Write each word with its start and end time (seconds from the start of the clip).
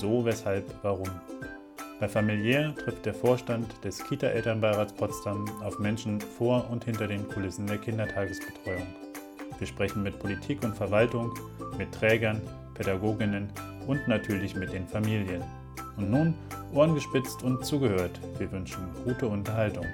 wieso, 0.00 0.24
weshalb, 0.24 0.64
warum. 0.82 1.10
Bei 1.98 2.08
Familiär 2.08 2.74
trifft 2.74 3.04
der 3.04 3.12
Vorstand 3.12 3.66
des 3.84 4.02
Kita-Elternbeirats 4.02 4.94
Potsdam 4.94 5.44
auf 5.62 5.78
Menschen 5.78 6.18
vor 6.22 6.66
und 6.70 6.84
hinter 6.84 7.06
den 7.06 7.28
Kulissen 7.28 7.66
der 7.66 7.76
Kindertagesbetreuung. 7.76 8.86
Wir 9.58 9.66
sprechen 9.66 10.02
mit 10.02 10.18
Politik 10.18 10.64
und 10.64 10.74
Verwaltung, 10.74 11.34
mit 11.76 11.92
Trägern, 11.92 12.40
Pädagoginnen 12.72 13.52
und 13.86 14.08
natürlich 14.08 14.54
mit 14.54 14.72
den 14.72 14.88
Familien. 14.88 15.42
Und 15.98 16.10
nun 16.10 16.34
Ohren 16.72 16.94
gespitzt 16.94 17.42
und 17.42 17.66
zugehört. 17.66 18.18
Wir 18.38 18.50
wünschen 18.50 18.82
gute 19.04 19.26
Unterhaltung. 19.26 19.84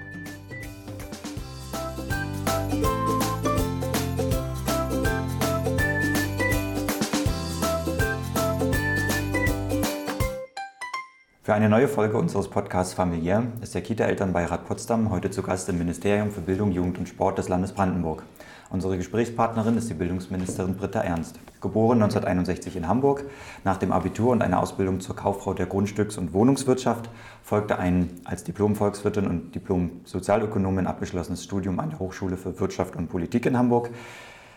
Für 11.47 11.53
eine 11.53 11.69
neue 11.69 11.87
Folge 11.87 12.17
unseres 12.17 12.49
Podcasts 12.49 12.93
Familiär 12.93 13.41
ist 13.61 13.73
der 13.73 13.81
Kita-Elternbeirat 13.81 14.67
Potsdam 14.67 15.09
heute 15.11 15.31
zu 15.31 15.41
Gast 15.41 15.69
im 15.69 15.77
Ministerium 15.77 16.29
für 16.29 16.41
Bildung, 16.41 16.73
Jugend 16.73 16.97
und 16.97 17.07
Sport 17.07 17.37
des 17.37 17.47
Landes 17.47 17.71
Brandenburg. 17.71 18.23
Unsere 18.69 18.97
Gesprächspartnerin 18.97 19.77
ist 19.77 19.89
die 19.89 19.93
Bildungsministerin 19.93 20.75
Britta 20.75 20.99
Ernst. 20.99 21.39
Geboren 21.61 22.01
1961 22.01 22.75
in 22.75 22.89
Hamburg, 22.89 23.23
nach 23.63 23.77
dem 23.77 23.93
Abitur 23.93 24.31
und 24.31 24.41
einer 24.41 24.59
Ausbildung 24.59 24.99
zur 24.99 25.15
Kauffrau 25.15 25.53
der 25.53 25.69
Grundstücks- 25.69 26.17
und 26.17 26.33
Wohnungswirtschaft 26.33 27.09
folgte 27.43 27.79
ein 27.79 28.09
als 28.25 28.43
Diplom-Volkswirtin 28.43 29.25
und 29.25 29.55
Diplom-Sozialökonomin 29.55 30.85
abgeschlossenes 30.85 31.45
Studium 31.45 31.79
an 31.79 31.91
der 31.91 31.99
Hochschule 31.99 32.35
für 32.35 32.59
Wirtschaft 32.59 32.97
und 32.97 33.07
Politik 33.07 33.45
in 33.45 33.57
Hamburg. 33.57 33.91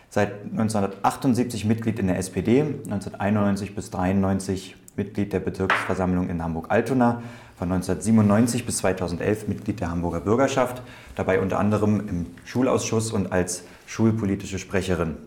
Seit 0.09 0.43
1978 0.43 1.63
Mitglied 1.63 1.99
in 1.99 2.07
der 2.07 2.17
SPD, 2.17 2.59
1991 2.59 3.75
bis 3.75 3.85
1993 3.85 4.75
Mitglied 4.95 5.33
der 5.33 5.39
Bezirksversammlung 5.39 6.29
in 6.29 6.43
Hamburg-Altona, 6.43 7.23
von 7.57 7.71
1997 7.71 8.65
bis 8.65 8.77
2011 8.77 9.47
Mitglied 9.47 9.79
der 9.79 9.91
Hamburger 9.91 10.19
Bürgerschaft, 10.19 10.81
dabei 11.15 11.39
unter 11.39 11.59
anderem 11.59 12.07
im 12.07 12.25
Schulausschuss 12.43 13.11
und 13.11 13.31
als 13.31 13.63
schulpolitische 13.85 14.57
Sprecherin. 14.57 15.17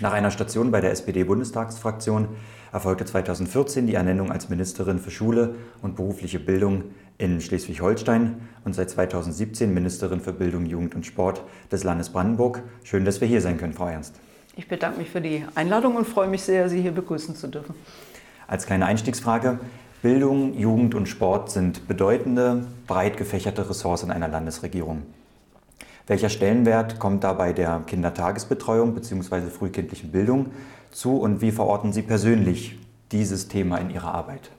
Nach 0.00 0.12
einer 0.12 0.30
Station 0.30 0.70
bei 0.70 0.80
der 0.80 0.92
SPD-Bundestagsfraktion 0.92 2.28
erfolgte 2.72 3.04
2014 3.04 3.86
die 3.86 3.94
Ernennung 3.94 4.30
als 4.30 4.48
Ministerin 4.48 4.98
für 4.98 5.10
Schule 5.10 5.54
und 5.82 5.96
berufliche 5.96 6.38
Bildung 6.38 6.84
in 7.18 7.40
Schleswig-Holstein 7.40 8.40
und 8.64 8.74
seit 8.74 8.90
2017 8.90 9.72
Ministerin 9.74 10.20
für 10.20 10.32
Bildung, 10.32 10.64
Jugend 10.66 10.94
und 10.94 11.04
Sport 11.04 11.42
des 11.70 11.84
Landes 11.84 12.10
Brandenburg. 12.10 12.62
Schön, 12.84 13.04
dass 13.04 13.20
wir 13.20 13.28
hier 13.28 13.40
sein 13.40 13.58
können, 13.58 13.74
Frau 13.74 13.88
Ernst. 13.88 14.14
Ich 14.56 14.68
bedanke 14.68 14.98
mich 14.98 15.10
für 15.10 15.20
die 15.20 15.44
Einladung 15.54 15.96
und 15.96 16.06
freue 16.06 16.28
mich 16.28 16.42
sehr, 16.42 16.68
Sie 16.68 16.80
hier 16.80 16.92
begrüßen 16.92 17.36
zu 17.36 17.48
dürfen. 17.48 17.74
Als 18.50 18.66
kleine 18.66 18.86
Einstiegsfrage, 18.86 19.60
Bildung, 20.02 20.58
Jugend 20.58 20.96
und 20.96 21.06
Sport 21.06 21.52
sind 21.52 21.86
bedeutende, 21.86 22.66
breit 22.88 23.16
gefächerte 23.16 23.70
Ressourcen 23.70 24.10
einer 24.10 24.26
Landesregierung. 24.26 25.02
Welcher 26.08 26.30
Stellenwert 26.30 26.98
kommt 26.98 27.22
dabei 27.22 27.52
der 27.52 27.84
Kindertagesbetreuung 27.86 28.92
bzw. 28.96 29.42
frühkindlichen 29.50 30.10
Bildung 30.10 30.46
zu 30.90 31.18
und 31.18 31.42
wie 31.42 31.52
verorten 31.52 31.92
Sie 31.92 32.02
persönlich 32.02 32.76
dieses 33.12 33.46
Thema 33.46 33.78
in 33.78 33.90
Ihrer 33.90 34.12
Arbeit? 34.12 34.50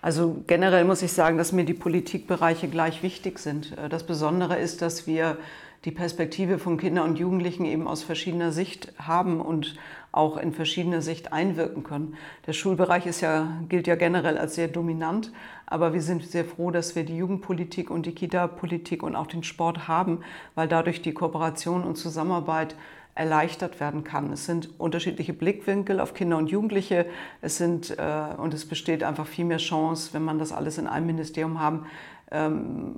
Also 0.00 0.42
generell 0.48 0.84
muss 0.84 1.02
ich 1.02 1.12
sagen, 1.12 1.38
dass 1.38 1.52
mir 1.52 1.64
die 1.64 1.74
Politikbereiche 1.74 2.66
gleich 2.66 3.04
wichtig 3.04 3.38
sind. 3.38 3.76
Das 3.90 4.02
Besondere 4.02 4.58
ist, 4.58 4.82
dass 4.82 5.06
wir 5.06 5.36
die 5.84 5.90
Perspektive 5.90 6.58
von 6.58 6.76
Kindern 6.76 7.10
und 7.10 7.18
Jugendlichen 7.18 7.64
eben 7.64 7.88
aus 7.88 8.02
verschiedener 8.02 8.52
Sicht 8.52 8.92
haben 8.98 9.40
und 9.40 9.76
auch 10.12 10.36
in 10.36 10.52
verschiedener 10.52 11.02
Sicht 11.02 11.32
einwirken 11.32 11.82
können. 11.82 12.16
Der 12.46 12.52
Schulbereich 12.52 13.06
ist 13.06 13.22
ja, 13.22 13.60
gilt 13.68 13.86
ja 13.86 13.96
generell 13.96 14.38
als 14.38 14.54
sehr 14.54 14.68
dominant, 14.68 15.32
aber 15.66 15.92
wir 15.92 16.02
sind 16.02 16.22
sehr 16.22 16.44
froh, 16.44 16.70
dass 16.70 16.94
wir 16.94 17.04
die 17.04 17.16
Jugendpolitik 17.16 17.90
und 17.90 18.06
die 18.06 18.14
Kita-Politik 18.14 19.02
und 19.02 19.16
auch 19.16 19.26
den 19.26 19.42
Sport 19.42 19.88
haben, 19.88 20.20
weil 20.54 20.68
dadurch 20.68 21.02
die 21.02 21.14
Kooperation 21.14 21.82
und 21.82 21.96
Zusammenarbeit 21.96 22.76
erleichtert 23.14 23.80
werden 23.80 24.04
kann. 24.04 24.32
Es 24.32 24.46
sind 24.46 24.70
unterschiedliche 24.78 25.32
Blickwinkel 25.32 26.00
auf 26.00 26.14
Kinder 26.14 26.38
und 26.38 26.50
Jugendliche. 26.50 27.06
Es 27.42 27.58
sind 27.58 27.90
äh, 27.98 28.34
und 28.38 28.54
es 28.54 28.66
besteht 28.66 29.02
einfach 29.02 29.26
viel 29.26 29.44
mehr 29.44 29.58
Chance, 29.58 30.10
wenn 30.12 30.22
man 30.22 30.38
das 30.38 30.52
alles 30.52 30.78
in 30.78 30.86
einem 30.86 31.06
Ministerium 31.06 31.60
haben, 31.60 31.86
ähm, 32.30 32.94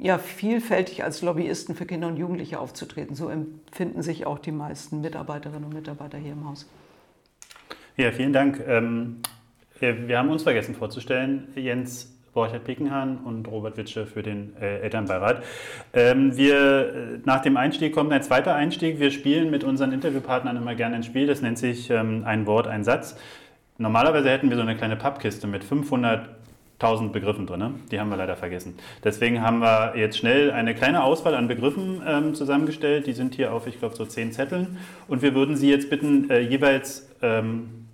ja, 0.00 0.18
vielfältig 0.18 1.04
als 1.04 1.20
Lobbyisten 1.20 1.74
für 1.74 1.84
Kinder 1.84 2.08
und 2.08 2.16
Jugendliche 2.16 2.58
aufzutreten. 2.58 3.14
So 3.14 3.28
empfinden 3.28 4.02
sich 4.02 4.26
auch 4.26 4.38
die 4.38 4.52
meisten 4.52 5.02
Mitarbeiterinnen 5.02 5.64
und 5.64 5.74
Mitarbeiter 5.74 6.18
hier 6.18 6.32
im 6.32 6.48
Haus. 6.48 6.68
Ja, 7.96 8.10
vielen 8.10 8.32
Dank. 8.32 8.62
Ähm, 8.66 9.18
wir 9.78 10.18
haben 10.18 10.30
uns 10.30 10.42
vergessen 10.42 10.74
vorzustellen, 10.74 11.48
Jens 11.54 12.16
Borchert-Pickenhahn 12.32 13.18
und 13.18 13.48
Robert 13.48 13.76
Witsche 13.76 14.06
für 14.06 14.22
den 14.22 14.56
äh, 14.60 14.80
Elternbeirat. 14.80 15.42
Ähm, 15.92 16.36
wir, 16.36 17.20
nach 17.24 17.42
dem 17.42 17.56
Einstieg 17.56 17.94
kommt 17.94 18.12
ein 18.12 18.22
zweiter 18.22 18.54
Einstieg. 18.54 19.00
Wir 19.00 19.10
spielen 19.10 19.50
mit 19.50 19.64
unseren 19.64 19.92
Interviewpartnern 19.92 20.56
immer 20.56 20.74
gerne 20.74 20.96
ein 20.96 21.02
Spiel, 21.02 21.26
das 21.26 21.42
nennt 21.42 21.58
sich 21.58 21.90
ähm, 21.90 22.22
ein 22.24 22.46
Wort, 22.46 22.68
ein 22.68 22.84
Satz. 22.84 23.16
Normalerweise 23.78 24.30
hätten 24.30 24.48
wir 24.48 24.56
so 24.56 24.62
eine 24.62 24.76
kleine 24.76 24.96
Pappkiste 24.96 25.46
mit 25.46 25.64
500 25.64 26.39
1000 26.80 27.12
Begriffen 27.12 27.46
drin. 27.46 27.74
Die 27.90 28.00
haben 28.00 28.08
wir 28.08 28.16
leider 28.16 28.36
vergessen. 28.36 28.74
Deswegen 29.04 29.42
haben 29.42 29.60
wir 29.60 29.92
jetzt 29.96 30.16
schnell 30.16 30.50
eine 30.50 30.74
kleine 30.74 31.04
Auswahl 31.04 31.34
an 31.34 31.46
Begriffen 31.46 32.02
ähm, 32.06 32.34
zusammengestellt. 32.34 33.06
Die 33.06 33.12
sind 33.12 33.34
hier 33.34 33.52
auf, 33.52 33.66
ich 33.66 33.78
glaube, 33.78 33.94
so 33.94 34.06
zehn 34.06 34.32
Zetteln. 34.32 34.78
Und 35.06 35.20
wir 35.20 35.34
würden 35.34 35.56
Sie 35.56 35.68
jetzt 35.68 35.90
bitten, 35.90 36.30
äh, 36.30 36.40
jeweils 36.40 37.10
ähm, 37.20 37.86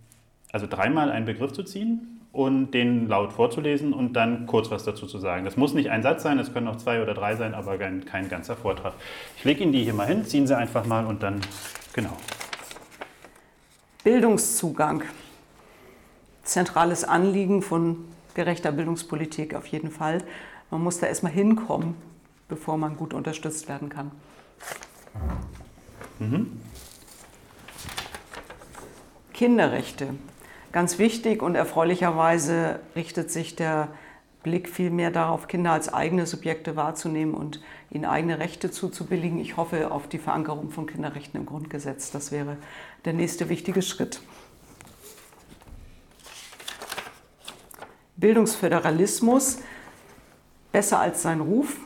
also 0.52 0.68
dreimal 0.68 1.10
einen 1.10 1.26
Begriff 1.26 1.52
zu 1.52 1.64
ziehen 1.64 2.20
und 2.32 2.72
den 2.72 3.08
laut 3.08 3.32
vorzulesen 3.32 3.92
und 3.92 4.12
dann 4.12 4.46
kurz 4.46 4.70
was 4.70 4.84
dazu 4.84 5.06
zu 5.06 5.18
sagen. 5.18 5.44
Das 5.44 5.56
muss 5.56 5.74
nicht 5.74 5.90
ein 5.90 6.02
Satz 6.02 6.22
sein, 6.22 6.38
es 6.38 6.52
können 6.52 6.68
auch 6.68 6.76
zwei 6.76 7.02
oder 7.02 7.14
drei 7.14 7.34
sein, 7.34 7.54
aber 7.54 7.78
kein, 7.78 8.04
kein 8.04 8.28
ganzer 8.28 8.54
Vortrag. 8.54 8.92
Ich 9.36 9.44
lege 9.44 9.64
Ihnen 9.64 9.72
die 9.72 9.82
hier 9.82 9.94
mal 9.94 10.06
hin, 10.06 10.24
ziehen 10.24 10.46
Sie 10.46 10.56
einfach 10.56 10.86
mal 10.86 11.06
und 11.06 11.22
dann, 11.22 11.40
genau. 11.92 12.16
Bildungszugang. 14.04 15.02
Zentrales 16.44 17.02
Anliegen 17.02 17.62
von 17.62 18.04
gerechter 18.36 18.70
Bildungspolitik 18.70 19.54
auf 19.54 19.66
jeden 19.66 19.90
Fall. 19.90 20.22
Man 20.70 20.82
muss 20.82 21.00
da 21.00 21.06
erstmal 21.08 21.32
hinkommen, 21.32 21.96
bevor 22.48 22.76
man 22.76 22.96
gut 22.96 23.12
unterstützt 23.12 23.68
werden 23.68 23.88
kann. 23.88 24.12
Mhm. 26.20 26.60
Kinderrechte. 29.32 30.14
Ganz 30.72 30.98
wichtig 30.98 31.42
und 31.42 31.54
erfreulicherweise 31.54 32.80
richtet 32.94 33.30
sich 33.30 33.56
der 33.56 33.88
Blick 34.42 34.68
vielmehr 34.68 35.10
darauf, 35.10 35.48
Kinder 35.48 35.72
als 35.72 35.92
eigene 35.92 36.26
Subjekte 36.26 36.76
wahrzunehmen 36.76 37.34
und 37.34 37.60
ihnen 37.90 38.04
eigene 38.04 38.38
Rechte 38.38 38.70
zuzubilligen. 38.70 39.38
Ich 39.38 39.56
hoffe 39.56 39.90
auf 39.90 40.08
die 40.08 40.18
Verankerung 40.18 40.70
von 40.70 40.86
Kinderrechten 40.86 41.40
im 41.40 41.46
Grundgesetz. 41.46 42.12
Das 42.12 42.30
wäre 42.30 42.56
der 43.04 43.12
nächste 43.12 43.48
wichtige 43.48 43.82
Schritt. 43.82 44.20
Bildungsföderalismus 48.16 49.58
besser 50.72 51.00
als 51.00 51.22
sein 51.22 51.40
Ruf. 51.40 51.76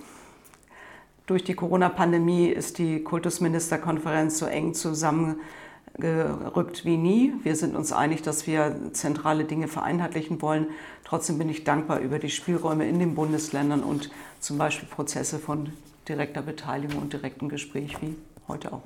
Durch 1.27 1.45
die 1.45 1.55
Corona-Pandemie 1.55 2.49
ist 2.49 2.79
die 2.79 3.05
Kultusministerkonferenz 3.05 4.39
so 4.39 4.47
eng 4.47 4.75
zusammengerückt 4.75 6.85
wie 6.85 6.97
nie. 6.97 7.35
Wir 7.45 7.55
sind 7.55 7.77
uns 7.77 7.93
einig, 7.93 8.23
dass 8.23 8.49
wir 8.49 8.75
zentrale 8.93 9.45
Dinge 9.45 9.69
vereinheitlichen 9.69 10.43
wollen. 10.43 10.67
Trotzdem 11.05 11.39
bin 11.39 11.49
ich 11.49 11.63
dankbar 11.63 12.01
über 12.01 12.19
die 12.19 12.31
Spielräume 12.31 12.89
in 12.89 12.99
den 12.99 13.15
Bundesländern 13.15 13.85
und 13.85 14.11
zum 14.41 14.59
Beispiel 14.59 14.89
Prozesse 14.89 15.39
von 15.39 15.73
direkter 16.09 16.43
Beteiligung 16.43 17.01
und 17.01 17.13
direktem 17.13 17.49
Gespräch 17.49 17.97
wie 18.01 18.17
heute 18.49 18.73
auch. 18.73 18.83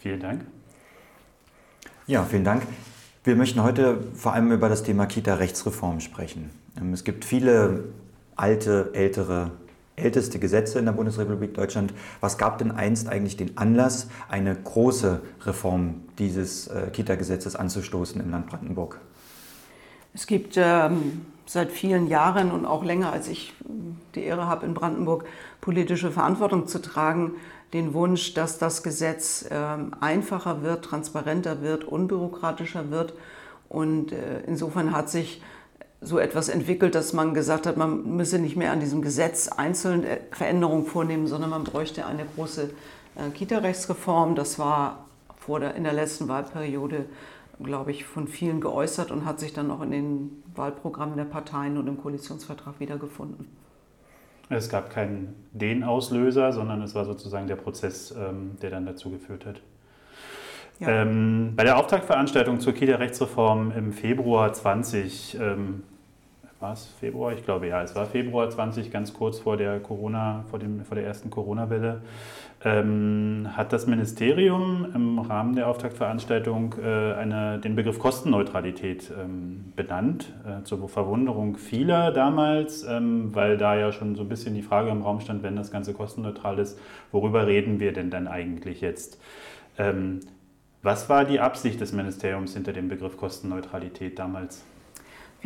Vielen 0.00 0.20
Dank. 0.20 0.44
Ja, 2.06 2.24
vielen 2.24 2.44
Dank. 2.44 2.64
Wir 3.24 3.36
möchten 3.36 3.62
heute 3.62 4.04
vor 4.14 4.34
allem 4.34 4.52
über 4.52 4.68
das 4.68 4.82
Thema 4.82 5.06
Kita-Rechtsreform 5.06 6.00
sprechen. 6.00 6.50
Ähm, 6.78 6.92
es 6.92 7.04
gibt 7.04 7.24
viele 7.24 7.84
alte, 8.36 8.90
ältere, 8.92 9.52
älteste 9.96 10.38
Gesetze 10.38 10.78
in 10.78 10.84
der 10.84 10.92
Bundesrepublik 10.92 11.54
Deutschland. 11.54 11.94
Was 12.20 12.38
gab 12.38 12.58
denn 12.58 12.70
einst 12.70 13.08
eigentlich 13.08 13.36
den 13.36 13.56
Anlass, 13.56 14.08
eine 14.28 14.54
große 14.54 15.20
Reform 15.44 16.02
dieses 16.18 16.68
äh, 16.68 16.90
Kita-Gesetzes 16.92 17.56
anzustoßen 17.56 18.20
im 18.20 18.30
Land 18.30 18.46
Brandenburg? 18.46 19.00
Es 20.12 20.26
gibt 20.26 20.56
ähm, 20.56 21.26
seit 21.46 21.70
vielen 21.70 22.06
Jahren 22.06 22.50
und 22.50 22.66
auch 22.66 22.84
länger, 22.84 23.12
als 23.12 23.28
ich 23.28 23.54
die 24.14 24.24
Ehre 24.24 24.46
habe, 24.46 24.66
in 24.66 24.74
Brandenburg 24.74 25.24
politische 25.60 26.10
Verantwortung 26.10 26.66
zu 26.66 26.80
tragen, 26.80 27.32
den 27.72 27.94
Wunsch, 27.94 28.34
dass 28.34 28.58
das 28.58 28.82
Gesetz 28.82 29.46
ähm, 29.50 29.92
einfacher 30.00 30.62
wird, 30.62 30.84
transparenter 30.84 31.62
wird, 31.62 31.84
unbürokratischer 31.84 32.90
wird. 32.90 33.14
Und 33.68 34.12
äh, 34.12 34.40
insofern 34.46 34.92
hat 34.92 35.10
sich 35.10 35.42
so 36.06 36.20
etwas 36.20 36.48
entwickelt, 36.48 36.94
dass 36.94 37.12
man 37.12 37.34
gesagt 37.34 37.66
hat, 37.66 37.76
man 37.76 38.16
müsse 38.16 38.38
nicht 38.38 38.56
mehr 38.56 38.70
an 38.70 38.78
diesem 38.78 39.02
Gesetz 39.02 39.48
einzeln 39.48 40.04
äh, 40.04 40.20
Veränderungen 40.30 40.86
vornehmen, 40.86 41.26
sondern 41.26 41.50
man 41.50 41.64
bräuchte 41.64 42.06
eine 42.06 42.24
große 42.36 42.70
äh, 43.16 43.30
Kita-Rechtsreform. 43.30 44.36
Das 44.36 44.58
war 44.58 45.06
vor 45.36 45.58
der, 45.58 45.74
in 45.74 45.82
der 45.82 45.92
letzten 45.92 46.28
Wahlperiode, 46.28 47.06
glaube 47.60 47.90
ich, 47.90 48.04
von 48.04 48.28
vielen 48.28 48.60
geäußert 48.60 49.10
und 49.10 49.24
hat 49.24 49.40
sich 49.40 49.52
dann 49.52 49.70
auch 49.70 49.82
in 49.82 49.90
den 49.90 50.42
Wahlprogrammen 50.54 51.16
der 51.16 51.24
Parteien 51.24 51.76
und 51.76 51.88
im 51.88 52.00
Koalitionsvertrag 52.00 52.78
wiedergefunden. 52.78 53.48
Es 54.48 54.68
gab 54.68 54.90
keinen 54.90 55.34
den 55.52 55.82
Auslöser, 55.82 56.52
sondern 56.52 56.82
es 56.82 56.94
war 56.94 57.04
sozusagen 57.04 57.48
der 57.48 57.56
Prozess, 57.56 58.12
ähm, 58.16 58.52
der 58.62 58.70
dann 58.70 58.86
dazu 58.86 59.10
geführt 59.10 59.44
hat. 59.44 59.60
Ja. 60.78 61.02
Ähm, 61.02 61.54
bei 61.56 61.64
der 61.64 61.78
Auftaktveranstaltung 61.78 62.60
zur 62.60 62.74
Kita-Rechtsreform 62.74 63.72
im 63.72 63.92
Februar 63.92 64.52
20, 64.52 65.36
ähm, 65.40 65.82
war 66.60 66.72
es 66.72 66.86
Februar? 66.86 67.32
Ich 67.32 67.44
glaube 67.44 67.66
ja, 67.68 67.82
es 67.82 67.94
war 67.94 68.06
Februar 68.06 68.48
20, 68.48 68.90
ganz 68.90 69.12
kurz 69.12 69.38
vor 69.38 69.56
der 69.56 69.80
Corona, 69.80 70.44
vor, 70.50 70.58
dem, 70.58 70.84
vor 70.84 70.94
der 70.94 71.06
ersten 71.06 71.30
Corona-Welle, 71.30 72.02
ähm, 72.64 73.48
hat 73.52 73.72
das 73.72 73.86
Ministerium 73.86 74.86
im 74.94 75.18
Rahmen 75.18 75.54
der 75.54 75.68
Auftaktveranstaltung 75.68 76.74
äh, 76.82 77.12
eine, 77.14 77.58
den 77.58 77.76
Begriff 77.76 77.98
Kostenneutralität 77.98 79.12
ähm, 79.18 79.72
benannt, 79.76 80.32
äh, 80.46 80.62
zur 80.64 80.88
Verwunderung 80.88 81.58
vieler 81.58 82.10
damals, 82.12 82.84
ähm, 82.84 83.34
weil 83.34 83.58
da 83.58 83.76
ja 83.76 83.92
schon 83.92 84.14
so 84.16 84.22
ein 84.22 84.28
bisschen 84.28 84.54
die 84.54 84.62
Frage 84.62 84.90
im 84.90 85.02
Raum 85.02 85.20
stand, 85.20 85.42
wenn 85.42 85.56
das 85.56 85.70
Ganze 85.70 85.92
kostenneutral 85.92 86.58
ist, 86.58 86.78
worüber 87.12 87.46
reden 87.46 87.80
wir 87.80 87.92
denn 87.92 88.10
dann 88.10 88.26
eigentlich 88.28 88.80
jetzt? 88.80 89.20
Ähm, 89.78 90.20
was 90.82 91.08
war 91.08 91.24
die 91.24 91.40
Absicht 91.40 91.80
des 91.80 91.92
Ministeriums 91.92 92.54
hinter 92.54 92.72
dem 92.72 92.88
Begriff 92.88 93.16
Kostenneutralität 93.16 94.18
damals? 94.18 94.64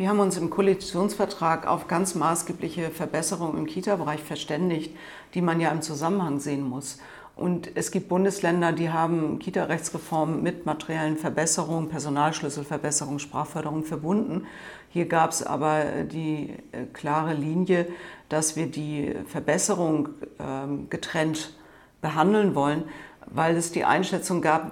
Wir 0.01 0.09
haben 0.09 0.19
uns 0.19 0.35
im 0.35 0.49
Koalitionsvertrag 0.49 1.67
auf 1.67 1.87
ganz 1.87 2.15
maßgebliche 2.15 2.89
Verbesserungen 2.89 3.55
im 3.55 3.67
Kita-Bereich 3.67 4.23
verständigt, 4.23 4.97
die 5.35 5.43
man 5.43 5.61
ja 5.61 5.69
im 5.69 5.83
Zusammenhang 5.83 6.39
sehen 6.39 6.67
muss. 6.67 6.97
Und 7.35 7.69
es 7.75 7.91
gibt 7.91 8.09
Bundesländer, 8.09 8.71
die 8.71 8.89
haben 8.89 9.37
Kita-Rechtsreformen 9.37 10.41
mit 10.41 10.65
materiellen 10.65 11.17
Verbesserungen, 11.17 11.89
Personalschlüsselverbesserungen, 11.89 13.19
Sprachförderung 13.19 13.83
verbunden. 13.83 14.47
Hier 14.89 15.05
gab 15.05 15.29
es 15.29 15.43
aber 15.43 15.83
die 16.11 16.55
äh, 16.71 16.85
klare 16.91 17.35
Linie, 17.35 17.85
dass 18.27 18.55
wir 18.55 18.65
die 18.65 19.13
Verbesserung 19.27 20.09
ähm, 20.39 20.89
getrennt 20.89 21.53
behandeln 22.01 22.55
wollen, 22.55 22.85
weil 23.27 23.55
es 23.55 23.71
die 23.71 23.85
Einschätzung 23.85 24.41
gab, 24.41 24.71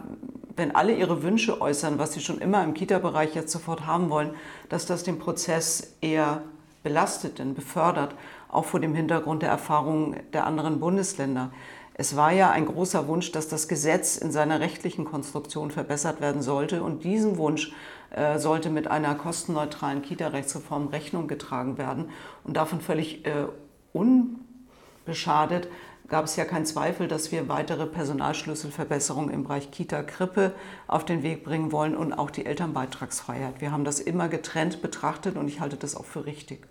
wenn 0.59 0.75
alle 0.75 0.94
ihre 0.94 1.23
Wünsche 1.23 1.61
äußern, 1.61 1.97
was 1.97 2.13
sie 2.13 2.19
schon 2.19 2.39
immer 2.39 2.63
im 2.63 2.73
Kita-Bereich 2.73 3.33
jetzt 3.33 3.51
sofort 3.51 3.88
haben 3.88 4.09
wollen, 4.09 4.35
dass 4.67 4.85
das 4.85 5.03
den 5.03 5.17
Prozess 5.17 5.95
eher 6.01 6.44
belastet, 6.83 7.39
denn 7.39 7.56
befördert, 7.56 8.13
auch 8.50 8.65
vor 8.65 8.79
dem 8.79 8.94
Hintergrund 8.94 9.41
der 9.41 9.50
Erfahrungen 9.50 10.17
der 10.33 10.45
anderen 10.45 10.79
Bundesländer. 10.79 11.51
Es 11.94 12.15
war 12.15 12.31
ja 12.31 12.50
ein 12.51 12.65
großer 12.65 13.07
Wunsch, 13.07 13.31
dass 13.31 13.50
das 13.50 13.67
Gesetz 13.67 14.17
in 14.17 14.31
seiner 14.31 14.59
rechtlichen 14.59 15.06
Konstruktion 15.06 15.69
verbessert 15.71 16.21
werden 16.21 16.41
sollte. 16.41 16.81
Und 16.81 17.03
diesem 17.03 17.38
Wunsch 17.38 17.73
äh, 18.11 18.39
sollte 18.39 18.69
mit 18.69 18.88
einer 18.88 19.15
kostenneutralen 19.15 20.01
Kita-Rechtsreform 20.01 20.88
Rechnung 20.88 21.27
getragen 21.27 21.77
werden. 21.77 22.09
Und 22.45 22.56
davon 22.56 22.79
völlig 22.79 23.25
äh, 23.25 23.47
unbeschadet 23.91 25.67
gab 26.09 26.25
es 26.25 26.35
ja 26.35 26.45
keinen 26.45 26.65
Zweifel, 26.65 27.07
dass 27.07 27.31
wir 27.31 27.47
weitere 27.47 27.85
Personalschlüsselverbesserungen 27.85 29.31
im 29.33 29.44
Bereich 29.44 29.71
Kita, 29.71 30.03
Krippe 30.03 30.53
auf 30.88 31.06
den 31.06 31.23
Weg 31.23 31.44
bringen 31.44 31.71
wollen 31.71 31.95
und 31.95 32.13
auch 32.13 32.31
die 32.31 32.45
Elternbeitragsfreiheit. 32.45 33.61
Wir 33.61 33.71
haben 33.71 33.83
das 33.83 34.00
immer 34.00 34.27
getrennt 34.27 34.81
betrachtet 34.81 35.35
und 35.35 35.47
ich 35.47 35.59
halte 35.59 35.77
das 35.77 35.95
auch 35.95 36.06
für 36.06 36.25
richtig. 36.25 36.65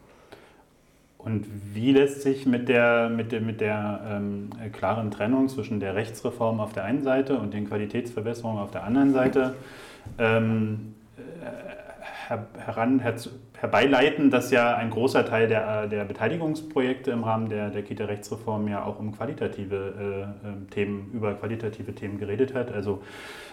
Und 1.19 1.47
wie 1.75 1.93
lässt 1.93 2.23
sich 2.23 2.47
mit 2.47 2.69
der, 2.69 3.09
mit 3.09 3.33
der, 3.33 3.41
mit 3.41 3.61
der 3.61 4.01
ähm, 4.09 4.51
klaren 4.73 5.11
Trennung 5.11 5.49
zwischen 5.49 5.81
der 5.81 5.95
Rechtsreform 5.95 6.61
auf 6.61 6.73
der 6.73 6.85
einen 6.85 7.03
Seite 7.03 7.39
und 7.39 7.53
den 7.53 7.69
Qualitätsverbesserungen 7.69 8.63
auf 8.63 8.71
der 8.71 8.85
anderen 8.85 9.13
Seite 9.13 9.55
ähm, 10.19 10.95
her, 11.43 11.88
heran, 12.29 13.01
her, 13.01 13.15
herbeileiten, 13.59 14.31
dass 14.31 14.51
ja 14.51 14.77
ein 14.77 14.91
großer 14.91 15.25
Teil 15.25 15.49
der, 15.49 15.87
der 15.87 16.05
Beteiligungsprojekte 16.05 17.11
im 17.11 17.25
Rahmen 17.25 17.49
der, 17.49 17.71
der 17.71 17.83
Kita-Rechtsreform 17.83 18.69
ja 18.69 18.85
auch 18.85 18.99
um 18.99 19.13
qualitative 19.13 20.35
äh, 20.45 20.49
ähm, 20.49 20.71
Themen, 20.71 21.11
über 21.13 21.35
qualitative 21.35 21.95
Themen 21.95 22.19
geredet 22.19 22.55
hat. 22.55 22.71
Also, 22.73 23.03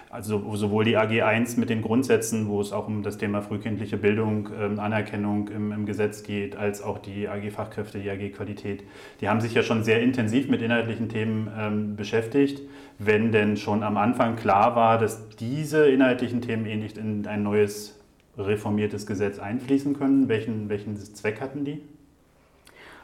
also 0.09 0.55
sowohl 0.55 0.85
die 0.85 0.97
AG 0.97 1.23
1 1.23 1.57
mit 1.57 1.69
den 1.69 1.81
Grundsätzen, 1.81 2.47
wo 2.47 2.61
es 2.61 2.71
auch 2.71 2.87
um 2.87 3.03
das 3.03 3.17
Thema 3.17 3.41
frühkindliche 3.41 3.97
Bildung, 3.97 4.49
ähm, 4.59 4.79
Anerkennung 4.79 5.47
im, 5.47 5.71
im 5.71 5.85
Gesetz 5.85 6.23
geht, 6.23 6.55
als 6.55 6.81
auch 6.81 6.99
die 6.99 7.27
AG 7.27 7.51
Fachkräfte, 7.51 7.99
die 7.99 8.09
AG 8.09 8.33
Qualität. 8.33 8.83
Die 9.21 9.29
haben 9.29 9.41
sich 9.41 9.53
ja 9.53 9.63
schon 9.63 9.83
sehr 9.83 10.01
intensiv 10.01 10.49
mit 10.49 10.61
inhaltlichen 10.61 11.09
Themen 11.09 11.51
ähm, 11.57 11.95
beschäftigt, 11.95 12.61
wenn 12.99 13.31
denn 13.31 13.57
schon 13.57 13.83
am 13.83 13.97
Anfang 13.97 14.35
klar 14.35 14.75
war, 14.75 14.97
dass 14.97 15.29
diese 15.37 15.87
inhaltlichen 15.87 16.41
Themen 16.41 16.65
eh 16.65 16.75
nicht 16.75 16.97
in 16.97 17.25
ein 17.27 17.43
neues 17.43 17.99
reformiertes 18.37 19.05
Gesetz 19.05 19.39
einfließen 19.39 19.97
können? 19.97 20.27
Welchen, 20.27 20.69
welchen 20.69 20.97
Zweck 20.97 21.41
hatten 21.41 21.65
die? 21.65 21.81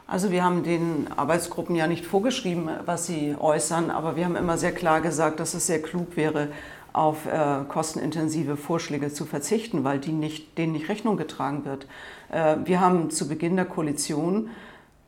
Also 0.06 0.30
wir 0.30 0.44
haben 0.44 0.62
den 0.62 1.06
Arbeitsgruppen 1.16 1.74
ja 1.74 1.86
nicht 1.86 2.04
vorgeschrieben, 2.04 2.68
was 2.84 3.06
sie 3.06 3.34
äußern, 3.38 3.90
aber 3.90 4.16
wir 4.16 4.24
haben 4.24 4.36
immer 4.36 4.58
sehr 4.58 4.72
klar 4.72 5.00
gesagt, 5.00 5.40
dass 5.40 5.54
es 5.54 5.66
sehr 5.66 5.80
klug 5.80 6.16
wäre, 6.16 6.48
auf 6.92 7.26
äh, 7.26 7.64
kostenintensive 7.68 8.56
Vorschläge 8.56 9.12
zu 9.12 9.24
verzichten, 9.24 9.84
weil 9.84 9.98
die 9.98 10.12
nicht, 10.12 10.58
denen 10.58 10.72
nicht 10.72 10.88
Rechnung 10.88 11.16
getragen 11.16 11.64
wird. 11.64 11.86
Äh, 12.30 12.56
wir 12.64 12.80
haben 12.80 13.10
zu 13.10 13.28
Beginn 13.28 13.56
der 13.56 13.64
Koalition 13.64 14.50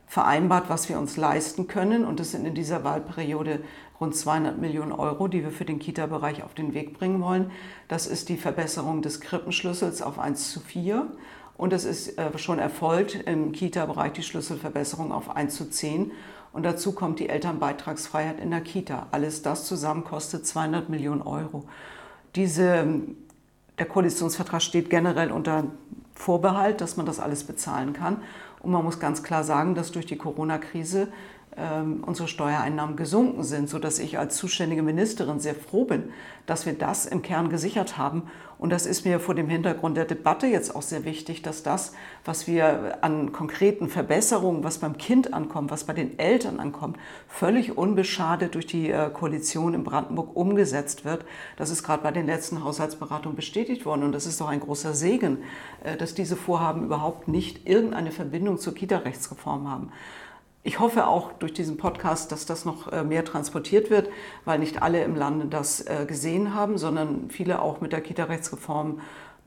vereinbart, 0.07 0.69
was 0.69 0.89
wir 0.89 0.97
uns 0.97 1.17
leisten 1.17 1.67
können 1.67 2.05
und 2.05 2.19
das 2.19 2.31
sind 2.31 2.45
in 2.45 2.55
dieser 2.55 2.83
Wahlperiode 2.83 3.59
rund 3.99 4.15
200 4.15 4.57
Millionen 4.57 4.91
Euro, 4.91 5.27
die 5.27 5.43
wir 5.43 5.51
für 5.51 5.65
den 5.65 5.79
Kita-Bereich 5.79 6.43
auf 6.43 6.53
den 6.53 6.73
Weg 6.73 6.97
bringen 6.97 7.21
wollen. 7.21 7.51
Das 7.87 8.07
ist 8.07 8.29
die 8.29 8.37
Verbesserung 8.37 9.01
des 9.01 9.21
Krippenschlüssels 9.21 10.01
auf 10.01 10.19
1 10.19 10.51
zu 10.51 10.59
4 10.59 11.07
und 11.57 11.73
es 11.73 11.85
ist 11.85 12.17
äh, 12.17 12.37
schon 12.37 12.59
erfolgt 12.59 13.15
im 13.25 13.51
Kita-Bereich 13.51 14.13
die 14.13 14.23
Schlüsselverbesserung 14.23 15.11
auf 15.11 15.35
1 15.35 15.55
zu 15.55 15.69
10 15.69 16.11
und 16.55 16.63
dazu 16.63 16.93
kommt 16.93 17.19
die 17.19 17.29
Elternbeitragsfreiheit 17.29 18.39
in 18.39 18.49
der 18.49 18.61
Kita. 18.61 19.07
Alles 19.11 19.41
das 19.41 19.65
zusammen 19.65 20.03
kostet 20.03 20.45
200 20.47 20.89
Millionen 20.89 21.21
Euro. 21.21 21.65
Diese, 22.35 22.87
der 23.77 23.85
Koalitionsvertrag 23.85 24.61
steht 24.61 24.89
generell 24.89 25.31
unter 25.31 25.65
Vorbehalt, 26.13 26.79
dass 26.79 26.95
man 26.95 27.05
das 27.05 27.19
alles 27.19 27.43
bezahlen 27.43 27.91
kann. 27.91 28.21
Und 28.61 28.71
man 28.71 28.83
muss 28.83 28.99
ganz 28.99 29.21
klar 29.21 29.43
sagen, 29.43 29.75
dass 29.75 29.91
durch 29.91 30.05
die 30.05 30.17
Corona-Krise 30.17 31.03
ähm, 31.03 31.11
unsere 31.57 32.27
Steuereinnahmen 32.27 32.97
gesunken 32.97 33.43
sind, 33.43 33.69
sodass 33.69 33.99
ich 33.99 34.19
als 34.19 34.35
zuständige 34.35 34.83
Ministerin 34.83 35.39
sehr 35.39 35.55
froh 35.55 35.85
bin, 35.85 36.11
dass 36.45 36.65
wir 36.65 36.73
das 36.73 37.05
im 37.05 37.21
Kern 37.21 37.49
gesichert 37.49 37.97
haben. 37.97 38.23
Und 38.57 38.69
das 38.69 38.85
ist 38.85 39.05
mir 39.05 39.19
vor 39.19 39.35
dem 39.35 39.49
Hintergrund 39.49 39.97
der 39.97 40.05
Debatte 40.05 40.47
jetzt 40.47 40.75
auch 40.75 40.81
sehr 40.81 41.03
wichtig, 41.03 41.41
dass 41.41 41.61
das, 41.63 41.91
was 42.23 42.47
wir 42.47 42.99
an 43.01 43.33
konkreten 43.33 43.89
Verbesserungen, 43.89 44.63
was 44.63 44.77
beim 44.77 44.97
Kind 44.97 45.33
ankommt, 45.33 45.71
was 45.71 45.83
bei 45.83 45.93
den 45.93 46.17
Eltern 46.17 46.59
ankommt, 46.59 46.97
völlig 47.27 47.77
unbeschadet 47.77 48.55
durch 48.55 48.65
die 48.65 48.89
äh, 48.89 49.09
Koalition 49.09 49.73
in 49.73 49.83
Brandenburg 49.83 50.35
umgesetzt 50.35 51.03
wird. 51.03 51.25
Das 51.57 51.69
ist 51.69 51.83
gerade 51.83 52.03
bei 52.03 52.11
den 52.11 52.27
letzten 52.27 52.63
Haushaltsberatungen 52.63 53.35
bestätigt 53.35 53.85
worden. 53.85 54.03
Und 54.03 54.13
das 54.13 54.25
ist 54.25 54.39
doch 54.39 54.47
ein 54.47 54.61
großer 54.61 54.93
Segen, 54.93 55.39
äh, 55.83 55.97
dass 55.97 56.13
diese 56.13 56.37
Vorhaben 56.37 56.85
überhaupt 56.85 57.27
nicht 57.27 57.67
irgendeine 57.67 58.11
Verbindung 58.11 58.57
zur 58.57 58.73
Kita-Rechtsreform 58.73 59.69
haben. 59.69 59.91
Ich 60.67 60.79
hoffe 60.79 61.05
auch 61.05 61.31
durch 61.33 61.53
diesen 61.53 61.77
Podcast, 61.77 62.31
dass 62.31 62.47
das 62.47 62.65
noch 62.65 62.91
äh, 62.91 63.03
mehr 63.03 63.23
transportiert 63.23 63.91
wird, 63.91 64.09
weil 64.45 64.57
nicht 64.57 64.81
alle 64.81 65.03
im 65.03 65.15
Lande 65.15 65.45
das 65.45 65.81
äh, 65.81 66.05
gesehen 66.07 66.55
haben, 66.55 66.79
sondern 66.79 67.29
viele 67.29 67.61
auch 67.61 67.81
mit 67.81 67.91
der 67.91 68.01
Kita-Rechtsreform 68.01 68.99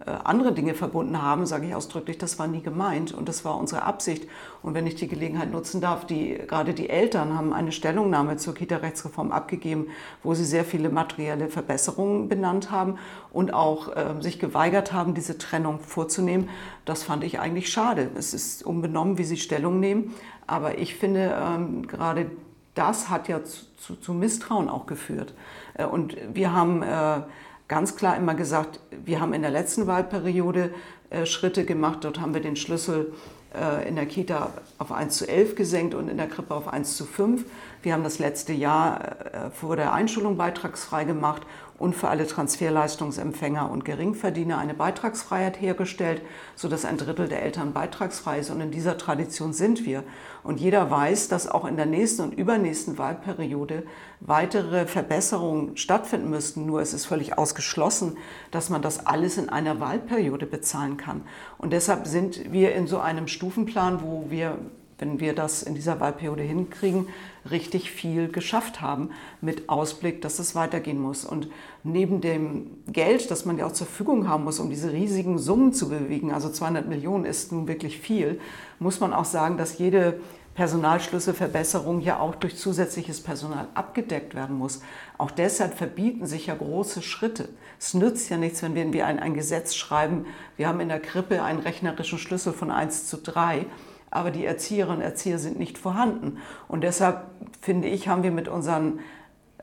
andere 0.05 0.52
Dinge 0.52 0.75
verbunden 0.75 1.21
haben, 1.21 1.45
sage 1.45 1.67
ich 1.67 1.75
ausdrücklich, 1.75 2.19
das 2.19 2.38
war 2.38 2.47
nie 2.47 2.62
gemeint 2.62 3.12
und 3.12 3.28
das 3.28 3.45
war 3.45 3.59
unsere 3.59 3.83
Absicht. 3.83 4.28
Und 4.62 4.75
wenn 4.75 4.87
ich 4.87 4.95
die 4.95 5.09
Gelegenheit 5.09 5.50
nutzen 5.50 5.81
darf, 5.81 6.07
die, 6.07 6.38
gerade 6.47 6.73
die 6.73 6.88
Eltern 6.88 7.37
haben 7.37 7.52
eine 7.52 7.73
Stellungnahme 7.73 8.37
zur 8.37 8.55
Kita-Rechtsreform 8.55 9.33
abgegeben, 9.33 9.88
wo 10.23 10.35
sie 10.35 10.45
sehr 10.45 10.64
viele 10.64 10.88
materielle 10.88 11.49
Verbesserungen 11.49 12.28
benannt 12.28 12.71
haben 12.71 12.99
und 13.33 13.52
auch 13.52 13.97
äh, 13.97 14.14
sich 14.21 14.38
geweigert 14.38 14.93
haben, 14.93 15.14
diese 15.14 15.37
Trennung 15.37 15.81
vorzunehmen. 15.81 16.49
Das 16.85 17.02
fand 17.02 17.25
ich 17.25 17.40
eigentlich 17.40 17.69
schade. 17.69 18.09
Es 18.14 18.35
ist 18.35 18.64
unbenommen, 18.64 19.19
wie 19.19 19.25
sie 19.25 19.37
Stellung 19.37 19.81
nehmen, 19.81 20.14
aber 20.47 20.78
ich 20.78 20.95
finde, 20.95 21.37
ähm, 21.40 21.87
gerade 21.87 22.31
das 22.75 23.11
hat 23.11 23.28
ja 23.28 23.43
zu, 23.43 23.64
zu, 23.76 23.97
zu, 23.97 24.14
Misstrauen 24.14 24.69
auch 24.69 24.87
geführt. 24.87 25.35
Äh, 25.75 25.85
und 25.85 26.17
wir 26.33 26.52
haben 26.52 26.83
äh, 26.83 27.23
ganz 27.68 27.96
klar 27.96 28.16
immer 28.16 28.34
gesagt, 28.34 28.80
wir 29.04 29.20
haben 29.20 29.34
in 29.34 29.42
der 29.42 29.50
letzten 29.50 29.87
Wahlperiode 29.87 30.75
äh, 31.10 31.26
Schritte 31.26 31.64
gemacht. 31.64 31.98
Dort 32.02 32.20
haben 32.20 32.34
wir 32.34 32.40
den 32.40 32.56
Schlüssel 32.56 33.12
äh, 33.54 33.88
in 33.88 33.96
der 33.96 34.06
Kita 34.06 34.50
auf 34.78 34.90
1 34.90 35.16
zu 35.16 35.28
11 35.28 35.54
gesenkt 35.54 35.94
und 35.94 36.08
in 36.08 36.16
der 36.16 36.28
Krippe 36.28 36.54
auf 36.54 36.68
1 36.68 36.96
zu 36.96 37.04
5. 37.04 37.44
Wir 37.82 37.92
haben 37.92 38.04
das 38.04 38.18
letzte 38.18 38.52
Jahr 38.52 39.00
äh, 39.00 39.50
vor 39.50 39.76
der 39.76 39.92
Einschulung 39.92 40.37
beitragsfrei 40.37 41.04
gemacht 41.04 41.42
und 41.78 41.94
für 41.94 42.08
alle 42.08 42.26
Transferleistungsempfänger 42.26 43.70
und 43.70 43.85
Geringverdiener 43.85 44.58
eine 44.58 44.75
Beitragsfreiheit 44.75 45.61
hergestellt, 45.61 46.23
sodass 46.56 46.85
ein 46.85 46.97
Drittel 46.99 47.28
der 47.28 47.42
Eltern 47.42 47.73
beitragsfrei 47.73 48.40
ist. 48.40 48.50
Und 48.50 48.61
in 48.61 48.70
dieser 48.70 48.99
Tradition 48.99 49.52
sind 49.52 49.87
wir. 49.87 50.02
Und 50.42 50.61
jeder 50.61 50.90
weiß, 50.90 51.28
dass 51.28 51.49
auch 51.49 51.64
in 51.64 51.76
der 51.76 51.87
nächsten 51.87 52.23
und 52.23 52.35
übernächsten 52.35 52.99
Wahlperiode 52.99 53.85
weitere 54.20 54.87
Verbesserungen 54.87 55.76
stattfinden 55.76 56.30
müssten. 56.30 56.66
Nur 56.66 56.80
es 56.80 56.92
ist 56.92 57.06
völlig 57.06 57.38
ausgeschlossen, 57.38 58.16
dass 58.50 58.70
man 58.70 58.82
das 58.82 59.06
alles 59.06 59.38
in 59.38 59.49
einer 59.49 59.78
Wahlperiode 59.78 60.47
bezahlen 60.47 60.97
kann. 60.97 61.23
Und 61.58 61.73
deshalb 61.73 62.06
sind 62.08 62.52
wir 62.52 62.75
in 62.75 62.88
so 62.88 62.99
einem 62.99 63.28
Stufenplan, 63.28 64.02
wo 64.02 64.26
wir 64.30 64.58
wenn 64.99 65.21
wir 65.21 65.35
das 65.35 65.62
in 65.62 65.75
dieser 65.75 66.00
Wahlperiode 66.00 66.43
hinkriegen, 66.43 67.09
richtig 67.50 67.90
viel 67.90 68.28
geschafft 68.28 68.81
haben, 68.81 69.11
mit 69.40 69.69
Ausblick, 69.69 70.23
dass 70.23 70.38
es 70.38 70.55
weitergehen 70.55 71.00
muss. 71.00 71.25
Und 71.25 71.49
neben 71.85 72.21
dem 72.21 72.78
Geld, 72.87 73.31
das 73.31 73.45
man 73.45 73.59
ja 73.59 73.67
auch 73.67 73.73
zur 73.73 73.87
Verfügung 73.87 74.28
haben 74.28 74.45
muss, 74.45 74.61
um 74.61 74.71
diese 74.71 74.93
riesigen 74.93 75.38
Summen 75.38 75.73
zu 75.73 75.88
bewegen, 75.88 76.33
also 76.33 76.50
200 76.50 76.88
Millionen 76.88 77.25
ist 77.25 77.52
nun 77.52 77.69
wirklich 77.69 77.99
viel, 77.99 78.40
muss 78.78 79.00
man 79.00 79.12
auch 79.12 79.25
sagen, 79.25 79.57
dass 79.57 79.78
jede 79.78 80.21
Personalschlüsselverbesserung 80.59 82.00
ja 82.00 82.19
auch 82.19 82.35
durch 82.35 82.57
zusätzliches 82.57 83.21
Personal 83.21 83.69
abgedeckt 83.75 84.35
werden 84.35 84.59
muss. 84.59 84.81
Auch 85.17 85.31
deshalb 85.31 85.75
verbieten 85.75 86.26
sich 86.26 86.47
ja 86.47 86.57
große 86.57 87.00
Schritte. 87.00 87.49
Es 87.78 87.95
nützt 87.95 88.28
ja 88.28 88.38
nichts, 88.38 88.61
wenn 88.64 88.93
wir 88.93 89.07
ein, 89.07 89.21
ein 89.21 89.35
Gesetz 89.35 89.76
schreiben, 89.76 90.26
wir 90.57 90.67
haben 90.67 90.81
in 90.81 90.88
der 90.88 90.99
Krippe 90.99 91.45
einen 91.45 91.61
rechnerischen 91.61 92.19
Schlüssel 92.19 92.52
von 92.52 92.73
1 92.73 93.07
zu 93.07 93.19
3 93.19 93.67
aber 94.11 94.31
die 94.31 94.45
Erzieherinnen 94.45 94.99
und 94.99 95.05
Erzieher 95.05 95.38
sind 95.38 95.59
nicht 95.59 95.79
vorhanden. 95.79 96.38
Und 96.67 96.83
deshalb 96.83 97.27
finde 97.61 97.88
ich, 97.88 98.09
haben 98.09 98.23
wir 98.23 98.31
mit 98.31 98.49
unseren 98.49 99.00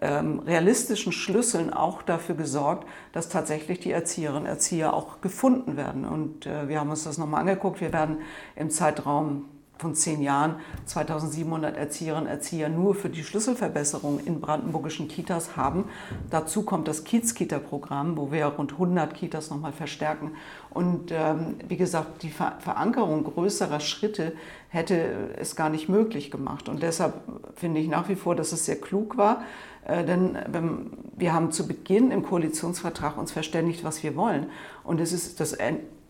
ähm, 0.01 0.39
realistischen 0.39 1.11
Schlüsseln 1.11 1.71
auch 1.71 2.01
dafür 2.01 2.35
gesorgt, 2.35 2.87
dass 3.13 3.29
tatsächlich 3.29 3.79
die 3.79 3.91
Erzieherinnen 3.91 4.43
und 4.43 4.47
Erzieher 4.47 4.93
auch 4.93 5.21
gefunden 5.21 5.77
werden. 5.77 6.05
Und 6.05 6.45
äh, 6.45 6.67
wir 6.67 6.79
haben 6.79 6.89
uns 6.89 7.05
das 7.05 7.17
nochmal 7.17 7.41
angeguckt. 7.41 7.81
Wir 7.81 7.93
werden 7.93 8.19
im 8.55 8.69
Zeitraum 8.69 9.45
von 9.77 9.95
zehn 9.95 10.21
Jahren 10.21 10.55
2700 10.85 11.75
Erzieherinnen 11.75 12.25
und 12.25 12.31
Erzieher 12.31 12.69
nur 12.69 12.95
für 12.95 13.09
die 13.09 13.23
Schlüsselverbesserung 13.23 14.19
in 14.25 14.39
brandenburgischen 14.39 15.07
Kitas 15.07 15.57
haben. 15.57 15.85
Dazu 16.29 16.63
kommt 16.63 16.87
das 16.87 17.03
Kiez-Kita-Programm, 17.03 18.17
wo 18.17 18.31
wir 18.31 18.45
rund 18.45 18.73
100 18.73 19.13
Kitas 19.13 19.49
nochmal 19.49 19.73
verstärken. 19.73 20.31
Und 20.69 21.11
ähm, 21.11 21.55
wie 21.67 21.77
gesagt, 21.77 22.23
die 22.23 22.29
Ver 22.29 22.53
Verankerung 22.59 23.23
größerer 23.23 23.79
Schritte 23.79 24.33
hätte 24.69 25.29
es 25.37 25.55
gar 25.55 25.69
nicht 25.69 25.89
möglich 25.89 26.31
gemacht. 26.31 26.69
Und 26.69 26.83
deshalb 26.83 27.13
finde 27.55 27.79
ich 27.79 27.87
nach 27.87 28.09
wie 28.09 28.15
vor, 28.15 28.35
dass 28.35 28.51
es 28.51 28.65
sehr 28.65 28.79
klug 28.79 29.17
war, 29.17 29.43
äh, 29.85 30.03
denn 30.03 30.37
ähm, 30.53 30.91
wir 31.15 31.33
haben 31.33 31.51
zu 31.51 31.67
Beginn 31.67 32.11
im 32.11 32.23
Koalitionsvertrag 32.23 33.17
uns 33.17 33.31
verständigt, 33.31 33.83
was 33.83 34.03
wir 34.03 34.15
wollen. 34.15 34.47
Und 34.83 34.99
es 34.99 35.13
ist 35.13 35.39
das 35.39 35.53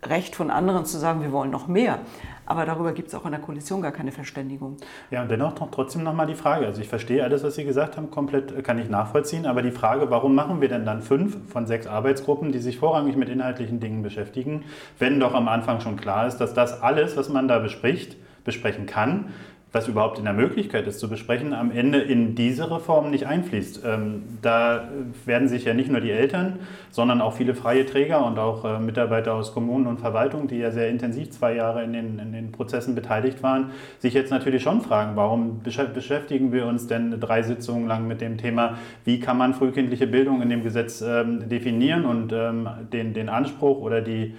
Recht 0.09 0.35
von 0.35 0.51
anderen 0.51 0.85
zu 0.85 0.97
sagen, 0.97 1.21
wir 1.21 1.31
wollen 1.31 1.51
noch 1.51 1.67
mehr. 1.67 1.99
Aber 2.45 2.65
darüber 2.65 2.91
gibt 2.91 3.07
es 3.07 3.15
auch 3.15 3.25
in 3.25 3.31
der 3.31 3.39
Koalition 3.39 3.81
gar 3.81 3.91
keine 3.91 4.11
Verständigung. 4.11 4.77
Ja, 5.09 5.23
und 5.23 5.31
dennoch 5.31 5.53
trotzdem 5.71 6.03
nochmal 6.03 6.27
die 6.27 6.35
Frage. 6.35 6.65
Also 6.67 6.81
ich 6.81 6.87
verstehe 6.87 7.23
alles, 7.23 7.43
was 7.43 7.55
Sie 7.55 7.65
gesagt 7.65 7.97
haben, 7.97 8.11
komplett 8.11 8.51
äh, 8.51 8.61
kann 8.61 8.77
ich 8.77 8.89
nachvollziehen. 8.89 9.45
Aber 9.45 9.61
die 9.61 9.71
Frage, 9.71 10.09
warum 10.11 10.35
machen 10.35 10.61
wir 10.61 10.69
denn 10.69 10.85
dann 10.85 11.01
fünf 11.01 11.51
von 11.51 11.65
sechs 11.65 11.87
Arbeitsgruppen, 11.87 12.51
die 12.51 12.59
sich 12.59 12.77
vorrangig 12.77 13.15
mit 13.15 13.29
inhaltlichen 13.29 13.79
Dingen 13.79 14.03
beschäftigen, 14.03 14.63
wenn 14.99 15.19
doch 15.19 15.33
am 15.33 15.47
Anfang 15.47 15.79
schon 15.79 15.97
klar 15.97 16.27
ist, 16.27 16.37
dass 16.37 16.53
das 16.53 16.83
alles, 16.83 17.17
was 17.17 17.29
man 17.29 17.47
da 17.47 17.59
bespricht, 17.59 18.15
besprechen 18.43 18.85
kann, 18.85 19.33
was 19.71 19.89
überhaupt 19.89 20.17
in 20.19 20.23
der 20.23 20.33
Möglichkeit 20.33 20.87
ist 20.87 20.99
zu 20.99 21.09
besprechen, 21.09 21.53
am 21.53 21.69
Ende 21.69 21.99
in 21.99 22.33
diese 22.33 22.71
Reform 22.71 23.11
nicht 23.11 23.27
einfließt. 23.27 23.81
Ähm, 23.85 24.23
da 24.41 24.87
werden 25.25 25.49
sich 25.49 25.65
ja 25.65 25.73
nicht 25.73 25.91
nur 25.91 25.99
die 25.99 26.11
Eltern, 26.11 26.59
sondern 26.91 27.19
auch 27.19 27.33
viele 27.33 27.55
freie 27.55 27.85
Träger 27.85 28.25
und 28.25 28.39
auch 28.39 28.63
äh, 28.63 28.79
Mitarbeiter 28.79 29.33
aus 29.33 29.53
Kommunen 29.53 29.87
und 29.87 29.99
Verwaltung, 29.99 30.47
die 30.47 30.59
ja 30.59 30.71
sehr 30.71 30.89
intensiv 30.89 31.31
zwei 31.31 31.55
Jahre 31.55 31.83
in 31.83 31.91
den, 31.91 32.19
in 32.19 32.31
den 32.31 32.53
Prozessen 32.53 32.95
beteiligt 32.95 33.43
waren, 33.43 33.71
sich 33.99 34.13
jetzt 34.13 34.31
natürlich 34.31 34.63
schon 34.63 34.79
fragen, 34.81 35.17
warum 35.17 35.61
beschäftigen 35.61 36.53
wir 36.53 36.67
uns 36.67 36.87
denn 36.87 37.19
drei 37.19 37.43
Sitzungen 37.43 37.87
lang 37.87 38.07
mit 38.07 38.21
dem 38.21 38.37
Thema, 38.37 38.77
wie 39.03 39.19
kann 39.19 39.37
man 39.37 39.53
frühkindliche 39.53 40.07
Bildung 40.07 40.41
in 40.41 40.49
dem 40.49 40.63
Gesetz 40.63 41.01
ähm, 41.01 41.49
definieren 41.49 42.05
und 42.05 42.31
ähm, 42.31 42.69
den, 42.93 43.13
den 43.13 43.27
Anspruch 43.27 43.79
oder 43.79 44.01
die 44.01 44.35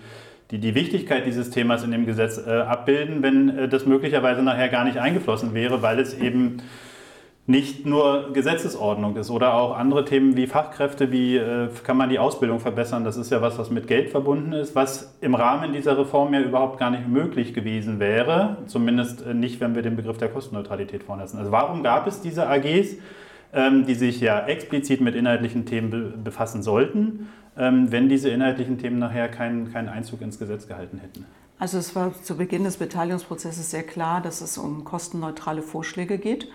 die 0.50 0.58
die 0.58 0.74
Wichtigkeit 0.74 1.26
dieses 1.26 1.50
Themas 1.50 1.82
in 1.82 1.90
dem 1.90 2.06
Gesetz 2.06 2.38
äh, 2.38 2.50
abbilden, 2.50 3.22
wenn 3.22 3.48
äh, 3.48 3.68
das 3.68 3.86
möglicherweise 3.86 4.42
nachher 4.42 4.68
gar 4.68 4.84
nicht 4.84 4.98
eingeflossen 4.98 5.54
wäre, 5.54 5.82
weil 5.82 5.98
es 5.98 6.14
eben 6.14 6.58
nicht 7.48 7.86
nur 7.86 8.32
Gesetzesordnung 8.32 9.16
ist 9.16 9.30
oder 9.30 9.54
auch 9.54 9.76
andere 9.76 10.04
Themen 10.04 10.36
wie 10.36 10.48
Fachkräfte, 10.48 11.12
wie 11.12 11.36
äh, 11.36 11.68
kann 11.84 11.96
man 11.96 12.08
die 12.08 12.18
Ausbildung 12.18 12.58
verbessern. 12.58 13.04
Das 13.04 13.16
ist 13.16 13.30
ja 13.30 13.40
was, 13.40 13.56
was 13.56 13.70
mit 13.70 13.86
Geld 13.86 14.10
verbunden 14.10 14.52
ist, 14.52 14.74
was 14.74 15.16
im 15.20 15.34
Rahmen 15.34 15.72
dieser 15.72 15.96
Reform 15.96 16.34
ja 16.34 16.40
überhaupt 16.40 16.78
gar 16.78 16.90
nicht 16.90 17.06
möglich 17.06 17.54
gewesen 17.54 18.00
wäre, 18.00 18.58
zumindest 18.66 19.24
äh, 19.24 19.32
nicht, 19.32 19.60
wenn 19.60 19.76
wir 19.76 19.82
den 19.82 19.94
Begriff 19.94 20.18
der 20.18 20.28
Kostenneutralität 20.28 21.04
vorlassen. 21.04 21.38
Also 21.38 21.52
warum 21.52 21.84
gab 21.84 22.08
es 22.08 22.20
diese 22.20 22.48
AGs, 22.48 22.96
ähm, 23.54 23.86
die 23.86 23.94
sich 23.94 24.20
ja 24.20 24.44
explizit 24.46 25.00
mit 25.00 25.14
inhaltlichen 25.14 25.66
Themen 25.66 25.90
be 25.90 26.14
befassen 26.24 26.62
sollten, 26.62 27.28
wenn 27.56 28.08
diese 28.08 28.28
inhaltlichen 28.28 28.78
Themen 28.78 28.98
nachher 28.98 29.28
keinen, 29.28 29.72
keinen 29.72 29.88
Einzug 29.88 30.20
ins 30.20 30.38
Gesetz 30.38 30.68
gehalten 30.68 30.98
hätten? 30.98 31.24
Also 31.58 31.78
es 31.78 31.94
war 31.96 32.12
zu 32.22 32.36
Beginn 32.36 32.64
des 32.64 32.76
Beteiligungsprozesses 32.76 33.70
sehr 33.70 33.82
klar, 33.82 34.20
dass 34.20 34.42
es 34.42 34.58
um 34.58 34.84
kostenneutrale 34.84 35.62
Vorschläge 35.62 36.18
geht. 36.18 36.48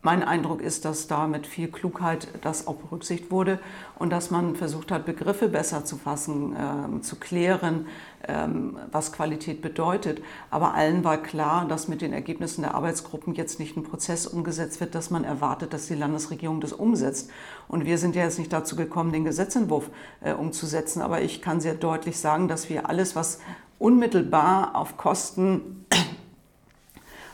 Ähm, 0.00 0.10
mein 0.10 0.22
Eindruck 0.22 0.62
ist, 0.62 0.84
dass 0.84 1.06
da 1.06 1.26
mit 1.26 1.46
viel 1.46 1.68
Klugheit 1.68 2.28
das 2.42 2.66
auch 2.66 2.76
berücksichtigt 2.76 3.30
wurde 3.30 3.58
und 3.98 4.10
dass 4.10 4.30
man 4.30 4.56
versucht 4.56 4.90
hat, 4.90 5.04
Begriffe 5.04 5.48
besser 5.48 5.84
zu 5.84 5.96
fassen, 5.96 6.56
äh, 6.56 7.00
zu 7.02 7.16
klären, 7.16 7.86
ähm, 8.26 8.78
was 8.90 9.12
Qualität 9.12 9.62
bedeutet. 9.62 10.22
Aber 10.50 10.74
allen 10.74 11.04
war 11.04 11.18
klar, 11.18 11.66
dass 11.68 11.88
mit 11.88 12.00
den 12.00 12.12
Ergebnissen 12.12 12.62
der 12.62 12.74
Arbeitsgruppen 12.74 13.34
jetzt 13.34 13.58
nicht 13.58 13.76
ein 13.76 13.82
Prozess 13.82 14.26
umgesetzt 14.26 14.80
wird, 14.80 14.94
dass 14.94 15.10
man 15.10 15.24
erwartet, 15.24 15.72
dass 15.72 15.86
die 15.86 15.94
Landesregierung 15.94 16.60
das 16.60 16.72
umsetzt. 16.72 17.30
Und 17.68 17.84
wir 17.84 17.98
sind 17.98 18.16
ja 18.16 18.24
jetzt 18.24 18.38
nicht 18.38 18.52
dazu 18.52 18.76
gekommen, 18.76 19.12
den 19.12 19.24
Gesetzentwurf 19.24 19.90
äh, 20.20 20.32
umzusetzen. 20.32 21.02
Aber 21.02 21.20
ich 21.20 21.42
kann 21.42 21.60
sehr 21.60 21.74
deutlich 21.74 22.18
sagen, 22.18 22.48
dass 22.48 22.68
wir 22.68 22.88
alles, 22.88 23.16
was 23.16 23.40
unmittelbar 23.78 24.76
auf 24.76 24.96
Kosten 24.96 25.86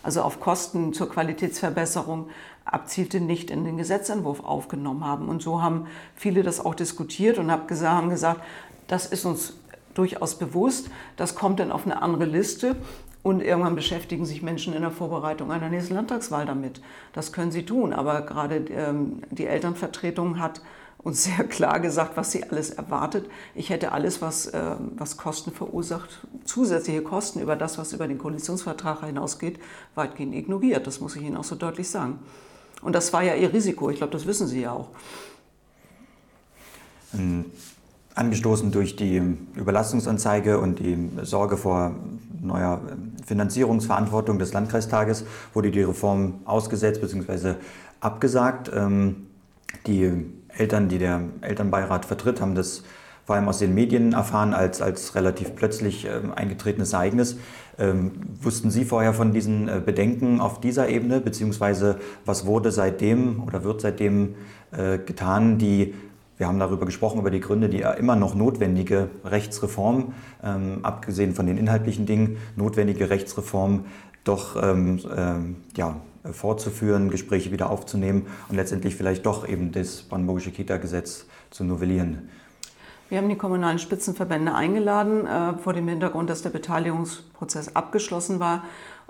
also 0.07 0.23
auf 0.23 0.39
Kosten 0.39 0.93
zur 0.93 1.11
Qualitätsverbesserung 1.11 2.29
abzielte, 2.67 3.21
nicht 3.21 3.51
in 3.51 3.65
den 3.65 3.77
Gesetzentwurf 3.77 4.45
aufgenommen 4.45 5.05
haben. 5.05 5.29
Und 5.29 5.43
so 5.43 5.63
haben 5.63 5.87
viele 6.15 6.43
das 6.43 6.65
auch 6.65 6.75
diskutiert 6.75 7.39
und 7.39 7.51
haben 7.51 8.09
gesagt, 8.09 8.43
das 8.89 9.07
ist 9.07 9.25
uns 9.25 9.55
durchaus 9.95 10.39
bewusst, 10.39 10.91
das 11.17 11.35
kommt 11.35 11.61
dann 11.61 11.73
auf 11.73 11.87
eine 11.87 12.03
andere 12.03 12.27
Liste 12.27 12.77
und 13.23 13.43
irgendwann 13.43 13.75
beschäftigen 13.75 14.25
sich 14.25 14.43
Menschen 14.43 14.75
in 14.75 14.83
der 14.83 14.91
Vorbereitung 14.91 15.51
einer 15.51 15.69
nächsten 15.69 15.95
Landtagswahl 15.95 16.47
damit. 16.47 16.81
Das 17.13 17.33
können 17.33 17.51
sie 17.51 17.65
tun, 17.65 17.93
aber 17.93 18.23
gerade 18.23 18.57
ähm, 18.71 19.23
die 19.31 19.47
Elternvertretung 19.47 20.39
hat 20.39 20.61
uns 20.99 21.25
sehr 21.37 21.45
klar 21.45 21.81
gesagt, 21.81 22.17
was 22.17 22.31
sie 22.31 22.45
alles 22.45 22.71
erwartet. 22.71 23.29
Ich 23.55 23.71
hätte 23.71 23.93
alles, 23.93 24.23
was, 24.23 24.47
äh, 24.47 24.77
was 24.97 25.17
Kosten 25.17 25.51
verursacht, 25.51 26.27
zusätzliche 26.45 27.03
Kosten 27.03 27.41
über 27.41 27.57
das, 27.57 27.79
was 27.79 27.93
über 27.93 28.07
den 28.07 28.19
Koalitionsvertrag 28.19 29.05
hinausgeht, 29.05 29.59
weitgehend 29.95 30.35
ignoriert. 30.35 30.87
Das 30.87 31.01
muss 31.01 31.17
ich 31.17 31.23
Ihnen 31.23 31.37
auch 31.37 31.45
so 31.45 31.57
deutlich 31.57 31.89
sagen. 31.89 32.21
Und 32.83 32.95
das 32.95 33.13
war 33.13 33.23
ja 33.23 33.35
Ihr 33.35 33.53
Risiko. 33.53 33.91
Ich 33.91 33.97
glaube, 33.99 34.13
das 34.13 34.27
wissen 34.27 34.47
Sie 34.47 34.63
ja 34.63 34.73
auch. 34.73 34.89
Ähm, 37.15 37.47
angestoßen 38.15 38.73
durch 38.73 38.97
die 38.97 39.23
Überlastungsanzeige 39.55 40.59
und 40.59 40.79
die 40.79 41.11
Sorge 41.23 41.57
vor 41.57 41.95
neuer 42.41 42.81
Finanzierungsverantwortung 43.27 44.39
des 44.39 44.53
Landkreistages 44.53 45.25
wurde 45.53 45.71
die 45.71 45.83
Reform 45.83 46.41
ausgesetzt 46.45 47.01
bzw. 47.01 47.55
abgesagt. 48.01 48.71
Ähm, 48.75 49.27
die 49.87 50.25
Eltern, 50.49 50.89
die 50.89 50.99
der 50.99 51.23
Elternbeirat 51.43 52.07
vertritt, 52.07 52.41
haben 52.41 52.55
das 52.55 52.83
vor 53.27 53.35
allem 53.35 53.49
aus 53.49 53.59
den 53.59 53.75
Medien 53.75 54.13
erfahren 54.13 54.55
als, 54.55 54.81
als 54.81 55.17
relativ 55.17 55.57
plötzlich 55.57 56.07
äh, 56.07 56.21
eingetretenes 56.35 56.93
Ereignis. 56.93 57.37
Ähm, 57.77 58.13
wussten 58.41 58.71
Sie 58.71 58.85
vorher 58.85 59.13
von 59.13 59.33
diesen 59.33 59.69
äh, 59.69 59.83
Bedenken 59.85 60.41
auf 60.41 60.61
dieser 60.61 60.89
Ebene, 60.89 61.21
beziehungsweise 61.21 61.99
was 62.25 62.47
wurde 62.47 62.71
seitdem 62.71 63.43
oder 63.43 63.65
wird 63.65 63.81
seitdem 63.81 64.37
äh, 64.71 64.99
getan, 64.99 65.59
die, 65.59 65.95
wir 66.39 66.47
haben 66.47 66.61
darüber 66.61 66.87
gesprochen, 66.87 67.19
über 67.19 67.33
die 67.33 67.41
Gründe, 67.41 67.69
die 67.69 67.85
immer 67.99 68.15
noch 68.15 68.37
notwendige 68.37 69.11
Rechtsreform, 69.25 70.15
ähm, 70.45 70.79
abgesehen 70.83 71.35
von 71.35 71.47
den 71.47 71.59
inhaltlichen 71.59 72.07
Dingen, 72.07 72.37
notwendige 72.55 73.11
Rechtsreform 73.11 73.87
doch 74.23 74.61
ähm, 74.63 75.01
ähm, 75.17 75.57
ja, 75.77 75.97
fortzuführen, 76.31 77.11
Gespräche 77.11 77.51
wieder 77.51 77.71
aufzunehmen 77.71 78.27
und 78.49 78.55
letztendlich 78.55 78.95
vielleicht 78.95 79.27
doch 79.27 79.49
eben 79.49 79.73
das 79.73 80.03
brandenburgische 80.03 80.53
Kita-Gesetz 80.53 81.27
zu 81.51 81.65
novellieren. 81.65 82.29
Wir 83.09 83.19
haben 83.19 83.29
die 83.29 83.37
kommunalen 83.37 83.79
Spitzenverbände 83.79 84.53
eingeladen, 84.53 85.27
äh, 85.27 85.59
vor 85.59 85.73
dem 85.73 85.87
Hintergrund, 85.87 86.29
dass 86.29 86.43
der 86.43 86.51
Beteiligungsprozess 86.51 87.77
abgeschlossen 87.77 88.41
war 88.41 88.65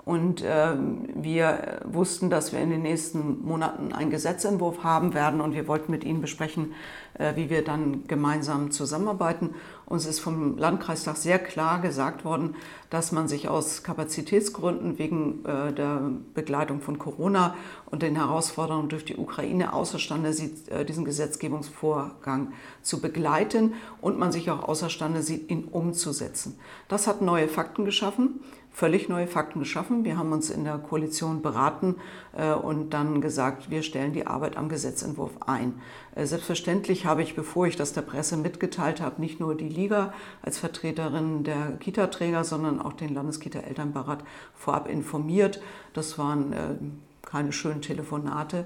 Und 0.07 0.41
äh, 0.41 0.69
wir 1.15 1.81
wussten, 1.83 2.29
dass 2.29 2.53
wir 2.53 2.61
in 2.61 2.69
den 2.69 2.81
nächsten 2.81 3.45
Monaten 3.45 3.91
einen 3.91 4.09
Gesetzentwurf 4.09 4.81
haben 4.81 5.13
werden 5.13 5.41
und 5.41 5.53
wir 5.53 5.67
wollten 5.67 5.91
mit 5.91 6.05
Ihnen 6.05 6.21
besprechen, 6.21 6.73
äh, 7.15 7.35
wie 7.35 7.49
wir 7.49 7.61
dann 7.61 8.07
gemeinsam 8.07 8.71
zusammenarbeiten. 8.71 9.53
Uns 9.87 10.05
ist 10.05 10.19
vom 10.19 10.57
Landkreistag 10.57 11.15
sehr 11.15 11.39
klar 11.39 11.79
gesagt 11.79 12.25
worden, 12.25 12.55
dass 12.89 13.13
man 13.13 13.29
sich 13.29 13.47
aus 13.47 13.83
Kapazitätsgründen 13.83 14.99
wegen 14.99 15.45
äh, 15.45 15.71
der 15.71 16.11
Begleitung 16.33 16.81
von 16.81 16.99
Corona 16.99 17.55
und 17.85 18.01
den 18.01 18.17
Herausforderungen 18.17 18.89
durch 18.89 19.05
die 19.05 19.15
Ukraine 19.15 19.71
außerstande 19.71 20.33
sieht, 20.33 20.67
äh, 20.67 20.83
diesen 20.83 21.05
Gesetzgebungsvorgang 21.05 22.51
zu 22.81 22.99
begleiten 22.99 23.75
und 24.01 24.19
man 24.19 24.33
sich 24.33 24.51
auch 24.51 24.67
außerstande 24.67 25.21
sieht, 25.21 25.49
ihn 25.49 25.63
umzusetzen. 25.63 26.59
Das 26.89 27.07
hat 27.07 27.21
neue 27.21 27.47
Fakten 27.47 27.85
geschaffen 27.85 28.41
völlig 28.77 29.09
neue 29.09 29.25
Fakten 29.25 29.57
geschaffen. 29.57 30.05
Wir 30.05 30.19
haben 30.19 30.31
uns 30.31 30.51
in 30.51 30.63
der 30.63 30.77
Koalition 30.77 31.41
beraten 31.41 31.95
äh, 32.37 32.53
und 32.53 32.91
dann 32.91 33.21
gesagt, 33.21 33.71
wir 33.71 33.81
stellen 33.81 34.13
die 34.13 34.27
Arbeit 34.27 34.55
am 34.55 34.69
Gesetzentwurf 34.69 35.31
ein. 35.47 35.81
Äh, 36.13 36.27
selbstverständlich 36.27 37.07
habe 37.07 37.23
ich, 37.23 37.35
bevor 37.35 37.65
ich 37.65 37.75
das 37.75 37.93
der 37.93 38.03
Presse 38.03 38.37
mitgeteilt 38.37 39.01
habe, 39.01 39.19
nicht 39.19 39.39
nur 39.39 39.55
die 39.55 39.67
Liga 39.67 40.13
als 40.43 40.59
Vertreterin 40.59 41.43
der 41.43 41.71
Kita-Träger, 41.79 42.43
sondern 42.43 42.79
auch 42.79 42.93
den 42.93 43.15
Landeskita-Elternbeirat 43.15 44.23
vorab 44.53 44.87
informiert. 44.87 45.59
Das 45.93 46.19
waren 46.19 46.53
äh, 46.53 46.75
keine 47.23 47.53
schönen 47.53 47.81
Telefonate, 47.81 48.65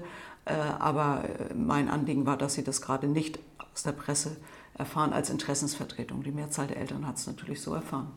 aber 0.78 1.24
mein 1.54 1.88
Anliegen 1.88 2.26
war, 2.26 2.36
dass 2.36 2.54
sie 2.54 2.62
das 2.62 2.80
gerade 2.80 3.08
nicht 3.08 3.40
aus 3.72 3.82
der 3.82 3.90
Presse 3.90 4.36
erfahren 4.78 5.12
als 5.12 5.30
Interessensvertretung. 5.30 6.22
Die 6.22 6.30
Mehrzahl 6.30 6.68
der 6.68 6.76
Eltern 6.76 7.06
hat 7.06 7.16
es 7.16 7.26
natürlich 7.26 7.60
so 7.60 7.74
erfahren. 7.74 8.12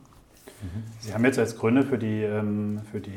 Sie 0.99 1.13
haben 1.13 1.23
jetzt 1.25 1.37
als 1.37 1.57
Gründe 1.57 1.83
für, 1.83 1.97
die, 1.97 2.23
ähm, 2.23 2.81
für, 2.91 2.99
die, 2.99 3.11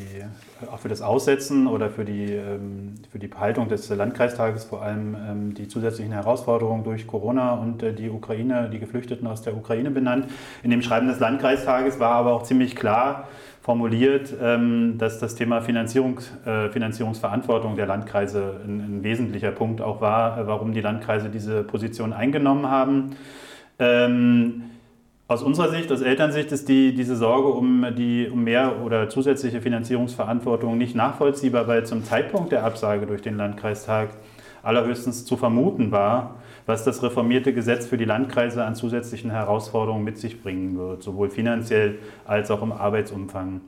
auch 0.71 0.79
für 0.79 0.89
das 0.89 1.03
Aussetzen 1.03 1.67
oder 1.67 1.91
für 1.91 2.05
die, 2.05 2.33
ähm, 2.33 2.97
für 3.11 3.19
die 3.19 3.29
Behaltung 3.29 3.69
des 3.69 3.89
Landkreistages 3.89 4.65
vor 4.65 4.83
allem 4.83 5.15
ähm, 5.15 5.55
die 5.55 5.69
zusätzlichen 5.69 6.13
Herausforderungen 6.13 6.85
durch 6.85 7.07
Corona 7.07 7.55
und 7.55 7.83
äh, 7.83 7.93
die 7.93 8.11
Ukraine, 8.11 8.69
die 8.71 8.79
Geflüchteten 8.79 9.27
aus 9.27 9.43
der 9.43 9.57
Ukraine 9.57 9.91
benannt. 9.91 10.27
In 10.63 10.71
dem 10.71 10.83
Schreiben 10.83 11.07
des 11.07 11.21
Landkreistages 11.21 11.99
war 11.99 12.13
aber 12.13 12.33
auch 12.33 12.43
ziemlich 12.43 12.77
klar 12.77 13.29
formuliert, 13.63 14.33
dass 14.41 15.19
das 15.19 15.35
Thema 15.35 15.61
Finanzierung, 15.61 16.21
äh, 16.47 16.71
Finanzierungsverantwortung 16.71 17.77
der 17.77 17.85
Landkreise 17.85 18.63
ein, 18.65 18.79
ein 18.81 19.05
wesentlicher 19.05 19.51
Punkt 19.51 19.83
auch 19.83 20.01
war, 20.01 20.47
warum 20.47 20.73
die 20.73 20.81
Landkreise 20.81 21.29
diese 21.29 21.65
Position 21.65 22.15
eingenommen 22.15 22.71
haben. 22.71 23.11
Aus 25.31 25.43
unserer 25.43 25.69
Sicht, 25.69 25.93
aus 25.93 26.01
Elternsicht, 26.01 26.51
ist 26.53 26.71
die, 26.71 26.95
diese 26.95 27.15
Sorge 27.15 27.49
um, 27.49 27.85
die, 27.95 28.31
um 28.33 28.45
mehr 28.45 28.81
oder 28.83 29.11
zusätzliche 29.11 29.61
Finanzierungsverantwortung 29.61 30.79
nicht 30.79 30.95
nachvollziehbar, 30.95 31.69
weil 31.69 31.85
zum 31.85 32.03
Zeitpunkt 32.03 32.51
der 32.51 32.65
Absage 32.65 33.05
durch 33.05 33.21
den 33.21 33.37
Landkreistag 33.37 34.09
allerhöchstens 34.63 35.27
zu 35.27 35.37
vermuten 35.37 35.93
war, 35.93 36.37
was 36.65 36.83
das 36.83 37.03
reformierte 37.03 37.53
Gesetz 37.53 37.87
für 37.87 37.99
die 37.99 38.07
Landkreise 38.07 38.65
an 38.65 38.75
zusätzlichen 38.75 39.31
Herausforderungen 39.31 40.03
mit 40.03 40.17
sich 40.17 40.43
bringen 40.43 40.79
wird, 40.79 41.03
sowohl 41.03 41.29
finanziell 41.29 41.99
als 42.25 42.51
auch 42.51 42.63
im 42.63 42.73
Arbeitsumfang. 42.73 43.61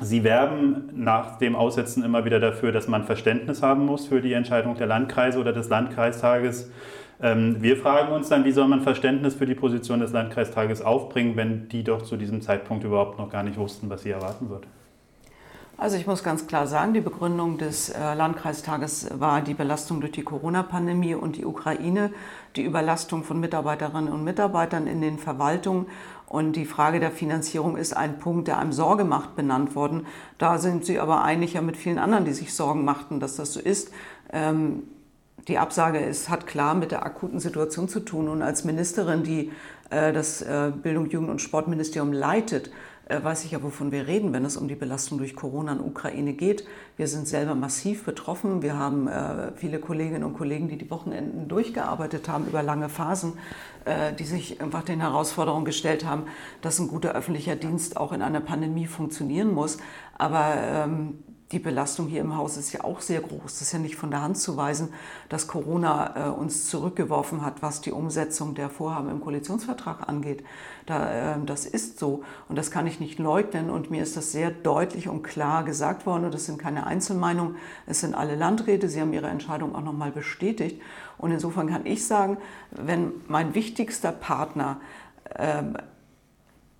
Sie 0.00 0.24
werben 0.24 0.90
nach 0.94 1.38
dem 1.38 1.54
Aussetzen 1.54 2.04
immer 2.04 2.24
wieder 2.24 2.40
dafür, 2.40 2.72
dass 2.72 2.88
man 2.88 3.04
Verständnis 3.04 3.62
haben 3.62 3.84
muss 3.84 4.06
für 4.06 4.20
die 4.20 4.32
Entscheidung 4.32 4.76
der 4.76 4.86
Landkreise 4.86 5.38
oder 5.38 5.52
des 5.52 5.68
Landkreistages 5.68 6.70
ähm, 7.22 7.60
wir 7.60 7.76
fragen 7.76 8.12
uns 8.12 8.28
dann, 8.28 8.44
wie 8.44 8.52
soll 8.52 8.66
man 8.66 8.80
Verständnis 8.80 9.34
für 9.34 9.46
die 9.46 9.54
Position 9.54 10.00
des 10.00 10.12
Landkreistages 10.12 10.80
aufbringen, 10.80 11.36
wenn 11.36 11.68
die 11.68 11.84
doch 11.84 12.02
zu 12.02 12.16
diesem 12.16 12.40
Zeitpunkt 12.40 12.84
überhaupt 12.84 13.18
noch 13.18 13.30
gar 13.30 13.42
nicht 13.42 13.58
wussten, 13.58 13.90
was 13.90 14.02
sie 14.02 14.10
erwarten 14.10 14.48
wird? 14.48 14.66
Also 15.80 15.96
ich 15.96 16.06
muss 16.06 16.22
ganz 16.22 16.46
klar 16.46 16.66
sagen, 16.66 16.92
die 16.92 17.00
Begründung 17.00 17.56
des 17.56 17.88
äh, 17.88 18.12
Landkreistages 18.12 19.18
war 19.18 19.40
die 19.40 19.54
Belastung 19.54 20.02
durch 20.02 20.12
die 20.12 20.22
Corona-Pandemie 20.22 21.14
und 21.14 21.38
die 21.38 21.46
Ukraine, 21.46 22.12
die 22.54 22.64
Überlastung 22.64 23.24
von 23.24 23.40
Mitarbeiterinnen 23.40 24.12
und 24.12 24.22
Mitarbeitern 24.22 24.86
in 24.86 25.00
den 25.00 25.18
Verwaltungen 25.18 25.86
und 26.26 26.54
die 26.54 26.66
Frage 26.66 27.00
der 27.00 27.10
Finanzierung 27.10 27.78
ist 27.78 27.96
ein 27.96 28.18
Punkt, 28.18 28.46
der 28.48 28.58
einem 28.58 28.72
Sorge 28.72 29.04
macht, 29.04 29.36
benannt 29.36 29.74
worden. 29.74 30.06
Da 30.36 30.58
sind 30.58 30.84
Sie 30.84 30.98
aber 30.98 31.24
einig 31.24 31.54
ja 31.54 31.62
mit 31.62 31.78
vielen 31.78 31.98
anderen, 31.98 32.26
die 32.26 32.34
sich 32.34 32.52
Sorgen 32.52 32.84
machten, 32.84 33.18
dass 33.18 33.36
das 33.36 33.54
so 33.54 33.60
ist. 33.60 33.90
Ähm, 34.34 34.82
die 35.48 35.56
Absage 35.56 35.98
ist, 35.98 36.28
hat 36.28 36.46
klar 36.46 36.74
mit 36.74 36.90
der 36.90 37.06
akuten 37.06 37.40
Situation 37.40 37.88
zu 37.88 38.00
tun. 38.00 38.28
Und 38.28 38.42
als 38.42 38.64
Ministerin, 38.64 39.22
die 39.22 39.50
äh, 39.88 40.12
das 40.12 40.42
äh, 40.42 40.72
Bildung, 40.82 41.08
Jugend 41.08 41.30
und 41.30 41.40
Sportministerium 41.40 42.12
leitet, 42.12 42.70
weiß 43.10 43.44
ich 43.44 43.50
ja, 43.50 43.62
wovon 43.62 43.90
wir 43.92 44.06
reden, 44.06 44.32
wenn 44.32 44.44
es 44.44 44.56
um 44.56 44.68
die 44.68 44.74
Belastung 44.74 45.18
durch 45.18 45.34
Corona 45.34 45.72
in 45.72 45.80
Ukraine 45.80 46.32
geht. 46.32 46.64
Wir 46.96 47.08
sind 47.08 47.26
selber 47.26 47.54
massiv 47.54 48.04
betroffen. 48.04 48.62
Wir 48.62 48.78
haben 48.78 49.08
äh, 49.08 49.52
viele 49.56 49.80
Kolleginnen 49.80 50.24
und 50.24 50.34
Kollegen, 50.34 50.68
die 50.68 50.78
die 50.78 50.90
Wochenenden 50.90 51.48
durchgearbeitet 51.48 52.28
haben 52.28 52.46
über 52.46 52.62
lange 52.62 52.88
Phasen, 52.88 53.34
äh, 53.84 54.12
die 54.12 54.24
sich 54.24 54.60
einfach 54.60 54.82
den 54.82 55.00
Herausforderungen 55.00 55.64
gestellt 55.64 56.04
haben, 56.04 56.24
dass 56.62 56.78
ein 56.78 56.88
guter 56.88 57.12
öffentlicher 57.12 57.56
Dienst 57.56 57.96
auch 57.96 58.12
in 58.12 58.22
einer 58.22 58.40
Pandemie 58.40 58.86
funktionieren 58.86 59.52
muss. 59.52 59.78
Aber 60.16 60.54
ähm, 60.56 61.18
die 61.52 61.58
Belastung 61.58 62.06
hier 62.06 62.20
im 62.20 62.36
Haus 62.36 62.56
ist 62.56 62.72
ja 62.72 62.84
auch 62.84 63.00
sehr 63.00 63.20
groß. 63.20 63.42
Das 63.44 63.62
ist 63.62 63.72
ja 63.72 63.80
nicht 63.80 63.96
von 63.96 64.10
der 64.10 64.22
Hand 64.22 64.38
zu 64.38 64.56
weisen, 64.56 64.92
dass 65.28 65.48
Corona 65.48 66.28
äh, 66.28 66.30
uns 66.30 66.68
zurückgeworfen 66.68 67.44
hat, 67.44 67.60
was 67.60 67.80
die 67.80 67.90
Umsetzung 67.90 68.54
der 68.54 68.70
Vorhaben 68.70 69.10
im 69.10 69.20
Koalitionsvertrag 69.20 70.08
angeht. 70.08 70.44
Da, 70.86 71.34
äh, 71.34 71.44
das 71.44 71.66
ist 71.66 71.98
so. 71.98 72.22
Und 72.48 72.56
das 72.56 72.70
kann 72.70 72.86
ich 72.86 73.00
nicht 73.00 73.18
leugnen. 73.18 73.68
Und 73.68 73.90
mir 73.90 74.00
ist 74.00 74.16
das 74.16 74.30
sehr 74.30 74.52
deutlich 74.52 75.08
und 75.08 75.24
klar 75.24 75.64
gesagt 75.64 76.06
worden. 76.06 76.24
Und 76.24 76.34
das 76.34 76.46
sind 76.46 76.58
keine 76.58 76.86
Einzelmeinungen, 76.86 77.56
es 77.86 78.00
sind 78.00 78.14
alle 78.14 78.36
Landräte, 78.36 78.88
sie 78.88 79.00
haben 79.00 79.12
ihre 79.12 79.28
Entscheidung 79.28 79.74
auch 79.74 79.82
nochmal 79.82 80.12
bestätigt. 80.12 80.80
Und 81.18 81.32
insofern 81.32 81.68
kann 81.68 81.84
ich 81.84 82.06
sagen, 82.06 82.38
wenn 82.70 83.12
mein 83.26 83.56
wichtigster 83.56 84.12
Partner 84.12 84.80
äh, 85.34 85.64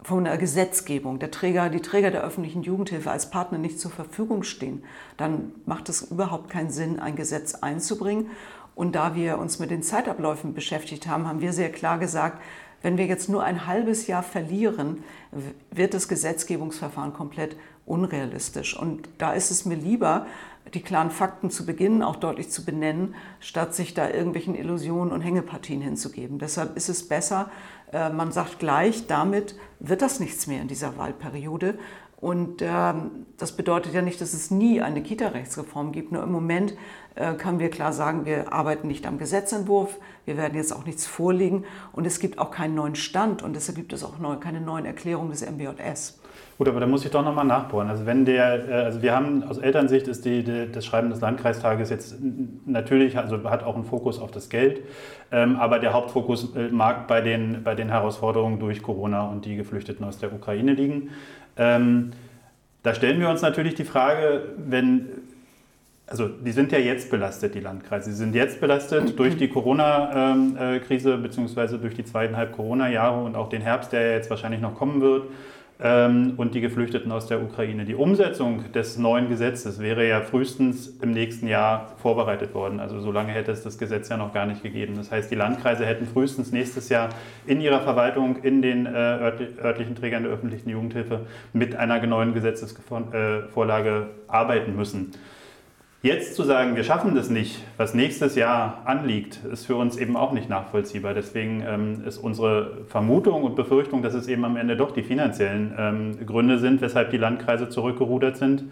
von 0.03 0.25
der 0.25 0.39
Gesetzgebung, 0.39 1.19
der 1.19 1.31
Träger, 1.31 1.69
die 1.69 1.81
Träger 1.81 2.11
der 2.11 2.23
öffentlichen 2.23 2.63
Jugendhilfe 2.63 3.11
als 3.11 3.31
Partner 3.31 3.59
nicht 3.59 3.79
zur 3.79 3.91
Verfügung 3.91 4.43
stehen, 4.43 4.83
dann 5.17 5.53
macht 5.67 5.89
es 5.89 6.03
überhaupt 6.03 6.51
keinen 6.51 6.71
Sinn, 6.71 6.99
ein 6.99 7.17
Gesetz 7.17 7.55
einzubringen. 7.55 8.31
Und 8.75 8.95
da 8.95 9.15
wir 9.15 9.39
uns 9.39 9.59
mit 9.59 9.71
den 9.71 9.83
Zeitabläufen 9.83 10.55
beschäftigt 10.55 11.07
haben, 11.07 11.27
haben 11.27 11.41
wir 11.41 11.53
sehr 11.53 11.71
klar 11.71 11.99
gesagt, 11.99 12.41
wenn 12.83 12.97
wir 12.97 13.05
jetzt 13.07 13.29
nur 13.29 13.45
ein 13.45 13.67
halbes 13.67 14.07
Jahr 14.07 14.23
verlieren, 14.23 15.05
wird 15.71 15.93
das 15.93 16.09
Gesetzgebungsverfahren 16.09 17.13
komplett 17.13 17.57
unrealistisch. 17.85 18.79
Und 18.79 19.09
da 19.19 19.33
ist 19.33 19.51
es 19.51 19.67
mir 19.67 19.75
lieber, 19.75 20.27
die 20.75 20.83
klaren 20.83 21.11
Fakten 21.11 21.51
zu 21.51 21.67
beginnen, 21.67 22.03
auch 22.03 22.17
deutlich 22.17 22.51
zu 22.51 22.65
benennen, 22.65 23.15
statt 23.41 23.75
sich 23.75 23.95
da 23.95 24.09
irgendwelchen 24.09 24.55
Illusionen 24.55 25.13
und 25.13 25.21
Hängepartien 25.21 25.81
hinzugeben. 25.81 26.39
Deshalb 26.39 26.77
ist 26.77 26.89
es 26.89 27.09
besser, 27.09 27.51
äh, 27.93 28.11
man 28.11 28.33
sagt 28.33 28.59
gleich, 28.59 29.07
damit 29.07 29.57
wird 29.81 30.03
das 30.03 30.21
nichts 30.21 30.47
mehr 30.47 30.61
in 30.61 30.69
dieser 30.69 30.97
Wahlperiode. 30.97 31.79
Und 32.21 32.61
ähm, 32.61 33.27
das 33.39 33.53
bedeutet 33.53 33.95
ja 33.95 34.03
nicht, 34.03 34.21
dass 34.21 34.35
es 34.35 34.51
nie 34.51 34.83
eine 34.83 35.03
Kita-Rechtsreform 35.03 35.91
gibt. 35.91 36.13
Nur 36.13 36.23
im 36.23 36.31
Moment 36.31 36.75
äh, 37.15 37.33
können 37.33 37.59
wir 37.59 37.71
klar 37.71 37.95
sagen, 37.95 38.27
wir 38.27 38.53
arbeiten 38.53 38.89
nicht 38.89 39.07
am 39.07 39.17
Gesetzentwurf, 39.17 39.97
wir 40.27 40.37
werden 40.37 40.55
jetzt 40.55 40.73
auch 40.73 40.85
nichts 40.85 41.07
vorlegen 41.07 41.65
und 41.93 42.07
es 42.07 42.21
gibt 42.21 42.39
auch 42.39 42.51
keinen 42.51 42.75
neuen 42.75 42.95
Stand 42.95 43.43
und 43.43 43.57
deshalb 43.57 43.77
gibt 43.77 43.95
es 43.95 44.05
auch 44.05 44.15
keine 44.41 44.61
neuen 44.61 44.85
Erklärungen 44.85 45.31
des 45.31 45.41
MBJS. 45.41 46.20
Gut, 46.61 46.69
aber 46.69 46.81
da 46.81 46.87
muss 46.87 47.07
ich 47.07 47.11
doch 47.11 47.25
nochmal 47.25 47.47
nachbohren. 47.47 47.89
Also 47.89 48.05
wenn 48.05 48.27
der, 48.27 48.69
äh, 48.69 48.73
also 48.73 49.01
wir 49.01 49.17
haben 49.17 49.43
aus 49.45 49.57
Elternsicht 49.57 50.07
ist 50.09 50.27
die, 50.27 50.45
die, 50.45 50.71
das 50.71 50.85
Schreiben 50.85 51.09
des 51.09 51.23
Landkreistages 51.23 51.89
jetzt 51.89 52.17
natürlich, 52.67 53.17
also 53.17 53.43
hat 53.49 53.63
auch 53.63 53.77
einen 53.77 53.87
Fokus 53.87 54.19
auf 54.19 54.31
das 54.31 54.51
Geld, 54.51 54.83
ähm, 55.33 55.57
aber 55.57 55.79
der 55.79 55.95
Hauptfokus 55.95 56.55
äh, 56.55 56.69
mag 56.69 57.07
bei 57.07 57.23
den, 57.23 57.63
bei 57.65 57.75
den 57.75 57.89
Herausforderungen 57.89 58.59
durch 58.61 58.83
Corona 58.83 59.23
und 59.23 59.47
die 59.47 59.57
Geflüchteten 59.57 60.05
aus 60.05 60.19
der 60.19 60.35
Ukraine 60.35 60.75
liegen. 60.75 61.09
Ähm, 61.57 62.11
da 62.83 62.93
stellen 62.93 63.21
wir 63.21 63.31
uns 63.31 63.41
natürlich 63.41 63.75
die 63.75 63.85
Frage, 63.85 64.43
wenn, 64.59 65.09
also 66.07 66.29
die 66.29 66.53
sind 66.53 66.73
ja 66.73 66.79
jetzt 66.79 67.11
belastet, 67.11 67.55
die 67.55 67.61
Landkreise. 67.61 68.11
Sie 68.11 68.17
sind 68.19 68.35
jetzt 68.35 68.61
belastet 68.61 69.19
durch 69.19 69.39
die 69.39 69.49
Corona-Krise 69.49 71.13
ähm, 71.13 71.21
äh, 71.21 71.23
beziehungsweise 71.23 71.79
durch 71.79 71.95
die 71.95 72.05
zweieinhalb 72.05 72.53
Corona-Jahre 72.53 73.25
und 73.25 73.35
auch 73.35 73.49
den 73.49 73.63
Herbst, 73.63 73.95
der 73.95 74.03
ja 74.03 74.13
jetzt 74.13 74.29
wahrscheinlich 74.29 74.61
noch 74.61 74.75
kommen 74.75 75.01
wird 75.01 75.23
und 75.83 76.51
die 76.53 76.61
Geflüchteten 76.61 77.11
aus 77.11 77.27
der 77.27 77.43
Ukraine. 77.43 77.87
Die 77.87 77.95
Umsetzung 77.95 78.71
des 78.73 78.99
neuen 78.99 79.31
Gesetzes 79.31 79.81
wäre 79.81 80.07
ja 80.07 80.21
frühestens 80.21 80.89
im 81.01 81.11
nächsten 81.11 81.49
Jahr 81.49 81.93
vorbereitet 81.97 82.53
worden. 82.53 82.81
Also 82.81 83.01
so 83.01 83.11
lange 83.11 83.33
hätte 83.33 83.51
es 83.51 83.63
das 83.63 83.79
Gesetz 83.79 84.11
ja 84.11 84.19
noch 84.19 84.35
gar 84.35 84.45
nicht 84.45 84.63
gegeben. 84.63 84.95
Das 84.97 85.11
heißt, 85.11 85.31
die 85.31 85.37
Landkreise 85.37 85.87
hätten 85.87 86.07
frühestens 86.07 86.53
nächstes 86.53 86.91
Jahr 86.91 87.09
in 87.47 87.63
ihrer 87.63 87.81
Verwaltung, 87.81 88.37
in 88.43 88.61
den 88.61 88.85
äh, 88.85 88.91
örtlichen 88.91 89.95
Trägern 89.95 90.25
der 90.25 90.33
öffentlichen 90.33 90.69
Jugendhilfe 90.69 91.27
mit 91.55 91.75
einer 91.77 92.07
neuen 92.07 92.35
Gesetzesvorlage 92.35 94.09
arbeiten 94.29 94.77
müssen. 94.77 95.13
Jetzt 96.03 96.35
zu 96.35 96.45
sagen, 96.45 96.77
wir 96.77 96.85
schaffen 96.85 97.15
das 97.15 97.29
nicht, 97.29 97.63
was 97.77 97.93
nächstes 97.93 98.35
Jahr 98.35 98.81
anliegt, 98.87 99.45
ist 99.45 99.67
für 99.67 99.77
uns 99.77 99.99
eben 99.99 100.17
auch 100.17 100.33
nicht 100.33 100.49
nachvollziehbar. 100.49 101.13
Deswegen 101.13 101.63
ähm, 101.67 102.05
ist 102.07 102.17
unsere 102.17 102.85
Vermutung 102.87 103.43
und 103.43 103.55
Befürchtung, 103.55 104.03
dass 104.03 104.15
es 104.15 104.27
eben 104.27 104.47
am 104.47 104.57
Ende 104.57 104.79
doch 104.79 104.93
die 104.93 105.03
finanziellen 105.03 105.75
ähm, 105.77 106.27
Gründe 106.27 106.59
sind, 106.59 106.81
weshalb 106.81 107.11
die 107.11 107.19
Landkreise 107.19 107.69
zurückgerudert 107.69 108.39
sind. 108.39 108.65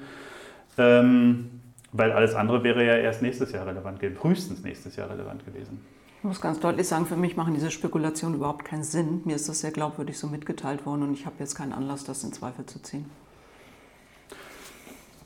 Ähm, 0.79 1.51
weil 1.93 2.13
alles 2.13 2.35
andere 2.35 2.65
wäre 2.65 2.85
ja 2.87 2.97
erst 2.97 3.21
nächstes 3.21 3.53
Jahr 3.53 3.67
relevant 3.67 4.01
gewesen, 4.01 4.19
frühestens 4.19 4.63
nächstes 4.63 4.97
Jahr 4.97 5.11
relevant 5.11 5.45
gewesen. 5.45 5.81
Ich 6.19 6.25
muss 6.25 6.41
ganz 6.41 6.59
deutlich 6.61 6.89
sagen, 6.89 7.05
für 7.05 7.17
mich 7.17 7.37
machen 7.37 7.53
diese 7.53 7.71
Spekulationen 7.71 8.37
überhaupt 8.37 8.65
keinen 8.65 8.83
Sinn. 8.85 9.21
Mir 9.25 9.37
ist 9.37 9.49
das 9.51 9.61
sehr 9.61 9.71
glaubwürdig 9.71 10.19
so 10.19 10.29
mitgeteilt 10.29 10.87
worden 10.87 11.03
und 11.03 11.13
ich 11.13 11.27
habe 11.27 11.37
jetzt 11.41 11.55
keinen 11.55 11.75
Anlass, 11.75 12.05
das 12.05 12.25
in 12.25 12.33
Zweifel 12.33 12.65
zu 12.65 12.83
ziehen. 12.83 13.07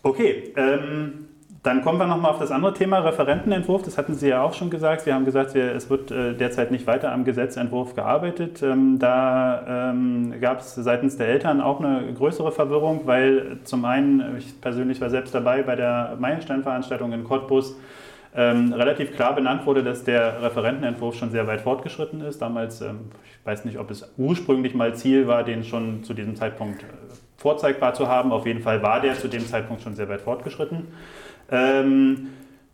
Okay, 0.03 0.53
ähm, 0.57 1.29
dann 1.63 1.83
kommen 1.83 1.99
wir 1.99 2.09
nochmal 2.09 2.33
auf 2.33 2.41
das 2.41 2.51
andere 2.51 2.75
Thema, 2.75 2.99
Referentenentwurf. 2.99 3.83
Das 3.83 3.97
hatten 3.97 4.15
Sie 4.15 4.29
ja 4.29 4.43
auch 4.43 4.53
schon 4.53 4.69
gesagt. 4.69 5.03
Sie 5.03 5.13
haben 5.13 5.25
gesagt, 5.25 5.55
es 5.55 5.89
wird 5.89 6.11
äh, 6.11 6.35
derzeit 6.35 6.73
nicht 6.73 6.89
weiter 6.89 7.13
am 7.13 7.25
Gesetzentwurf 7.25 7.95
gearbeitet. 7.95 8.63
Ähm, 8.65 8.99
da 8.99 9.91
ähm, 9.91 10.35
gab 10.41 10.59
es 10.59 10.75
seitens 10.75 11.17
der 11.19 11.29
Eltern 11.29 11.61
auch 11.61 11.79
eine 11.79 12.13
größere 12.15 12.51
Verwirrung, 12.51 13.03
weil 13.05 13.59
zum 13.63 13.85
einen, 13.85 14.39
ich 14.39 14.61
persönlich 14.61 15.01
war 15.01 15.09
selbst 15.09 15.33
dabei 15.37 15.63
bei 15.63 15.77
der 15.77 16.17
Meilenstein-Veranstaltung 16.19 17.13
in 17.13 17.23
Cottbus, 17.23 17.77
ähm, 18.35 18.73
relativ 18.73 19.15
klar 19.15 19.33
benannt 19.33 19.65
wurde, 19.65 19.85
dass 19.85 20.03
der 20.03 20.43
Referentenentwurf 20.43 21.15
schon 21.15 21.31
sehr 21.31 21.47
weit 21.47 21.61
fortgeschritten 21.61 22.23
ist. 22.23 22.43
Damals, 22.43 22.81
ich 22.81 23.47
weiß 23.47 23.65
nicht, 23.67 23.79
ob 23.79 23.89
es 23.93 24.13
ursprünglich 24.17 24.75
mal 24.75 24.97
Ziel 24.97 25.29
war, 25.29 25.45
den 25.45 25.63
schon 25.63 26.03
zu 26.03 26.13
diesem 26.13 26.35
Zeitpunkt 26.35 26.83
äh, 26.83 26.87
vorzeigbar 27.37 27.95
zu 27.95 28.09
haben. 28.09 28.33
Auf 28.33 28.47
jeden 28.47 28.63
Fall 28.63 28.83
war 28.83 29.01
der 29.01 29.15
zu 29.15 29.29
dem 29.29 29.47
Zeitpunkt 29.47 29.83
schon 29.83 29.95
sehr 29.95 30.09
weit 30.09 30.23
fortgeschritten. 30.23 30.89
Ähm, 31.53 32.29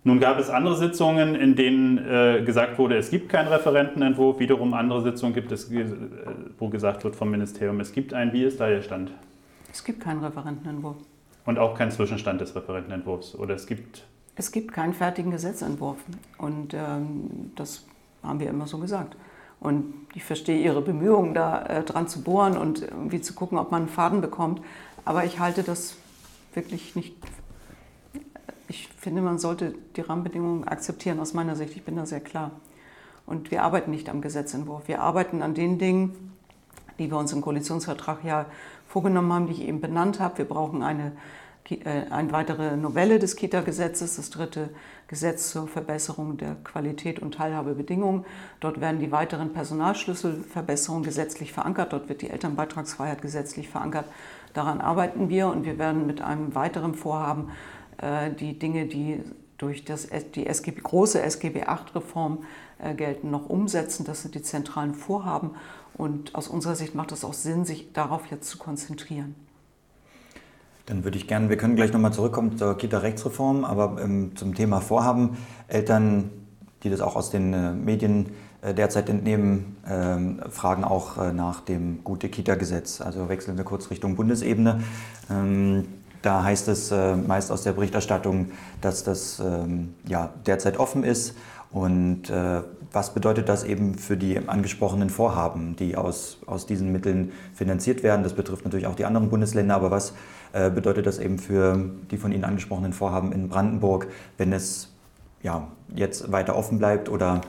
nun 0.05 0.21
gab 0.21 0.39
es 0.39 0.49
andere 0.49 0.77
Sitzungen, 0.77 1.35
in 1.35 1.57
denen 1.57 1.99
äh, 1.99 2.43
gesagt 2.47 2.79
wurde, 2.79 2.97
es 2.97 3.11
gibt 3.11 3.29
keinen 3.29 3.49
Referentenentwurf. 3.49 4.39
Wiederum 4.39 4.73
andere 4.73 5.03
Sitzungen 5.03 5.35
gibt 5.35 5.53
es, 5.53 5.71
äh, 5.71 5.85
wo 6.59 6.69
gesagt 6.69 7.05
wird 7.05 7.17
vom 7.17 7.31
Ministerium, 7.31 7.81
es 7.81 7.93
gibt 7.93 8.15
einen. 8.15 8.33
Wie 8.33 8.45
ist 8.45 8.61
da 8.61 8.69
der 8.69 8.81
Stand? 8.81 9.13
Es 9.71 9.85
gibt 9.85 10.01
keinen 10.01 10.25
Referentenentwurf. 10.25 10.97
Und 11.45 11.59
auch 11.59 11.77
keinen 11.77 11.91
Zwischenstand 11.91 12.41
des 12.41 12.55
Referentenentwurfs? 12.55 13.35
Oder 13.35 13.55
es 13.55 13.67
gibt. 13.67 14.05
Es 14.37 14.53
gibt 14.53 14.73
keinen 14.73 14.95
fertigen 14.95 15.33
Gesetzentwurf. 15.33 15.99
Und 16.39 16.73
ähm, 16.73 17.53
das 17.57 17.85
haben 18.23 18.39
wir 18.39 18.49
immer 18.49 18.67
so 18.67 18.79
gesagt. 18.79 19.17
Und 19.61 19.93
ich 20.15 20.23
verstehe 20.23 20.59
Ihre 20.59 20.81
Bemühungen, 20.81 21.35
da 21.35 21.67
äh, 21.67 21.83
dran 21.83 22.07
zu 22.07 22.23
bohren 22.23 22.57
und 22.57 22.83
irgendwie 22.83 23.21
zu 23.21 23.35
gucken, 23.35 23.59
ob 23.59 23.73
man 23.73 23.83
einen 23.83 23.91
Faden 23.91 24.21
bekommt. 24.21 24.63
Aber 25.05 25.25
ich 25.25 25.41
halte 25.41 25.65
das 25.65 25.97
wirklich 26.55 26.95
nicht 26.95 27.15
ich 28.69 28.89
finde, 28.89 29.23
man 29.23 29.39
sollte 29.39 29.75
die 29.97 30.03
Rahmenbedingungen 30.03 30.69
akzeptieren 30.69 31.21
aus 31.21 31.33
meiner 31.33 31.57
Sicht. 31.57 31.75
Ich 31.75 31.85
bin 31.85 31.97
da 31.97 32.05
sehr 32.05 32.21
klar. 32.21 32.53
Und 33.25 33.51
wir 33.51 33.63
arbeiten 33.63 33.91
nicht 33.91 34.09
am 34.09 34.21
Gesetzentwurf. 34.21 34.89
Wir 34.89 35.01
arbeiten 35.01 35.43
an 35.43 35.55
den 35.55 35.79
Dingen, 35.79 36.35
die 36.99 37.11
wir 37.11 37.19
uns 37.19 37.33
im 37.33 37.41
Koalitionsvertrag 37.41 38.25
ja 38.25 38.47
vorgenommen 38.87 39.33
haben, 39.33 39.47
die 39.47 39.53
ich 39.53 39.63
eben 39.63 39.81
benannt 39.81 40.21
habe. 40.21 40.39
Wir 40.39 40.45
brauchen 40.45 40.83
eine, 40.83 41.13
äh, 41.71 42.11
eine 42.11 42.33
weitere 42.33 42.77
Novelle 42.77 43.19
des 43.19 43.37
Kita-Gesetzes, 43.37 44.17
das 44.17 44.31
dritte 44.31 44.71
Gesetz 45.09 45.51
zur 45.51 45.67
Verbesserung 45.67 46.37
der 46.37 46.57
Qualität 46.65 47.21
und 47.21 47.35
Teilhabebedingungen. 47.35 48.27
Dort 48.61 48.81
werden 48.81 49.01
die 49.01 49.13
weiteren 49.13 49.53
Personalschlüsselverbesserungen 49.55 51.05
gesetzlich 51.05 51.53
verankert. 51.53 51.95
Dort 51.95 52.09
wird 52.11 52.21
die 52.21 52.31
Elternbeitragsfreiheit 52.31 53.23
gesetzlich 53.23 53.69
verankert. 53.69 54.07
Daran 54.53 54.81
arbeiten 54.81 55.29
wir 55.29 55.49
und 55.49 55.65
wir 55.65 55.79
werden 55.79 56.07
mit 56.07 56.21
einem 56.21 56.55
weiteren 56.55 56.95
Vorhaben 56.95 57.51
die 58.01 58.59
Dinge, 58.59 58.87
die 58.87 59.21
durch 59.59 59.85
das, 59.85 60.09
die 60.35 60.47
SGB, 60.47 60.81
große 60.81 61.21
SGB 61.21 61.63
VIII-Reform 61.67 62.39
äh, 62.79 62.95
gelten, 62.95 63.31
noch 63.31 63.49
umsetzen. 63.49 64.05
Das 64.05 64.23
sind 64.23 64.35
die 64.35 64.43
zentralen 64.43 64.95
Vorhaben. 64.95 65.51
Und 65.95 66.35
aus 66.37 66.47
unserer 66.49 66.77
Sicht 66.77 66.95
macht 66.95 67.11
es 67.11 67.25
auch 67.25 67.35
Sinn, 67.35 67.65
sich 67.65 67.93
darauf 67.93 68.27
jetzt 68.31 68.49
zu 68.49 68.57
konzentrieren. 68.57 69.35
Dann 70.87 71.05
würde 71.05 71.19
ich 71.19 71.27
gerne, 71.27 71.51
wir 71.51 71.57
können 71.57 71.77
gleich 71.77 71.93
nochmal 71.93 72.13
zurückkommen 72.13 72.57
zur 72.57 72.79
Kita-Rechtsreform, 72.79 73.65
aber 73.65 74.01
ähm, 74.01 74.37
zum 74.37 74.55
Thema 74.55 74.81
Vorhaben. 74.81 75.37
Eltern, 75.67 76.31
die 76.85 76.89
das 76.89 77.01
auch 77.01 77.17
aus 77.17 77.31
den 77.31 77.53
äh, 77.53 77.73
Medien 77.73 78.31
äh, 78.63 78.73
derzeit 78.73 79.11
entnehmen, 79.11 79.77
ähm, 79.87 80.41
fragen 80.49 80.85
auch 80.85 81.19
äh, 81.19 81.33
nach 81.33 81.61
dem 81.61 82.05
Gute-Kita-Gesetz. 82.05 83.01
Also 83.01 83.29
wechseln 83.29 83.59
wir 83.59 83.65
kurz 83.65 83.91
Richtung 83.91 84.15
Bundesebene. 84.15 84.81
Ähm, 85.29 85.85
da 86.29 86.45
heißt 86.45 86.69
es 86.69 86.91
äh, 86.91 87.17
meist 87.17 87.51
aus 87.51 87.63
der 87.63 87.73
Berichterstattung, 87.73 88.51
dass 88.83 89.03
das 89.03 89.41
ähm, 89.41 89.95
ja, 90.07 90.29
derzeit 90.45 90.79
offen 90.79 91.03
ist. 91.03 91.35
Und 91.71 92.29
äh, 92.29 92.61
was 92.93 93.15
bedeutet 93.15 93.49
das 93.49 93.65
eben 93.65 93.95
für 93.95 94.19
die 94.19 94.47
angesprochenen 94.47 95.09
Vorhaben, 95.09 95.75
die 95.77 95.97
aus, 95.97 96.37
aus 96.45 96.67
diesen 96.67 96.93
Mitteln 96.93 97.33
finanziert 97.55 98.03
werden? 98.03 98.25
Das 98.25 98.35
betrifft 98.35 98.67
natürlich 98.67 98.87
auch 98.87 98.95
die 98.95 99.07
anderen 99.07 99.31
Bundesländer, 99.31 99.75
aber 99.75 99.91
was 99.91 100.13
äh, 100.53 100.69
bedeutet 100.69 101.07
das 101.07 101.19
eben 101.19 101.39
für 101.39 101.83
die 102.11 102.19
von 102.19 102.31
Ihnen 102.31 102.45
angesprochenen 102.45 102.93
Vorhaben 102.93 103.33
in 103.33 103.49
Brandenburg, 103.49 104.09
wenn 104.37 104.53
es 104.53 104.93
ja, 105.43 105.69
jetzt 105.95 106.31
weiter 106.31 106.57
offen 106.57 106.77
bleibt 106.77 107.09
oder 107.09 107.41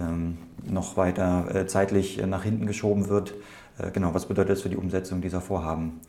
ähm, 0.00 0.38
noch 0.64 0.96
weiter 0.96 1.54
äh, 1.54 1.66
zeitlich 1.66 2.18
nach 2.26 2.44
hinten 2.44 2.66
geschoben 2.66 3.10
wird? 3.10 3.34
Äh, 3.76 3.90
genau, 3.90 4.14
was 4.14 4.24
bedeutet 4.24 4.52
das 4.52 4.62
für 4.62 4.70
die 4.70 4.78
Umsetzung 4.78 5.20
dieser 5.20 5.42
Vorhaben? 5.42 6.00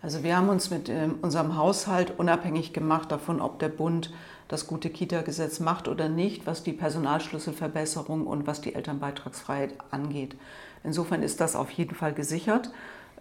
Also 0.00 0.22
wir 0.22 0.36
haben 0.36 0.48
uns 0.48 0.70
mit 0.70 0.88
ähm, 0.88 1.18
unserem 1.22 1.56
Haushalt 1.56 2.18
unabhängig 2.18 2.72
gemacht 2.72 3.10
davon, 3.10 3.40
ob 3.40 3.58
der 3.58 3.68
Bund 3.68 4.12
das 4.46 4.66
gute 4.66 4.90
Kita-Gesetz 4.90 5.60
macht 5.60 5.88
oder 5.88 6.08
nicht, 6.08 6.46
was 6.46 6.62
die 6.62 6.72
Personalschlüsselverbesserung 6.72 8.26
und 8.26 8.46
was 8.46 8.60
die 8.60 8.74
Elternbeitragsfreiheit 8.74 9.74
angeht. 9.90 10.36
Insofern 10.84 11.22
ist 11.22 11.40
das 11.40 11.56
auf 11.56 11.70
jeden 11.70 11.94
Fall 11.94 12.14
gesichert. 12.14 12.70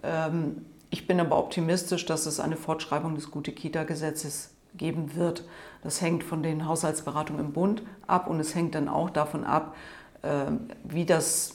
Ähm, 0.04 0.66
ich 0.90 1.08
bin 1.08 1.20
aber 1.20 1.38
optimistisch, 1.38 2.06
dass 2.06 2.26
es 2.28 2.40
eine 2.40 2.56
Fortschreibung 2.56 3.16
des 3.16 3.32
gute 3.32 3.52
Kita-Gesetzes 3.52 4.52
geben 4.76 5.16
wird. 5.16 5.44
Das 5.84 6.02
hängt 6.02 6.24
von 6.24 6.44
den 6.44 6.68
Haushaltsberatungen 6.68 7.44
im 7.48 7.54
Bund 7.54 7.82
ab 8.06 8.28
und 8.28 8.40
es 8.40 8.54
hängt 8.54 8.76
dann 8.76 8.88
auch 8.88 9.10
davon 9.10 9.44
ab, 9.44 9.76
ähm, 10.24 10.70
wie 10.84 11.06
das, 11.06 11.54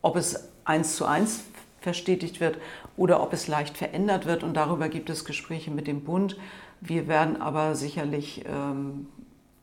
ob 0.00 0.16
es 0.16 0.48
eins 0.64 0.94
zu 0.94 1.04
eins 1.04 1.40
verstetigt 1.80 2.40
wird 2.40 2.58
oder 3.00 3.22
ob 3.22 3.32
es 3.32 3.48
leicht 3.48 3.78
verändert 3.78 4.26
wird. 4.26 4.42
Und 4.42 4.58
darüber 4.58 4.90
gibt 4.90 5.08
es 5.08 5.24
Gespräche 5.24 5.70
mit 5.70 5.86
dem 5.86 6.02
Bund. 6.02 6.36
Wir 6.82 7.08
werden 7.08 7.40
aber 7.40 7.74
sicherlich 7.74 8.44
ähm, 8.46 9.06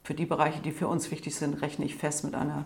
für 0.03 0.15
die 0.15 0.25
Bereiche, 0.25 0.59
die 0.59 0.71
für 0.71 0.87
uns 0.87 1.11
wichtig 1.11 1.35
sind, 1.35 1.61
rechne 1.61 1.85
ich 1.85 1.95
fest 1.95 2.23
mit 2.23 2.33
einer, 2.33 2.65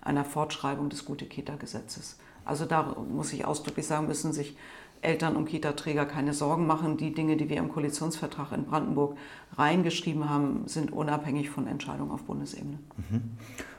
einer 0.00 0.24
Fortschreibung 0.24 0.90
des 0.90 1.06
Gute-Kita-Gesetzes. 1.06 2.20
Also 2.44 2.66
da 2.66 2.94
muss 3.12 3.32
ich 3.32 3.44
ausdrücklich 3.44 3.84
sagen, 3.84 4.06
müssen 4.06 4.32
sich 4.32 4.56
Eltern 5.00 5.34
und 5.34 5.46
Kita-Träger 5.46 6.06
keine 6.06 6.34
Sorgen 6.34 6.68
machen. 6.68 6.96
Die 6.98 7.12
Dinge, 7.12 7.36
die 7.36 7.48
wir 7.48 7.56
im 7.56 7.72
Koalitionsvertrag 7.72 8.52
in 8.52 8.66
Brandenburg 8.66 9.16
reingeschrieben 9.58 10.30
haben, 10.30 10.62
sind 10.66 10.92
unabhängig 10.92 11.50
von 11.50 11.66
Entscheidungen 11.66 12.12
auf 12.12 12.22
Bundesebene. 12.22 12.78
Mhm. 13.10 13.22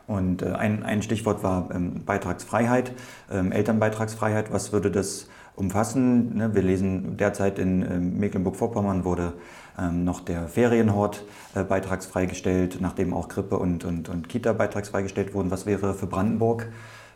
Und 0.08 0.42
äh, 0.42 0.52
ein, 0.52 0.84
ein 0.84 1.04
Stichwort 1.04 1.42
war 1.42 1.72
ähm, 1.74 2.04
Beitragsfreiheit, 2.04 2.92
ähm, 3.32 3.54
Elternbeitragsfreiheit. 3.54 4.52
Was 4.52 4.74
würde 4.74 4.92
das 4.92 5.30
umfassen? 5.56 6.38
Ne? 6.38 6.56
Wir 6.56 6.62
lesen 6.62 7.18
derzeit 7.18 7.60
in 7.60 7.82
ähm, 7.82 8.20
Mecklenburg-Vorpommern 8.20 9.06
wurde 9.06 9.34
ähm, 9.78 10.04
noch 10.04 10.22
der 10.22 10.48
Ferienhort 10.48 11.24
äh, 11.56 11.64
beitragsfrei 11.64 12.26
gestellt, 12.26 12.78
nachdem 12.80 13.14
auch 13.14 13.28
Krippe 13.28 13.58
und, 13.58 13.86
und, 13.86 14.10
und 14.10 14.30
Kita 14.30 14.54
beitragsfrei 14.54 15.04
gestellt 15.04 15.34
wurden. 15.34 15.52
Was 15.52 15.66
wäre 15.66 15.94
für 15.94 16.08
Brandenburg? 16.08 16.68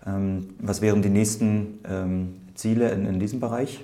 Ähm, 0.05 0.55
was 0.59 0.81
wären 0.81 1.01
die 1.01 1.09
nächsten 1.09 1.79
ähm, 1.87 2.35
Ziele 2.55 2.91
in, 2.91 3.05
in 3.05 3.19
diesem 3.19 3.39
Bereich? 3.39 3.83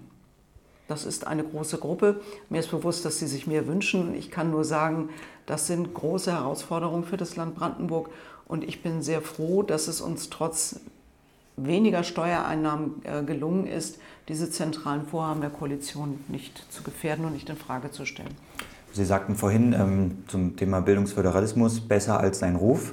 Das 0.92 1.06
ist 1.06 1.26
eine 1.26 1.42
große 1.42 1.78
Gruppe. 1.78 2.20
Mir 2.50 2.60
ist 2.60 2.70
bewusst, 2.70 3.06
dass 3.06 3.18
Sie 3.18 3.26
sich 3.26 3.46
mehr 3.46 3.66
wünschen. 3.66 4.14
Ich 4.14 4.30
kann 4.30 4.50
nur 4.50 4.62
sagen, 4.62 5.08
das 5.46 5.66
sind 5.66 5.94
große 5.94 6.30
Herausforderungen 6.30 7.04
für 7.04 7.16
das 7.16 7.34
Land 7.34 7.54
Brandenburg. 7.54 8.10
Und 8.46 8.62
ich 8.62 8.82
bin 8.82 9.00
sehr 9.00 9.22
froh, 9.22 9.62
dass 9.62 9.88
es 9.88 10.02
uns 10.02 10.28
trotz 10.28 10.80
weniger 11.56 12.04
Steuereinnahmen 12.04 13.00
äh, 13.04 13.22
gelungen 13.22 13.66
ist, 13.66 14.00
diese 14.28 14.50
zentralen 14.50 15.06
Vorhaben 15.06 15.40
der 15.40 15.48
Koalition 15.48 16.22
nicht 16.28 16.62
zu 16.70 16.82
gefährden 16.82 17.24
und 17.24 17.32
nicht 17.32 17.48
in 17.48 17.56
Frage 17.56 17.90
zu 17.90 18.04
stellen. 18.04 18.36
Sie 18.92 19.06
sagten 19.06 19.34
vorhin 19.34 19.72
ähm, 19.72 20.24
zum 20.28 20.56
Thema 20.56 20.82
Bildungsföderalismus 20.82 21.80
besser 21.80 22.20
als 22.20 22.40
sein 22.40 22.56
Ruf. 22.56 22.92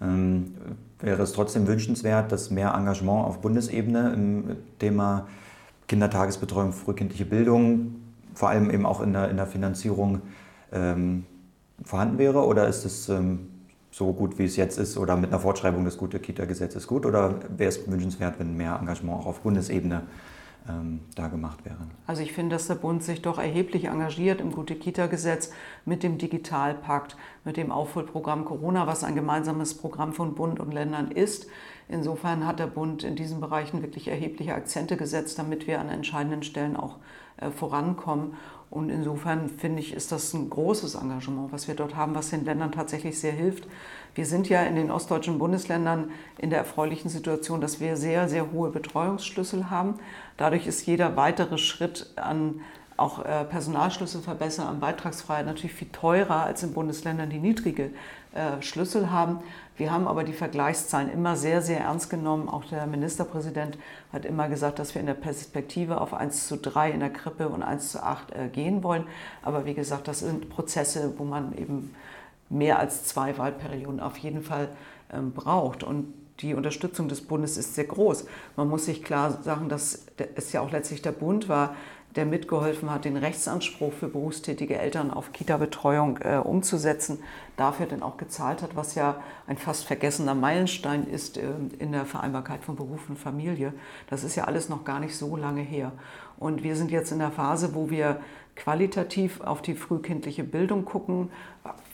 Ähm, 0.00 0.54
wäre 1.00 1.20
es 1.20 1.32
trotzdem 1.32 1.66
wünschenswert, 1.66 2.30
dass 2.30 2.52
mehr 2.52 2.74
Engagement 2.74 3.26
auf 3.26 3.40
Bundesebene 3.40 4.12
im 4.12 4.56
Thema 4.78 5.26
Kindertagesbetreuung, 5.90 6.72
frühkindliche 6.72 7.24
Bildung, 7.24 7.96
vor 8.34 8.48
allem 8.48 8.70
eben 8.70 8.86
auch 8.86 9.00
in 9.00 9.12
der, 9.12 9.28
in 9.28 9.36
der 9.36 9.48
Finanzierung 9.48 10.22
ähm, 10.72 11.26
vorhanden 11.84 12.16
wäre? 12.16 12.46
Oder 12.46 12.68
ist 12.68 12.84
es 12.84 13.08
ähm, 13.08 13.48
so 13.90 14.12
gut, 14.12 14.38
wie 14.38 14.44
es 14.44 14.54
jetzt 14.54 14.78
ist, 14.78 14.96
oder 14.96 15.16
mit 15.16 15.30
einer 15.30 15.40
Fortschreibung 15.40 15.84
des 15.84 15.98
Gute-Kita-Gesetzes 15.98 16.86
gut? 16.86 17.06
Oder 17.06 17.40
wäre 17.56 17.70
es 17.70 17.90
wünschenswert, 17.90 18.38
wenn 18.38 18.56
mehr 18.56 18.78
Engagement 18.80 19.18
auch 19.18 19.26
auf 19.26 19.40
Bundesebene 19.40 20.02
ähm, 20.68 21.00
da 21.16 21.26
gemacht 21.26 21.64
wäre? 21.64 21.78
Also 22.06 22.22
ich 22.22 22.34
finde, 22.34 22.54
dass 22.54 22.68
der 22.68 22.76
Bund 22.76 23.02
sich 23.02 23.20
doch 23.20 23.38
erheblich 23.38 23.86
engagiert 23.86 24.40
im 24.40 24.52
Gute-Kita-Gesetz 24.52 25.50
mit 25.86 26.04
dem 26.04 26.18
Digitalpakt, 26.18 27.16
mit 27.44 27.56
dem 27.56 27.72
Aufholprogramm 27.72 28.44
Corona, 28.44 28.86
was 28.86 29.02
ein 29.02 29.16
gemeinsames 29.16 29.74
Programm 29.74 30.12
von 30.12 30.36
Bund 30.36 30.60
und 30.60 30.72
Ländern 30.72 31.10
ist. 31.10 31.48
Insofern 31.90 32.46
hat 32.46 32.60
der 32.60 32.68
Bund 32.68 33.02
in 33.02 33.16
diesen 33.16 33.40
Bereichen 33.40 33.82
wirklich 33.82 34.06
erhebliche 34.06 34.54
Akzente 34.54 34.96
gesetzt, 34.96 35.38
damit 35.40 35.66
wir 35.66 35.80
an 35.80 35.88
entscheidenden 35.88 36.44
Stellen 36.44 36.76
auch 36.76 36.96
äh, 37.36 37.50
vorankommen. 37.50 38.34
Und 38.70 38.90
insofern 38.90 39.48
finde 39.48 39.80
ich, 39.80 39.92
ist 39.92 40.12
das 40.12 40.32
ein 40.32 40.48
großes 40.48 40.94
Engagement, 40.94 41.52
was 41.52 41.66
wir 41.66 41.74
dort 41.74 41.96
haben, 41.96 42.14
was 42.14 42.30
den 42.30 42.44
Ländern 42.44 42.70
tatsächlich 42.70 43.18
sehr 43.18 43.32
hilft. 43.32 43.66
Wir 44.14 44.24
sind 44.24 44.48
ja 44.48 44.62
in 44.62 44.76
den 44.76 44.92
ostdeutschen 44.92 45.40
Bundesländern 45.40 46.12
in 46.38 46.50
der 46.50 46.60
erfreulichen 46.60 47.08
Situation, 47.08 47.60
dass 47.60 47.80
wir 47.80 47.96
sehr, 47.96 48.28
sehr 48.28 48.52
hohe 48.52 48.70
Betreuungsschlüssel 48.70 49.70
haben. 49.70 49.94
Dadurch 50.36 50.68
ist 50.68 50.86
jeder 50.86 51.16
weitere 51.16 51.58
Schritt 51.58 52.12
an 52.14 52.60
auch 53.00 53.24
äh, 53.24 53.44
Personalschlüssel 53.44 54.20
verbessern, 54.20 54.68
an 54.68 54.78
Beitragsfreiheit 54.78 55.46
natürlich 55.46 55.72
viel 55.72 55.88
teurer 55.88 56.44
als 56.44 56.62
in 56.62 56.74
Bundesländern, 56.74 57.30
die 57.30 57.38
niedrige 57.38 57.90
äh, 58.34 58.60
Schlüssel 58.60 59.10
haben. 59.10 59.40
Wir 59.80 59.90
haben 59.90 60.08
aber 60.08 60.24
die 60.24 60.34
Vergleichszahlen 60.34 61.10
immer 61.10 61.36
sehr, 61.36 61.62
sehr 61.62 61.80
ernst 61.80 62.10
genommen. 62.10 62.50
Auch 62.50 62.66
der 62.66 62.86
Ministerpräsident 62.86 63.78
hat 64.12 64.26
immer 64.26 64.46
gesagt, 64.50 64.78
dass 64.78 64.94
wir 64.94 65.00
in 65.00 65.06
der 65.06 65.14
Perspektive 65.14 66.02
auf 66.02 66.12
1 66.12 66.48
zu 66.48 66.58
3 66.58 66.90
in 66.90 67.00
der 67.00 67.08
Krippe 67.08 67.48
und 67.48 67.62
1 67.62 67.92
zu 67.92 68.02
8 68.02 68.30
äh, 68.30 68.48
gehen 68.48 68.82
wollen. 68.82 69.04
Aber 69.40 69.64
wie 69.64 69.72
gesagt, 69.72 70.06
das 70.06 70.18
sind 70.18 70.50
Prozesse, 70.50 71.14
wo 71.16 71.24
man 71.24 71.56
eben 71.56 71.94
mehr 72.50 72.78
als 72.78 73.04
zwei 73.04 73.38
Wahlperioden 73.38 74.00
auf 74.00 74.18
jeden 74.18 74.42
Fall 74.42 74.68
ähm, 75.14 75.32
braucht. 75.32 75.82
Und 75.82 76.12
die 76.40 76.52
Unterstützung 76.52 77.08
des 77.08 77.22
Bundes 77.22 77.56
ist 77.56 77.74
sehr 77.74 77.84
groß. 77.84 78.26
Man 78.56 78.68
muss 78.68 78.84
sich 78.84 79.02
klar 79.02 79.42
sagen, 79.42 79.70
dass 79.70 80.04
es 80.34 80.52
ja 80.52 80.60
auch 80.60 80.72
letztlich 80.72 81.00
der 81.00 81.12
Bund 81.12 81.48
war, 81.48 81.74
der 82.16 82.26
mitgeholfen 82.26 82.90
hat, 82.90 83.04
den 83.04 83.16
Rechtsanspruch 83.16 83.92
für 83.92 84.08
berufstätige 84.08 84.78
Eltern 84.78 85.10
auf 85.10 85.32
Kita-Betreuung 85.32 86.18
äh, 86.18 86.36
umzusetzen, 86.36 87.22
dafür 87.56 87.86
dann 87.86 88.02
auch 88.02 88.16
gezahlt 88.16 88.62
hat, 88.62 88.74
was 88.74 88.94
ja 88.94 89.22
ein 89.46 89.58
fast 89.58 89.84
vergessener 89.84 90.34
Meilenstein 90.34 91.06
ist 91.06 91.36
äh, 91.36 91.44
in 91.78 91.92
der 91.92 92.06
Vereinbarkeit 92.06 92.64
von 92.64 92.76
Beruf 92.76 93.08
und 93.08 93.18
Familie. 93.18 93.72
Das 94.08 94.24
ist 94.24 94.34
ja 94.34 94.44
alles 94.44 94.68
noch 94.68 94.84
gar 94.84 94.98
nicht 94.98 95.16
so 95.16 95.36
lange 95.36 95.62
her. 95.62 95.92
Und 96.38 96.62
wir 96.64 96.74
sind 96.74 96.90
jetzt 96.90 97.12
in 97.12 97.18
der 97.18 97.30
Phase, 97.30 97.74
wo 97.74 97.90
wir 97.90 98.20
qualitativ 98.56 99.40
auf 99.40 99.62
die 99.62 99.74
frühkindliche 99.74 100.44
Bildung 100.44 100.84
gucken, 100.84 101.30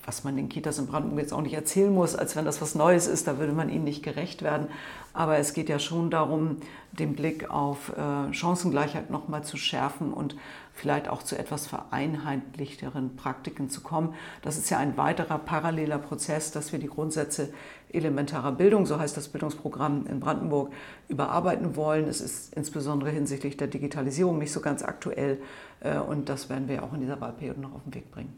was 0.06 0.22
man 0.22 0.36
den 0.36 0.48
Kitas 0.48 0.78
in 0.78 0.86
Brandenburg 0.86 1.20
jetzt 1.20 1.32
auch 1.32 1.42
nicht 1.42 1.54
erzählen 1.54 1.92
muss, 1.92 2.14
als 2.14 2.36
wenn 2.36 2.44
das 2.44 2.62
was 2.62 2.74
Neues 2.74 3.08
ist, 3.08 3.26
da 3.26 3.38
würde 3.38 3.52
man 3.52 3.68
ihnen 3.68 3.84
nicht 3.84 4.02
gerecht 4.02 4.42
werden. 4.42 4.68
Aber 5.12 5.36
es 5.38 5.52
geht 5.52 5.68
ja 5.68 5.78
schon 5.78 6.10
darum, 6.10 6.58
den 6.92 7.14
Blick 7.14 7.50
auf 7.50 7.92
äh, 7.96 8.32
Chancengleichheit 8.32 9.10
nochmal 9.10 9.42
zu 9.44 9.56
schärfen 9.56 10.12
und 10.12 10.36
vielleicht 10.72 11.08
auch 11.08 11.22
zu 11.22 11.36
etwas 11.36 11.66
vereinheitlichteren 11.66 13.16
Praktiken 13.16 13.68
zu 13.68 13.80
kommen. 13.80 14.14
Das 14.42 14.56
ist 14.58 14.70
ja 14.70 14.78
ein 14.78 14.96
weiterer 14.96 15.38
paralleler 15.38 15.98
Prozess, 15.98 16.52
dass 16.52 16.70
wir 16.70 16.78
die 16.78 16.86
Grundsätze 16.86 17.48
elementarer 17.90 18.52
Bildung, 18.52 18.86
so 18.86 18.98
heißt 18.98 19.16
das 19.16 19.28
Bildungsprogramm 19.28 20.06
in 20.06 20.20
Brandenburg, 20.20 20.72
überarbeiten 21.08 21.76
wollen. 21.76 22.06
Es 22.06 22.20
ist 22.20 22.54
insbesondere 22.54 23.10
hinsichtlich 23.10 23.56
der 23.56 23.68
Digitalisierung 23.68 24.38
nicht 24.38 24.52
so 24.52 24.60
ganz 24.60 24.82
aktuell 24.82 25.40
äh, 25.80 25.98
und 25.98 26.28
das 26.28 26.48
werden 26.48 26.68
wir 26.68 26.84
auch 26.84 26.92
in 26.92 27.00
dieser 27.00 27.20
Wahlperiode 27.20 27.60
noch 27.60 27.74
auf 27.74 27.82
den 27.84 27.94
Weg 27.94 28.10
bringen. 28.12 28.34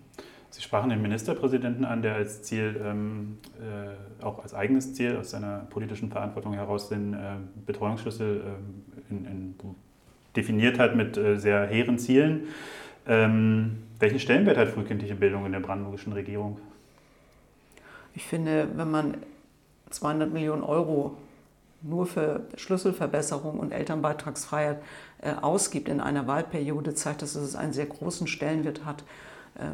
Sie 0.50 0.62
sprachen 0.62 0.90
den 0.90 1.02
Ministerpräsidenten 1.02 1.84
an, 1.84 2.02
der 2.02 2.14
als 2.14 2.42
Ziel, 2.42 2.80
ähm, 2.82 3.38
äh, 3.60 4.24
auch 4.24 4.42
als 4.42 4.54
eigenes 4.54 4.94
Ziel 4.94 5.16
aus 5.16 5.30
seiner 5.30 5.66
politischen 5.70 6.10
Verantwortung 6.10 6.54
heraus 6.54 6.88
den 6.88 7.12
äh, 7.12 7.18
Betreuungsschlüssel 7.66 8.40
äh, 8.40 9.10
in, 9.10 9.24
in, 9.26 9.54
definiert 10.34 10.78
hat 10.78 10.96
mit 10.96 11.16
äh, 11.16 11.36
sehr 11.36 11.66
hehren 11.66 11.98
Zielen. 11.98 12.48
Ähm, 13.06 13.82
welchen 13.98 14.20
Stellenwert 14.20 14.56
hat 14.56 14.68
frühkindliche 14.68 15.14
Bildung 15.14 15.44
in 15.44 15.52
der 15.52 15.60
brandenburgischen 15.60 16.12
Regierung? 16.12 16.58
Ich 18.14 18.24
finde, 18.24 18.68
wenn 18.74 18.90
man 18.90 19.16
200 19.90 20.32
Millionen 20.32 20.62
Euro 20.62 21.16
nur 21.82 22.06
für 22.06 22.46
Schlüsselverbesserung 22.56 23.58
und 23.58 23.72
Elternbeitragsfreiheit 23.72 24.82
äh, 25.20 25.32
ausgibt 25.34 25.88
in 25.88 26.00
einer 26.00 26.26
Wahlperiode, 26.26 26.94
zeigt 26.94 27.22
das, 27.22 27.34
dass 27.34 27.42
es 27.42 27.54
einen 27.54 27.72
sehr 27.72 27.86
großen 27.86 28.26
Stellenwert 28.26 28.84
hat 28.84 29.04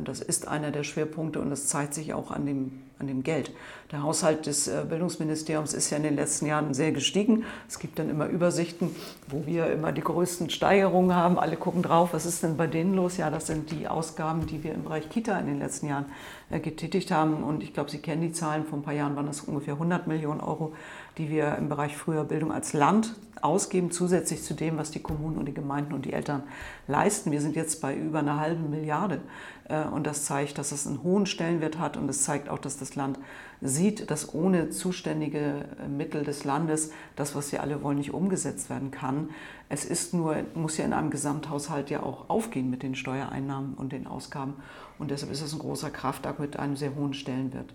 das 0.05 0.21
ist 0.21 0.49
einer 0.49 0.71
der 0.71 0.83
Schwerpunkte 0.83 1.41
und 1.41 1.51
das 1.51 1.67
zeigt 1.67 1.93
sich 1.95 2.15
auch 2.15 2.31
an 2.31 2.47
dem, 2.47 2.83
an 2.99 3.07
dem 3.07 3.23
Geld. 3.23 3.53
Der 3.93 4.03
Haushalt 4.03 4.47
des 4.47 4.67
äh, 4.67 4.85
Bildungsministeriums 4.89 5.75
ist 5.75 5.91
ja 5.91 5.99
in 5.99 6.03
den 6.03 6.17
letzten 6.17 6.47
Jahren 6.47 6.73
sehr 6.73 6.91
gestiegen. 6.91 7.45
Es 7.69 7.79
gibt 7.79 7.99
dann 7.99 8.09
immer 8.09 8.27
Übersichten, 8.27 8.95
wo 9.29 9.47
wir 9.47 9.67
immer 9.71 9.93
die 9.93 10.01
größten 10.01 10.49
Steigerungen 10.49 11.15
haben. 11.15 11.39
Alle 11.39 11.57
gucken 11.57 11.83
drauf, 11.83 12.15
was 12.15 12.25
ist 12.25 12.43
denn 12.43 12.57
bei 12.57 12.67
denen 12.67 12.95
los? 12.95 13.19
Ja, 13.19 13.31
das 13.31 13.47
sind 13.47 13.71
die 13.71 13.87
Ausgaben, 13.87 14.47
die 14.47 14.65
wir 14.65 14.73
im 14.73 14.85
Bereich 14.85 15.11
Kita 15.11 15.39
in 15.39 15.47
den 15.47 15.59
letzten 15.59 15.89
Jahren 15.89 16.07
äh, 16.51 16.61
getätigt 16.61 17.11
haben. 17.11 17.45
Und 17.45 17.63
ich 17.63 17.75
glaube, 17.75 17.91
Sie 17.91 17.99
kennen 17.99 18.23
die 18.23 18.33
Zahlen. 18.33 18.65
Vor 18.65 18.79
ein 18.79 18.83
paar 18.83 18.95
Jahren 18.95 19.17
waren 19.17 19.27
das 19.27 19.43
ungefähr 19.43 19.75
100 19.75 20.07
Millionen 20.07 20.41
Euro, 20.41 20.73
die 21.19 21.31
wir 21.31 21.57
im 21.57 21.69
Bereich 21.69 21.97
früher 21.97 22.25
Bildung 22.25 22.53
als 22.53 22.73
Land 22.73 23.15
ausgeben, 23.45 23.91
zusätzlich 23.91 24.43
zu 24.43 24.55
dem, 24.55 24.79
was 24.79 24.91
die 24.91 25.03
Kommunen 25.03 25.37
und 25.37 25.47
die 25.47 25.55
Gemeinden 25.55 25.93
und 25.93 26.07
die 26.07 26.15
Eltern 26.15 26.45
leisten. 26.89 27.31
Wir 27.31 27.43
sind 27.43 27.57
jetzt 27.57 27.83
bei 27.83 27.95
über 27.95 28.21
einer 28.21 28.41
halben 28.41 28.71
Milliarde. 28.71 29.21
Äh, 29.69 29.85
und 29.85 30.07
das 30.07 30.25
zeigt, 30.25 30.57
dass 30.57 30.73
es 30.73 30.87
einen 30.87 31.03
hohen 31.03 31.27
Stellenwert 31.27 31.79
hat 31.79 31.97
und 31.97 32.09
es 32.09 32.23
zeigt 32.23 32.49
auch, 32.49 32.59
dass 32.59 32.79
das 32.79 32.95
Land 32.95 33.19
sieht, 33.61 34.11
dass 34.11 34.35
ohne 34.35 34.71
zuständige 34.71 35.67
äh, 35.83 35.89
Mittel 35.89 36.25
des 36.25 36.45
Landes 36.45 36.91
das, 37.17 37.35
was 37.35 37.53
wir 37.53 37.63
alle 37.63 37.83
wollen, 37.83 37.99
nicht 37.99 38.15
umgesetzt 38.15 38.71
werden 38.71 38.91
kann. 38.91 39.29
Es 39.69 39.85
ist 39.85 40.15
nur, 40.15 40.37
muss 40.55 40.79
ja 40.79 40.87
in 40.87 40.95
einem 40.95 41.11
Gesamthaushalt 41.11 41.91
ja 41.91 42.03
auch 42.03 42.31
aufgehen 42.31 42.71
mit 42.71 42.83
den 42.83 42.95
Steuereinnahmen 42.95 43.75
und 43.75 43.93
den 43.93 44.07
Ausgaben. 44.07 44.55
Und 44.99 45.11
deshalb 45.11 45.31
ist 45.33 45.43
es 45.43 45.53
ein 45.53 45.59
großer 45.59 45.91
Kraftakt 45.91 46.41
mit 46.41 46.59
einem 46.59 46.77
sehr 46.77 46.95
hohen 46.95 47.13
Stellenwert. 47.13 47.75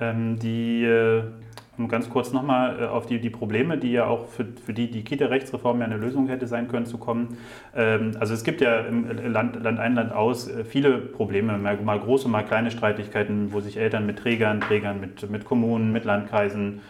Ähm, 0.00 0.38
die 0.38 0.84
äh, 0.84 1.24
um 1.78 1.88
ganz 1.88 2.10
kurz 2.10 2.32
nochmal 2.32 2.80
äh, 2.80 2.84
auf 2.86 3.06
die, 3.06 3.20
die 3.20 3.30
Probleme, 3.30 3.78
die 3.78 3.92
ja 3.92 4.06
auch 4.06 4.26
für, 4.26 4.44
für 4.64 4.74
die 4.74 4.90
die 4.90 5.04
Kita-Rechtsreform 5.04 5.80
ja 5.80 5.86
eine 5.86 5.96
Lösung 5.96 6.28
hätte 6.28 6.46
sein 6.46 6.68
können, 6.68 6.86
zu 6.86 6.98
kommen. 6.98 7.38
Ähm, 7.74 8.12
also 8.18 8.34
es 8.34 8.44
gibt 8.44 8.60
ja 8.60 8.80
im 8.80 9.06
Land, 9.32 9.62
Land 9.62 9.78
ein, 9.78 9.94
Land 9.94 10.12
aus 10.12 10.48
äh, 10.48 10.64
viele 10.64 10.98
Probleme, 10.98 11.56
mal 11.56 12.00
große, 12.00 12.28
mal 12.28 12.42
kleine 12.42 12.70
Streitigkeiten, 12.70 13.52
wo 13.52 13.60
sich 13.60 13.76
Eltern 13.76 14.06
mit 14.06 14.18
Trägern, 14.18 14.60
Trägern 14.60 15.00
mit, 15.00 15.30
mit 15.30 15.44
Kommunen, 15.44 15.92
mit 15.92 16.04
Landkreisen 16.04 16.80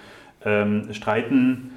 ähm, 0.45 0.93
streiten. 0.93 1.73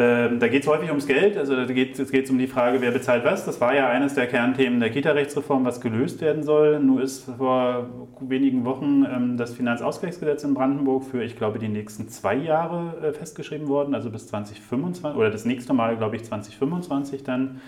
Ähm, 0.00 0.38
da 0.38 0.46
geht 0.46 0.62
es 0.62 0.68
häufig 0.68 0.90
ums 0.90 1.08
Geld, 1.08 1.36
also 1.36 1.56
da 1.56 1.64
geht 1.64 1.98
es 1.98 2.30
um 2.30 2.38
die 2.38 2.46
Frage, 2.46 2.80
wer 2.80 2.92
bezahlt 2.92 3.24
was. 3.24 3.44
Das 3.44 3.60
war 3.60 3.74
ja 3.74 3.88
eines 3.88 4.14
der 4.14 4.28
Kernthemen 4.28 4.78
der 4.78 4.90
Kita-Rechtsreform, 4.90 5.64
was 5.64 5.80
gelöst 5.80 6.20
werden 6.20 6.44
soll. 6.44 6.78
Nur 6.78 7.02
ist 7.02 7.24
vor 7.36 7.88
wenigen 8.20 8.64
Wochen 8.64 9.04
ähm, 9.04 9.36
das 9.36 9.54
Finanzausgleichsgesetz 9.54 10.44
in 10.44 10.54
Brandenburg 10.54 11.02
für, 11.02 11.24
ich 11.24 11.36
glaube, 11.36 11.58
die 11.58 11.66
nächsten 11.66 12.08
zwei 12.08 12.36
Jahre 12.36 13.08
äh, 13.08 13.12
festgeschrieben 13.12 13.66
worden, 13.66 13.92
also 13.92 14.08
bis 14.08 14.28
2025 14.28 15.18
oder 15.18 15.30
das 15.30 15.44
nächste 15.44 15.72
Mal, 15.72 15.96
glaube 15.96 16.14
ich, 16.14 16.22
2025 16.22 17.24
dann. 17.24 17.60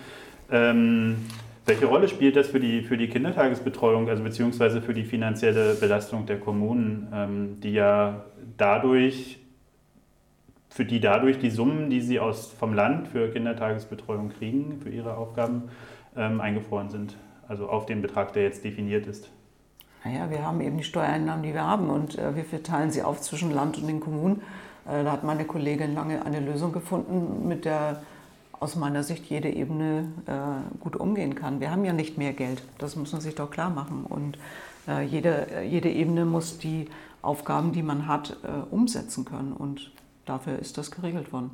Ähm, 0.49 1.17
welche 1.65 1.85
Rolle 1.85 2.07
spielt 2.07 2.37
das 2.37 2.47
für 2.47 2.61
die, 2.61 2.81
für 2.81 2.95
die 2.95 3.09
Kindertagesbetreuung, 3.09 4.07
also 4.07 4.23
beziehungsweise 4.23 4.81
für 4.81 4.93
die 4.93 5.03
finanzielle 5.03 5.73
Belastung 5.73 6.25
der 6.25 6.39
Kommunen, 6.39 7.09
ähm, 7.13 7.57
die 7.61 7.73
ja 7.73 8.23
dadurch 8.57 9.40
für 10.71 10.85
die 10.85 11.01
dadurch 11.01 11.37
die 11.37 11.49
Summen, 11.49 11.89
die 11.89 11.99
sie 11.99 12.19
aus, 12.21 12.47
vom 12.47 12.73
Land 12.73 13.09
für 13.09 13.29
Kindertagesbetreuung 13.29 14.29
kriegen, 14.29 14.79
für 14.81 14.89
ihre 14.89 15.17
Aufgaben, 15.17 15.63
ähm, 16.15 16.39
eingefroren 16.39 16.89
sind. 16.89 17.17
Also 17.47 17.67
auf 17.67 17.85
den 17.85 18.01
Betrag, 18.01 18.31
der 18.31 18.43
jetzt 18.43 18.63
definiert 18.63 19.05
ist. 19.05 19.29
Naja, 20.05 20.29
wir 20.29 20.45
haben 20.45 20.61
eben 20.61 20.77
die 20.77 20.83
Steuereinnahmen, 20.85 21.43
die 21.43 21.53
wir 21.53 21.67
haben 21.67 21.89
und 21.89 22.17
äh, 22.17 22.35
wir 22.37 22.45
verteilen 22.45 22.89
sie 22.89 23.03
auf 23.03 23.19
zwischen 23.19 23.51
Land 23.51 23.77
und 23.77 23.87
den 23.87 23.99
Kommunen. 23.99 24.41
Äh, 24.87 25.03
da 25.03 25.11
hat 25.11 25.25
meine 25.25 25.43
Kollegin 25.43 25.93
lange 25.93 26.25
eine 26.25 26.39
Lösung 26.39 26.71
gefunden, 26.71 27.47
mit 27.49 27.65
der 27.65 28.01
aus 28.61 28.77
meiner 28.77 29.03
Sicht 29.03 29.25
jede 29.25 29.49
Ebene 29.49 30.07
äh, 30.25 30.79
gut 30.79 30.95
umgehen 30.95 31.35
kann. 31.35 31.59
Wir 31.59 31.71
haben 31.71 31.83
ja 31.83 31.91
nicht 31.91 32.17
mehr 32.17 32.31
Geld, 32.31 32.63
das 32.77 32.95
muss 32.95 33.11
man 33.11 33.19
sich 33.19 33.35
doch 33.35 33.51
klar 33.51 33.71
machen. 33.71 34.05
Und 34.07 34.37
äh, 34.87 35.03
jede, 35.03 35.47
jede 35.67 35.89
Ebene 35.89 36.23
muss 36.23 36.59
die 36.59 36.87
Aufgaben, 37.21 37.73
die 37.73 37.83
man 37.83 38.07
hat, 38.07 38.37
äh, 38.43 38.73
umsetzen 38.73 39.25
können. 39.25 39.51
Und 39.51 39.91
dafür 40.25 40.59
ist 40.59 40.77
das 40.77 40.91
geregelt 40.91 41.31
worden. 41.31 41.51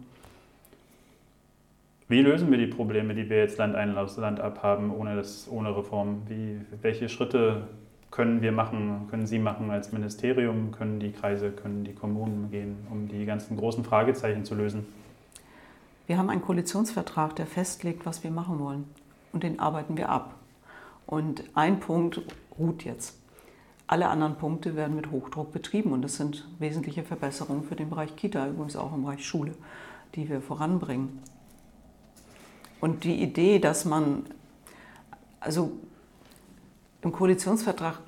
Wie 2.09 2.21
lösen 2.21 2.49
wir 2.51 2.57
die 2.57 2.67
Probleme, 2.67 3.13
die 3.13 3.29
wir 3.29 3.37
jetzt 3.37 3.57
Land 3.57 3.75
ein, 3.75 3.93
Land 3.93 4.39
ab 4.39 4.63
haben, 4.63 4.91
ohne, 4.91 5.15
das, 5.17 5.49
ohne 5.51 5.75
Reform? 5.75 6.21
Wie, 6.27 6.61
welche 6.81 7.09
Schritte 7.09 7.67
können 8.11 8.41
wir 8.41 8.53
machen, 8.53 9.07
können 9.09 9.27
Sie 9.27 9.39
machen 9.39 9.69
als 9.69 9.91
Ministerium, 9.91 10.71
können 10.71 10.99
die 11.01 11.11
Kreise, 11.11 11.51
können 11.51 11.83
die 11.83 11.93
Kommunen 11.93 12.49
gehen, 12.49 12.77
um 12.89 13.09
die 13.09 13.25
ganzen 13.25 13.57
großen 13.57 13.83
Fragezeichen 13.83 14.45
zu 14.45 14.55
lösen? 14.55 14.85
Wir 16.07 16.17
haben 16.17 16.29
einen 16.29 16.41
Koalitionsvertrag, 16.41 17.35
der 17.35 17.45
festlegt, 17.45 18.05
was 18.05 18.23
wir 18.23 18.31
machen 18.31 18.59
wollen. 18.59 18.85
Und 19.33 19.43
den 19.43 19.59
arbeiten 19.59 19.97
wir 19.97 20.07
ab. 20.07 20.35
Und 21.05 21.43
ein 21.53 21.81
Punkt 21.81 22.21
ruht 22.57 22.85
jetzt. 22.85 23.19
Alle 23.87 24.09
anderen 24.09 24.35
Punkte 24.35 24.75
werden 24.75 24.95
mit 24.97 25.11
Hochdruck 25.11 25.53
betrieben 25.53 25.93
und 25.93 26.01
das 26.01 26.17
sind 26.17 26.45
wesentliche 26.59 27.03
Verbesserungen 27.03 27.63
für 27.63 27.75
den 27.75 27.89
Bereich 27.89 28.15
Kita, 28.17 28.47
übrigens 28.47 28.75
auch 28.75 28.93
im 28.93 29.03
Bereich 29.03 29.25
Schule, 29.25 29.55
die 30.13 30.27
wir 30.27 30.41
voranbringen. 30.41 31.19
Und 32.81 33.05
die 33.05 33.21
Idee, 33.21 33.59
dass 33.59 33.85
man, 33.85 34.25
also 35.39 35.71
im 37.01 37.13
Koalitionsvertrag 37.13 37.99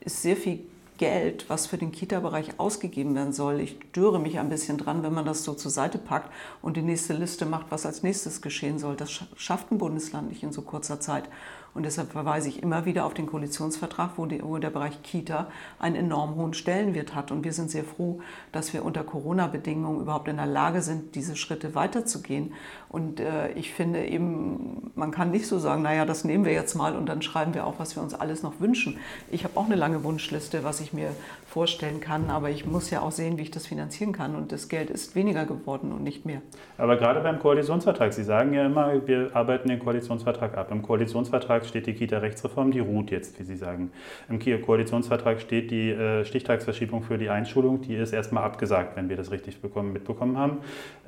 ist 0.00 0.20
sehr 0.22 0.36
viel 0.36 0.60
Geld, 0.98 1.48
was 1.48 1.66
für 1.66 1.78
den 1.78 1.90
Kita-Bereich 1.90 2.60
ausgegeben 2.60 3.14
werden 3.14 3.32
soll. 3.32 3.60
Ich 3.60 3.76
störe 3.90 4.20
mich 4.20 4.38
ein 4.38 4.50
bisschen 4.50 4.78
dran, 4.78 5.02
wenn 5.02 5.14
man 5.14 5.24
das 5.24 5.42
so 5.42 5.54
zur 5.54 5.70
Seite 5.70 5.98
packt 5.98 6.30
und 6.60 6.76
die 6.76 6.82
nächste 6.82 7.14
Liste 7.14 7.46
macht, 7.46 7.66
was 7.70 7.86
als 7.86 8.02
nächstes 8.02 8.42
geschehen 8.42 8.78
soll. 8.78 8.94
Das 8.94 9.10
schafft 9.34 9.72
ein 9.72 9.78
Bundesland 9.78 10.28
nicht 10.28 10.42
in 10.42 10.52
so 10.52 10.62
kurzer 10.62 11.00
Zeit. 11.00 11.28
Und 11.74 11.84
deshalb 11.84 12.12
verweise 12.12 12.48
ich 12.50 12.62
immer 12.62 12.84
wieder 12.84 13.06
auf 13.06 13.14
den 13.14 13.26
Koalitionsvertrag, 13.26 14.12
wo, 14.16 14.26
die, 14.26 14.42
wo, 14.42 14.58
der 14.58 14.68
Bereich 14.68 15.02
Kita 15.02 15.46
einen 15.78 15.96
enorm 15.96 16.34
hohen 16.34 16.52
Stellenwert 16.52 17.14
hat. 17.14 17.30
Und 17.30 17.44
wir 17.44 17.52
sind 17.52 17.70
sehr 17.70 17.84
froh, 17.84 18.20
dass 18.52 18.74
wir 18.74 18.84
unter 18.84 19.04
Corona-Bedingungen 19.04 20.00
überhaupt 20.00 20.28
in 20.28 20.36
der 20.36 20.46
Lage 20.46 20.82
sind, 20.82 21.14
diese 21.14 21.34
Schritte 21.34 21.74
weiterzugehen. 21.74 22.52
Und 22.90 23.20
äh, 23.20 23.52
ich 23.52 23.72
finde 23.72 24.04
eben, 24.04 24.92
man 24.94 25.12
kann 25.12 25.30
nicht 25.30 25.46
so 25.46 25.58
sagen, 25.58 25.80
naja, 25.80 26.04
das 26.04 26.24
nehmen 26.24 26.44
wir 26.44 26.52
jetzt 26.52 26.74
mal 26.74 26.94
und 26.94 27.06
dann 27.06 27.22
schreiben 27.22 27.54
wir 27.54 27.66
auch, 27.66 27.78
was 27.78 27.96
wir 27.96 28.02
uns 28.02 28.12
alles 28.12 28.42
noch 28.42 28.60
wünschen. 28.60 28.98
Ich 29.30 29.44
habe 29.44 29.56
auch 29.56 29.64
eine 29.64 29.76
lange 29.76 30.04
Wunschliste, 30.04 30.64
was 30.64 30.80
ich 30.80 30.92
mir 30.92 31.08
vorstellen 31.46 32.00
kann, 32.00 32.28
aber 32.28 32.50
ich 32.50 32.66
muss 32.66 32.90
ja 32.90 33.00
auch 33.00 33.12
sehen, 33.12 33.38
wie 33.38 33.42
ich 33.42 33.50
das 33.50 33.66
finanzieren 33.66 34.12
kann. 34.12 34.36
Und 34.36 34.52
das 34.52 34.68
Geld 34.68 34.90
ist 34.90 35.14
weniger 35.14 35.46
geworden 35.46 35.90
und 35.90 36.02
nicht 36.02 36.26
mehr. 36.26 36.42
Aber 36.76 36.96
gerade 36.96 37.20
beim 37.20 37.38
Koalitionsvertrag, 37.38 38.12
Sie 38.12 38.24
sagen 38.24 38.52
ja 38.52 38.66
immer, 38.66 39.06
wir 39.06 39.30
arbeiten 39.34 39.68
den 39.68 39.78
Koalitionsvertrag 39.78 40.58
ab. 40.58 40.70
Im 40.70 40.82
Koalitionsvertrag 40.82 41.61
steht 41.66 41.86
die 41.86 41.94
Kita-Rechtsreform, 41.94 42.70
die 42.70 42.80
ruht 42.80 43.10
jetzt, 43.10 43.38
wie 43.38 43.44
Sie 43.44 43.56
sagen. 43.56 43.90
Im 44.28 44.38
Koalitionsvertrag 44.62 45.40
steht 45.40 45.70
die 45.70 45.90
äh, 45.90 46.24
Stichtagsverschiebung 46.24 47.02
für 47.02 47.18
die 47.18 47.28
Einschulung, 47.28 47.80
die 47.80 47.94
ist 47.94 48.12
erstmal 48.12 48.44
abgesagt, 48.44 48.96
wenn 48.96 49.08
wir 49.08 49.16
das 49.16 49.30
richtig 49.30 49.60
bekommen, 49.60 49.92
mitbekommen 49.92 50.38
haben. 50.38 50.58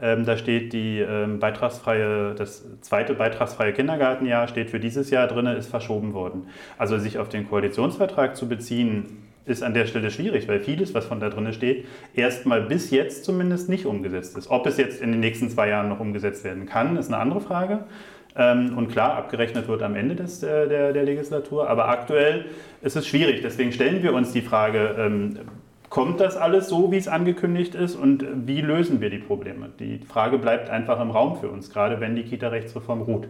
Ähm, 0.00 0.24
da 0.24 0.36
steht 0.36 0.72
die 0.72 1.00
ähm, 1.00 1.38
beitragsfreie, 1.40 2.34
das 2.34 2.64
zweite 2.80 3.14
beitragsfreie 3.14 3.72
Kindergartenjahr 3.72 4.48
steht 4.48 4.70
für 4.70 4.80
dieses 4.80 5.10
Jahr 5.10 5.26
drin, 5.28 5.46
ist 5.46 5.68
verschoben 5.68 6.14
worden. 6.14 6.48
Also 6.78 6.98
sich 6.98 7.18
auf 7.18 7.28
den 7.28 7.48
Koalitionsvertrag 7.48 8.36
zu 8.36 8.48
beziehen, 8.48 9.24
ist 9.46 9.62
an 9.62 9.74
der 9.74 9.86
Stelle 9.86 10.10
schwierig, 10.10 10.48
weil 10.48 10.60
vieles, 10.60 10.94
was 10.94 11.06
von 11.06 11.20
da 11.20 11.28
drin 11.28 11.52
steht, 11.52 11.86
erstmal 12.14 12.62
bis 12.62 12.90
jetzt 12.90 13.24
zumindest 13.24 13.68
nicht 13.68 13.86
umgesetzt 13.86 14.36
ist. 14.36 14.50
Ob 14.50 14.66
es 14.66 14.78
jetzt 14.78 15.02
in 15.02 15.12
den 15.12 15.20
nächsten 15.20 15.50
zwei 15.50 15.68
Jahren 15.68 15.88
noch 15.88 16.00
umgesetzt 16.00 16.44
werden 16.44 16.66
kann, 16.66 16.96
ist 16.96 17.08
eine 17.08 17.18
andere 17.18 17.40
Frage. 17.40 17.84
Ähm, 18.36 18.76
und 18.76 18.88
klar, 18.88 19.14
abgerechnet 19.14 19.68
wird 19.68 19.82
am 19.82 19.94
Ende 19.94 20.16
des, 20.16 20.42
äh, 20.42 20.68
der, 20.68 20.92
der 20.92 21.04
Legislatur. 21.04 21.68
Aber 21.68 21.88
aktuell 21.88 22.46
ist 22.82 22.96
es 22.96 23.06
schwierig. 23.06 23.42
Deswegen 23.42 23.72
stellen 23.72 24.02
wir 24.02 24.12
uns 24.12 24.32
die 24.32 24.42
Frage, 24.42 24.96
ähm, 24.98 25.38
kommt 25.88 26.18
das 26.18 26.36
alles 26.36 26.68
so, 26.68 26.90
wie 26.90 26.96
es 26.96 27.06
angekündigt 27.06 27.76
ist 27.76 27.94
und 27.94 28.26
wie 28.46 28.60
lösen 28.60 29.00
wir 29.00 29.10
die 29.10 29.18
Probleme? 29.18 29.70
Die 29.78 29.98
Frage 29.98 30.38
bleibt 30.38 30.68
einfach 30.68 31.00
im 31.00 31.12
Raum 31.12 31.36
für 31.36 31.48
uns, 31.48 31.70
gerade 31.70 32.00
wenn 32.00 32.16
die 32.16 32.24
Kita-Rechtsreform 32.24 33.02
ruht. 33.02 33.28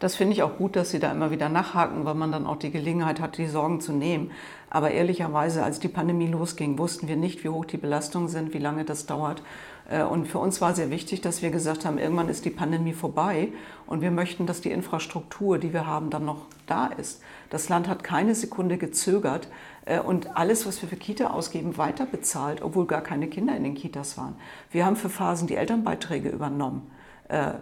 Das 0.00 0.16
finde 0.16 0.32
ich 0.32 0.42
auch 0.42 0.56
gut, 0.56 0.74
dass 0.74 0.90
Sie 0.90 0.98
da 0.98 1.12
immer 1.12 1.30
wieder 1.30 1.48
nachhaken, 1.48 2.04
weil 2.04 2.16
man 2.16 2.32
dann 2.32 2.44
auch 2.44 2.56
die 2.56 2.72
Gelegenheit 2.72 3.20
hat, 3.20 3.38
die 3.38 3.46
Sorgen 3.46 3.80
zu 3.80 3.92
nehmen. 3.92 4.32
Aber 4.68 4.90
ehrlicherweise, 4.90 5.62
als 5.62 5.78
die 5.78 5.86
Pandemie 5.86 6.26
losging, 6.26 6.76
wussten 6.76 7.06
wir 7.06 7.14
nicht, 7.14 7.44
wie 7.44 7.50
hoch 7.50 7.66
die 7.66 7.76
Belastungen 7.76 8.26
sind, 8.26 8.52
wie 8.52 8.58
lange 8.58 8.84
das 8.84 9.06
dauert. 9.06 9.44
Äh, 9.92 10.02
und 10.02 10.26
für 10.26 10.38
uns 10.38 10.60
war 10.60 10.74
sehr 10.74 10.90
wichtig, 10.90 11.20
dass 11.20 11.42
wir 11.42 11.50
gesagt 11.50 11.84
haben, 11.84 11.98
irgendwann 11.98 12.28
ist 12.28 12.44
die 12.44 12.50
Pandemie 12.50 12.94
vorbei 12.94 13.48
und 13.86 14.00
wir 14.00 14.10
möchten, 14.10 14.46
dass 14.46 14.60
die 14.60 14.70
Infrastruktur, 14.70 15.58
die 15.58 15.72
wir 15.72 15.86
haben, 15.86 16.10
dann 16.10 16.24
noch 16.24 16.46
da 16.66 16.86
ist. 16.86 17.22
Das 17.50 17.68
Land 17.68 17.88
hat 17.88 18.02
keine 18.02 18.34
Sekunde 18.34 18.78
gezögert 18.78 19.48
äh, 19.84 20.00
und 20.00 20.36
alles, 20.36 20.66
was 20.66 20.80
wir 20.82 20.88
für 20.88 20.96
Kita 20.96 21.28
ausgeben, 21.28 21.76
weiter 21.76 22.06
bezahlt, 22.06 22.62
obwohl 22.62 22.86
gar 22.86 23.02
keine 23.02 23.28
Kinder 23.28 23.54
in 23.54 23.64
den 23.64 23.74
Kitas 23.74 24.16
waren. 24.16 24.34
Wir 24.70 24.86
haben 24.86 24.96
für 24.96 25.10
Phasen 25.10 25.46
die 25.46 25.56
Elternbeiträge 25.56 26.30
übernommen 26.30 26.90
äh, 27.28 27.52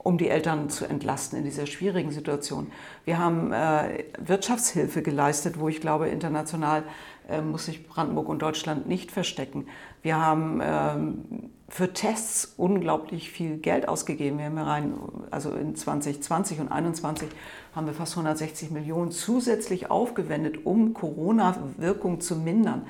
um 0.00 0.16
die 0.16 0.28
Eltern 0.28 0.70
zu 0.70 0.86
entlasten 0.86 1.38
in 1.38 1.44
dieser 1.44 1.66
schwierigen 1.66 2.12
Situation. 2.12 2.68
Wir 3.04 3.18
haben 3.18 3.50
Wirtschaftshilfe 4.18 5.02
geleistet, 5.02 5.58
wo 5.58 5.68
ich 5.68 5.82
glaube, 5.82 6.08
international 6.08 6.84
muss 7.44 7.66
sich 7.66 7.86
Brandenburg 7.86 8.28
und 8.28 8.40
Deutschland 8.40 8.88
nicht 8.88 9.10
verstecken. 9.10 9.66
Wir 10.00 10.16
haben 10.16 10.62
ähm, 10.62 11.50
für 11.68 11.92
Tests 11.92 12.54
unglaublich 12.56 13.30
viel 13.30 13.58
Geld 13.58 13.88
ausgegeben. 13.88 14.38
Wir 14.38 14.46
haben 14.46 14.58
rein, 14.58 14.94
also 15.30 15.50
in 15.50 15.76
2020 15.76 16.60
und 16.60 16.68
2021 16.68 17.28
haben 17.74 17.86
wir 17.86 17.94
fast 17.94 18.14
160 18.14 18.70
Millionen 18.70 19.10
zusätzlich 19.10 19.90
aufgewendet, 19.90 20.64
um 20.64 20.94
Corona-Wirkung 20.94 22.20
zu 22.20 22.36
mindern 22.36 22.86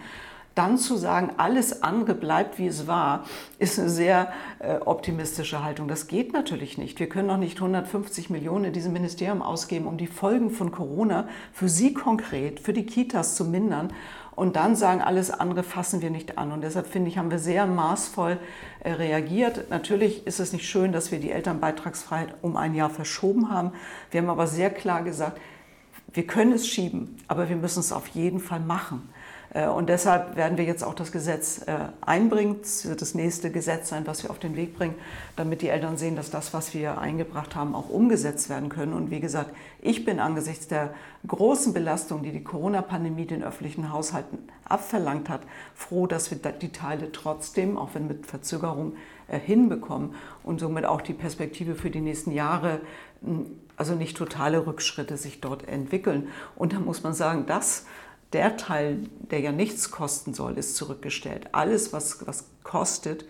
dann 0.58 0.76
zu 0.76 0.96
sagen, 0.96 1.30
alles 1.36 1.84
andere 1.84 2.16
bleibt 2.16 2.58
wie 2.58 2.66
es 2.66 2.88
war, 2.88 3.24
ist 3.60 3.78
eine 3.78 3.88
sehr 3.88 4.32
äh, 4.58 4.78
optimistische 4.78 5.62
Haltung. 5.62 5.86
Das 5.86 6.08
geht 6.08 6.32
natürlich 6.32 6.78
nicht. 6.78 6.98
Wir 6.98 7.08
können 7.08 7.28
noch 7.28 7.36
nicht 7.36 7.58
150 7.58 8.28
Millionen 8.28 8.64
in 8.64 8.72
diesem 8.72 8.92
Ministerium 8.92 9.40
ausgeben, 9.40 9.86
um 9.86 9.98
die 9.98 10.08
Folgen 10.08 10.50
von 10.50 10.72
Corona 10.72 11.28
für 11.52 11.68
Sie 11.68 11.94
konkret, 11.94 12.58
für 12.58 12.72
die 12.72 12.86
Kitas 12.86 13.36
zu 13.36 13.44
mindern 13.44 13.92
und 14.38 14.54
dann 14.54 14.76
sagen, 14.76 15.00
alles 15.00 15.32
andere 15.32 15.64
fassen 15.64 16.00
wir 16.00 16.10
nicht 16.10 16.38
an. 16.38 16.52
Und 16.52 16.60
deshalb 16.60 16.86
finde 16.86 17.10
ich, 17.10 17.18
haben 17.18 17.32
wir 17.32 17.40
sehr 17.40 17.66
maßvoll 17.66 18.38
äh, 18.84 18.92
reagiert. 18.92 19.68
Natürlich 19.68 20.28
ist 20.28 20.38
es 20.38 20.52
nicht 20.52 20.68
schön, 20.68 20.92
dass 20.92 21.10
wir 21.10 21.18
die 21.18 21.32
Elternbeitragsfreiheit 21.32 22.34
um 22.40 22.56
ein 22.56 22.76
Jahr 22.76 22.88
verschoben 22.88 23.50
haben. 23.50 23.72
Wir 24.12 24.20
haben 24.20 24.30
aber 24.30 24.46
sehr 24.46 24.70
klar 24.70 25.02
gesagt, 25.02 25.40
wir 26.12 26.24
können 26.24 26.52
es 26.52 26.68
schieben, 26.68 27.16
aber 27.26 27.48
wir 27.48 27.56
müssen 27.56 27.80
es 27.80 27.90
auf 27.90 28.06
jeden 28.08 28.38
Fall 28.38 28.60
machen. 28.60 29.08
Äh, 29.54 29.66
und 29.68 29.88
deshalb 29.88 30.36
werden 30.36 30.58
wir 30.58 30.64
jetzt 30.64 30.84
auch 30.84 30.94
das 30.94 31.12
Gesetz 31.12 31.62
äh, 31.66 31.76
einbringen. 32.00 32.56
Es 32.62 32.88
wird 32.88 33.00
das 33.00 33.14
nächste 33.14 33.50
Gesetz 33.50 33.88
sein, 33.88 34.06
was 34.06 34.22
wir 34.22 34.30
auf 34.30 34.38
den 34.38 34.56
Weg 34.56 34.76
bringen, 34.76 34.94
damit 35.36 35.62
die 35.62 35.68
Eltern 35.68 35.96
sehen, 35.96 36.16
dass 36.16 36.30
das, 36.30 36.52
was 36.52 36.74
wir 36.74 36.98
eingebracht 36.98 37.56
haben, 37.56 37.74
auch 37.74 37.88
umgesetzt 37.88 38.48
werden 38.48 38.68
können. 38.68 38.92
Und 38.92 39.10
wie 39.10 39.20
gesagt, 39.20 39.54
ich 39.80 40.04
bin 40.04 40.20
angesichts 40.20 40.68
der 40.68 40.94
großen 41.26 41.72
Belastung, 41.72 42.22
die 42.22 42.32
die 42.32 42.44
Corona-Pandemie 42.44 43.26
den 43.26 43.42
öffentlichen 43.42 43.92
Haushalten 43.92 44.38
abverlangt 44.64 45.28
hat, 45.28 45.40
froh, 45.74 46.06
dass 46.06 46.30
wir 46.30 46.38
die 46.38 46.72
Teile 46.72 47.10
trotzdem, 47.12 47.78
auch 47.78 47.90
wenn 47.94 48.06
mit 48.06 48.26
Verzögerung, 48.26 48.94
äh, 49.28 49.38
hinbekommen 49.38 50.14
und 50.42 50.60
somit 50.60 50.84
auch 50.84 51.00
die 51.00 51.14
Perspektive 51.14 51.74
für 51.74 51.90
die 51.90 52.00
nächsten 52.00 52.32
Jahre 52.32 52.80
also 53.76 53.94
nicht 53.94 54.16
totale 54.16 54.66
Rückschritte 54.66 55.16
sich 55.16 55.40
dort 55.40 55.66
entwickeln. 55.66 56.28
Und 56.56 56.72
da 56.72 56.80
muss 56.80 57.02
man 57.02 57.14
sagen, 57.14 57.46
das 57.46 57.86
der 58.32 58.56
Teil, 58.56 58.98
der 59.30 59.40
ja 59.40 59.52
nichts 59.52 59.90
kosten 59.90 60.34
soll, 60.34 60.58
ist 60.58 60.76
zurückgestellt. 60.76 61.48
Alles, 61.52 61.92
was, 61.92 62.26
was 62.26 62.46
kostet, 62.62 63.24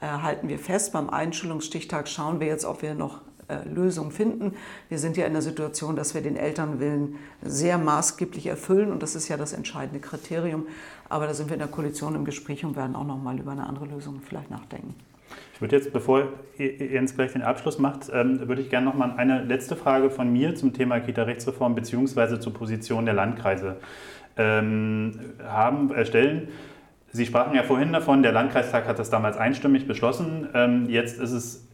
äh, 0.00 0.06
halten 0.06 0.48
wir 0.48 0.58
fest. 0.58 0.92
Beim 0.92 1.08
Einschulungsstichtag 1.08 2.08
schauen 2.08 2.40
wir 2.40 2.46
jetzt, 2.46 2.64
ob 2.64 2.82
wir 2.82 2.94
noch 2.94 3.20
äh, 3.48 3.66
Lösungen 3.68 4.10
finden. 4.10 4.54
Wir 4.88 4.98
sind 4.98 5.16
ja 5.16 5.26
in 5.26 5.32
der 5.32 5.42
Situation, 5.42 5.96
dass 5.96 6.14
wir 6.14 6.20
den 6.20 6.36
Elternwillen 6.36 7.16
sehr 7.42 7.78
maßgeblich 7.78 8.46
erfüllen 8.46 8.90
und 8.90 9.02
das 9.02 9.14
ist 9.14 9.28
ja 9.28 9.36
das 9.36 9.52
entscheidende 9.52 10.00
Kriterium. 10.00 10.66
Aber 11.08 11.26
da 11.26 11.34
sind 11.34 11.48
wir 11.48 11.54
in 11.54 11.60
der 11.60 11.68
Koalition 11.68 12.14
im 12.14 12.24
Gespräch 12.24 12.64
und 12.64 12.76
werden 12.76 12.96
auch 12.96 13.04
noch 13.04 13.22
mal 13.22 13.38
über 13.38 13.52
eine 13.52 13.66
andere 13.66 13.86
Lösung 13.86 14.20
vielleicht 14.26 14.50
nachdenken. 14.50 14.94
Ich 15.54 15.60
würde 15.60 15.76
jetzt, 15.76 15.92
bevor 15.92 16.28
Jens 16.58 17.14
gleich 17.14 17.32
den 17.32 17.42
Abschluss 17.42 17.78
macht, 17.78 18.10
ähm, 18.12 18.48
würde 18.48 18.62
ich 18.62 18.70
gerne 18.70 18.86
noch 18.86 18.94
mal 18.94 19.12
eine 19.12 19.42
letzte 19.44 19.76
Frage 19.76 20.10
von 20.10 20.32
mir 20.32 20.54
zum 20.54 20.72
Thema 20.72 21.00
Kita-Rechtsreform 21.00 21.74
bzw. 21.74 22.40
zur 22.40 22.52
Position 22.52 23.04
der 23.04 23.14
Landkreise 23.14 23.76
haben, 24.42 25.92
erstellen. 25.94 26.48
Sie 27.12 27.26
sprachen 27.26 27.54
ja 27.54 27.62
vorhin 27.62 27.92
davon, 27.92 28.22
der 28.24 28.32
Landkreistag 28.32 28.88
hat 28.88 28.98
das 28.98 29.08
damals 29.08 29.36
einstimmig 29.36 29.86
beschlossen. 29.86 30.48
Ähm, 30.52 30.88
jetzt 30.88 31.20
ist 31.20 31.30
es, 31.30 31.68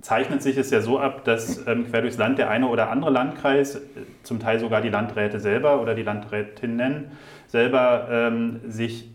zeichnet 0.00 0.40
sich 0.40 0.56
es 0.56 0.70
ja 0.70 0.80
so 0.80 1.00
ab, 1.00 1.24
dass 1.24 1.66
ähm, 1.66 1.90
quer 1.90 2.02
durchs 2.02 2.16
Land 2.16 2.38
der 2.38 2.48
eine 2.48 2.68
oder 2.68 2.90
andere 2.90 3.10
Landkreis, 3.10 3.80
zum 4.22 4.38
Teil 4.38 4.60
sogar 4.60 4.80
die 4.82 4.90
Landräte 4.90 5.40
selber 5.40 5.80
oder 5.80 5.96
die 5.96 6.04
Landrätinnen 6.04 7.10
selber 7.48 8.08
ähm, 8.10 8.60
sich 8.68 9.10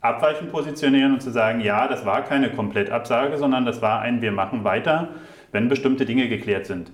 abweichend 0.00 0.50
positionieren 0.50 1.12
und 1.12 1.20
zu 1.20 1.30
sagen, 1.30 1.60
ja, 1.60 1.86
das 1.88 2.04
war 2.04 2.22
keine 2.22 2.50
Komplettabsage, 2.50 3.36
sondern 3.38 3.64
das 3.64 3.82
war 3.82 4.00
ein 4.00 4.20
Wir 4.22 4.32
machen 4.32 4.64
weiter, 4.64 5.08
wenn 5.52 5.68
bestimmte 5.68 6.04
Dinge 6.04 6.28
geklärt 6.28 6.66
sind. 6.66 6.90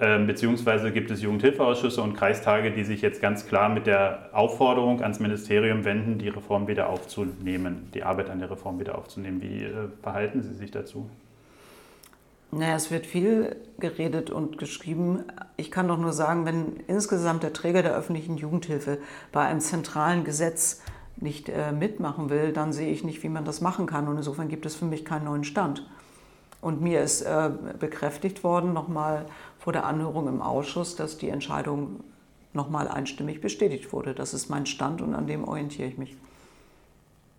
Ähm, 0.00 0.28
beziehungsweise 0.28 0.92
gibt 0.92 1.10
es 1.10 1.22
Jugendhilfeausschüsse 1.22 2.00
und 2.00 2.14
Kreistage, 2.14 2.70
die 2.70 2.84
sich 2.84 3.02
jetzt 3.02 3.20
ganz 3.20 3.46
klar 3.46 3.68
mit 3.68 3.86
der 3.86 4.30
Aufforderung 4.32 5.02
ans 5.02 5.18
Ministerium 5.18 5.84
wenden, 5.84 6.18
die 6.18 6.28
Reform 6.28 6.68
wieder 6.68 6.88
aufzunehmen, 6.88 7.90
die 7.94 8.04
Arbeit 8.04 8.30
an 8.30 8.38
der 8.38 8.48
Reform 8.48 8.78
wieder 8.78 8.96
aufzunehmen. 8.96 9.42
Wie 9.42 9.64
äh, 9.64 9.88
verhalten 10.00 10.42
Sie 10.42 10.54
sich 10.54 10.70
dazu? 10.70 11.10
Naja, 12.52 12.76
es 12.76 12.90
wird 12.90 13.06
viel 13.06 13.56
geredet 13.78 14.30
und 14.30 14.56
geschrieben. 14.56 15.24
Ich 15.56 15.70
kann 15.70 15.88
doch 15.88 15.98
nur 15.98 16.12
sagen, 16.12 16.46
wenn 16.46 16.80
insgesamt 16.86 17.42
der 17.42 17.52
Träger 17.52 17.82
der 17.82 17.94
öffentlichen 17.94 18.36
Jugendhilfe 18.36 18.98
bei 19.32 19.44
einem 19.44 19.60
zentralen 19.60 20.24
Gesetz 20.24 20.80
nicht 21.16 21.48
äh, 21.48 21.72
mitmachen 21.72 22.30
will, 22.30 22.52
dann 22.52 22.72
sehe 22.72 22.90
ich 22.90 23.02
nicht, 23.02 23.22
wie 23.24 23.28
man 23.28 23.44
das 23.44 23.60
machen 23.60 23.86
kann. 23.86 24.06
Und 24.06 24.16
insofern 24.16 24.48
gibt 24.48 24.64
es 24.64 24.76
für 24.76 24.84
mich 24.84 25.04
keinen 25.04 25.24
neuen 25.24 25.44
Stand. 25.44 25.84
Und 26.60 26.80
mir 26.80 27.02
ist 27.02 27.22
äh, 27.22 27.50
bekräftigt 27.78 28.42
worden, 28.42 28.72
nochmal 28.72 29.26
vor 29.58 29.72
der 29.72 29.84
Anhörung 29.84 30.28
im 30.28 30.42
Ausschuss, 30.42 30.96
dass 30.96 31.18
die 31.18 31.28
Entscheidung 31.28 32.00
nochmal 32.52 32.88
einstimmig 32.88 33.40
bestätigt 33.40 33.92
wurde. 33.92 34.14
Das 34.14 34.34
ist 34.34 34.48
mein 34.48 34.66
Stand 34.66 35.00
und 35.02 35.14
an 35.14 35.26
dem 35.26 35.44
orientiere 35.44 35.88
ich 35.88 35.98
mich. 35.98 36.16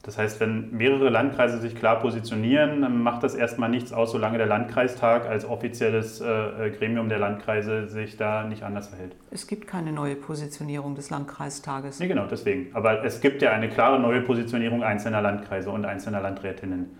Das 0.04 0.18
heißt, 0.18 0.40
wenn 0.40 0.72
mehrere 0.72 1.10
Landkreise 1.10 1.60
sich 1.60 1.76
klar 1.76 2.00
positionieren, 2.00 2.82
dann 2.82 3.04
macht 3.04 3.22
das 3.22 3.36
erstmal 3.36 3.70
nichts 3.70 3.92
aus, 3.92 4.14
solange 4.14 4.38
der 4.38 4.48
Landkreistag 4.48 5.26
als 5.26 5.44
offizielles 5.44 6.22
äh, 6.22 6.72
Gremium 6.78 7.10
der 7.10 7.20
Landkreise 7.20 7.90
sich 7.90 8.16
da 8.16 8.46
nicht 8.46 8.64
anders 8.64 8.88
verhält. 8.88 9.18
Es 9.30 9.46
gibt 9.46 9.68
keine 9.68 9.92
neue 9.92 10.16
Positionierung 10.16 10.96
des 10.96 11.10
Landkreistages. 11.10 12.00
Nee, 12.00 12.08
genau, 12.08 12.28
deswegen. 12.28 12.74
Aber 12.74 13.04
es 13.04 13.20
gibt 13.20 13.42
ja 13.42 13.52
eine 13.52 13.68
klare 13.68 14.00
neue 14.00 14.22
Positionierung 14.22 14.84
einzelner 14.84 15.22
Landkreise 15.22 15.70
und 15.70 15.84
einzelner 15.84 16.22
Landrätinnen. 16.22 16.98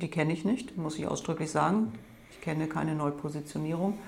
Die 0.00 0.08
kenne 0.08 0.32
ich 0.32 0.44
nicht, 0.44 0.76
muss 0.76 0.98
ich 0.98 1.06
ausdrücklich 1.06 1.50
sagen. 1.50 1.92
Ich 2.30 2.40
kenne 2.40 2.66
keine 2.66 2.94
neue 2.94 3.12
Positionierung. 3.12 3.98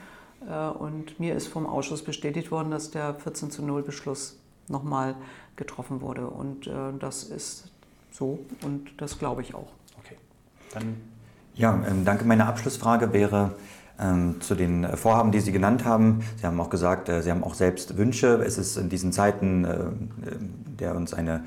Äh, 0.49 0.69
und 0.69 1.21
mir 1.21 1.35
ist 1.35 1.49
vom 1.49 1.67
Ausschuss 1.67 2.03
bestätigt 2.03 2.51
worden, 2.51 2.71
dass 2.71 2.91
der 2.91 3.15
14 3.15 3.51
zu 3.51 3.65
0 3.65 3.83
Beschluss 3.83 4.39
nochmal 4.69 5.15
getroffen 5.57 6.01
wurde. 6.01 6.27
Und 6.27 6.67
äh, 6.67 6.73
das 6.99 7.25
ist 7.25 7.71
so 8.11 8.41
und 8.63 8.91
das 8.99 9.19
glaube 9.19 9.43
ich 9.43 9.55
auch. 9.55 9.69
Okay. 9.99 10.17
Dann 10.73 10.97
ja, 11.55 11.81
ähm, 11.89 12.05
danke. 12.05 12.25
Meine 12.25 12.47
Abschlussfrage 12.47 13.13
wäre 13.13 13.55
ähm, 13.99 14.41
zu 14.41 14.55
den 14.55 14.97
Vorhaben, 14.97 15.31
die 15.31 15.41
Sie 15.41 15.53
genannt 15.53 15.85
haben. 15.85 16.23
Sie 16.37 16.47
haben 16.47 16.61
auch 16.61 16.71
gesagt, 16.71 17.09
äh, 17.09 17.23
Sie 17.23 17.31
haben 17.31 17.45
auch 17.45 17.55
selbst 17.55 17.97
Wünsche. 17.97 18.43
Es 18.45 18.57
ist 18.59 18.77
in 18.77 18.89
diesen 18.89 19.13
Zeiten, 19.13 19.65
äh, 19.65 19.79
der 20.79 20.97
uns 20.97 21.13
eine 21.13 21.35
äh, 21.35 21.41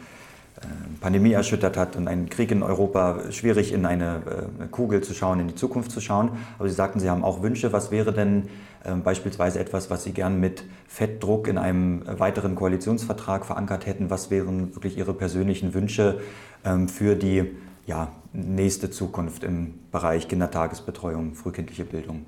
Pandemie 1.02 1.34
erschüttert 1.34 1.78
hat 1.78 1.96
und 1.96 2.08
ein 2.08 2.30
Krieg 2.30 2.52
in 2.52 2.64
Europa 2.64 3.32
schwierig 3.32 3.74
in 3.74 3.86
eine 3.86 4.22
äh, 4.62 4.68
Kugel 4.68 5.02
zu 5.02 5.14
schauen, 5.14 5.40
in 5.40 5.48
die 5.48 5.56
Zukunft 5.56 5.92
zu 5.92 6.02
schauen. 6.02 6.32
Aber 6.58 6.68
Sie 6.68 6.76
sagten, 6.76 7.00
Sie 7.00 7.10
haben 7.10 7.24
auch 7.24 7.42
Wünsche. 7.42 7.74
Was 7.74 7.92
wäre 7.92 8.14
denn 8.14 8.50
ähm, 8.86 9.04
beispielsweise 9.04 9.60
etwas, 9.60 9.90
was 9.90 10.04
Sie 10.04 10.12
gern 10.12 10.40
mit 10.40 10.64
Fettdruck 10.88 11.48
in 11.48 11.58
einem 11.58 12.04
weiteren 12.06 12.56
Koalitionsvertrag 12.56 13.46
verankert 13.46 13.86
hätten? 13.86 14.10
Was 14.10 14.32
wären 14.32 14.76
wirklich 14.76 14.98
Ihre 14.98 15.14
persönlichen 15.14 15.74
Wünsche 15.74 16.20
ähm, 16.66 16.88
für 16.88 17.16
die 17.16 17.52
ja, 17.86 18.10
nächste 18.32 18.90
Zukunft 18.90 19.44
im 19.44 19.74
Bereich 19.92 20.28
Kindertagesbetreuung, 20.28 21.36
frühkindliche 21.36 21.86
Bildung? 21.86 22.26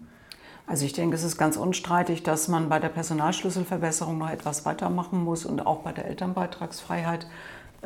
Also 0.67 0.85
ich 0.85 0.93
denke, 0.93 1.15
es 1.15 1.23
ist 1.23 1.37
ganz 1.37 1.57
unstreitig, 1.57 2.23
dass 2.23 2.47
man 2.47 2.69
bei 2.69 2.79
der 2.79 2.89
Personalschlüsselverbesserung 2.89 4.17
noch 4.17 4.31
etwas 4.31 4.65
weitermachen 4.65 5.23
muss 5.23 5.45
und 5.45 5.65
auch 5.65 5.81
bei 5.81 5.91
der 5.91 6.05
Elternbeitragsfreiheit. 6.05 7.27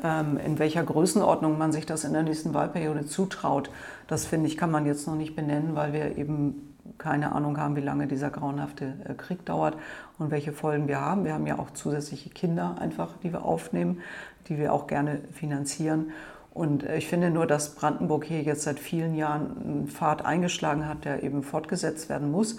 Ähm, 0.03 0.37
in 0.37 0.59
welcher 0.59 0.83
Größenordnung 0.83 1.57
man 1.57 1.71
sich 1.71 1.85
das 1.85 2.03
in 2.03 2.13
der 2.13 2.23
nächsten 2.23 2.53
Wahlperiode 2.53 3.05
zutraut, 3.05 3.69
das 4.07 4.25
finde 4.25 4.47
ich, 4.47 4.57
kann 4.57 4.71
man 4.71 4.85
jetzt 4.85 5.07
noch 5.07 5.15
nicht 5.15 5.35
benennen, 5.35 5.75
weil 5.75 5.93
wir 5.93 6.17
eben 6.17 6.69
keine 6.97 7.33
Ahnung 7.33 7.57
haben, 7.57 7.75
wie 7.75 7.81
lange 7.81 8.07
dieser 8.07 8.29
grauenhafte 8.29 8.93
äh, 9.05 9.13
Krieg 9.13 9.45
dauert 9.45 9.75
und 10.17 10.31
welche 10.31 10.53
Folgen 10.53 10.87
wir 10.87 11.01
haben. 11.01 11.25
Wir 11.25 11.33
haben 11.33 11.47
ja 11.47 11.59
auch 11.59 11.71
zusätzliche 11.71 12.29
Kinder 12.29 12.77
einfach, 12.79 13.17
die 13.23 13.31
wir 13.31 13.45
aufnehmen, 13.45 14.01
die 14.47 14.57
wir 14.57 14.73
auch 14.73 14.87
gerne 14.87 15.21
finanzieren. 15.31 16.11
Und 16.53 16.83
äh, 16.83 16.97
ich 16.97 17.07
finde 17.07 17.29
nur, 17.29 17.45
dass 17.45 17.75
Brandenburg 17.75 18.25
hier 18.25 18.41
jetzt 18.41 18.63
seit 18.63 18.79
vielen 18.79 19.15
Jahren 19.15 19.57
einen 19.63 19.87
Pfad 19.87 20.25
eingeschlagen 20.25 20.87
hat, 20.87 21.05
der 21.05 21.23
eben 21.23 21.43
fortgesetzt 21.43 22.09
werden 22.09 22.31
muss. 22.31 22.57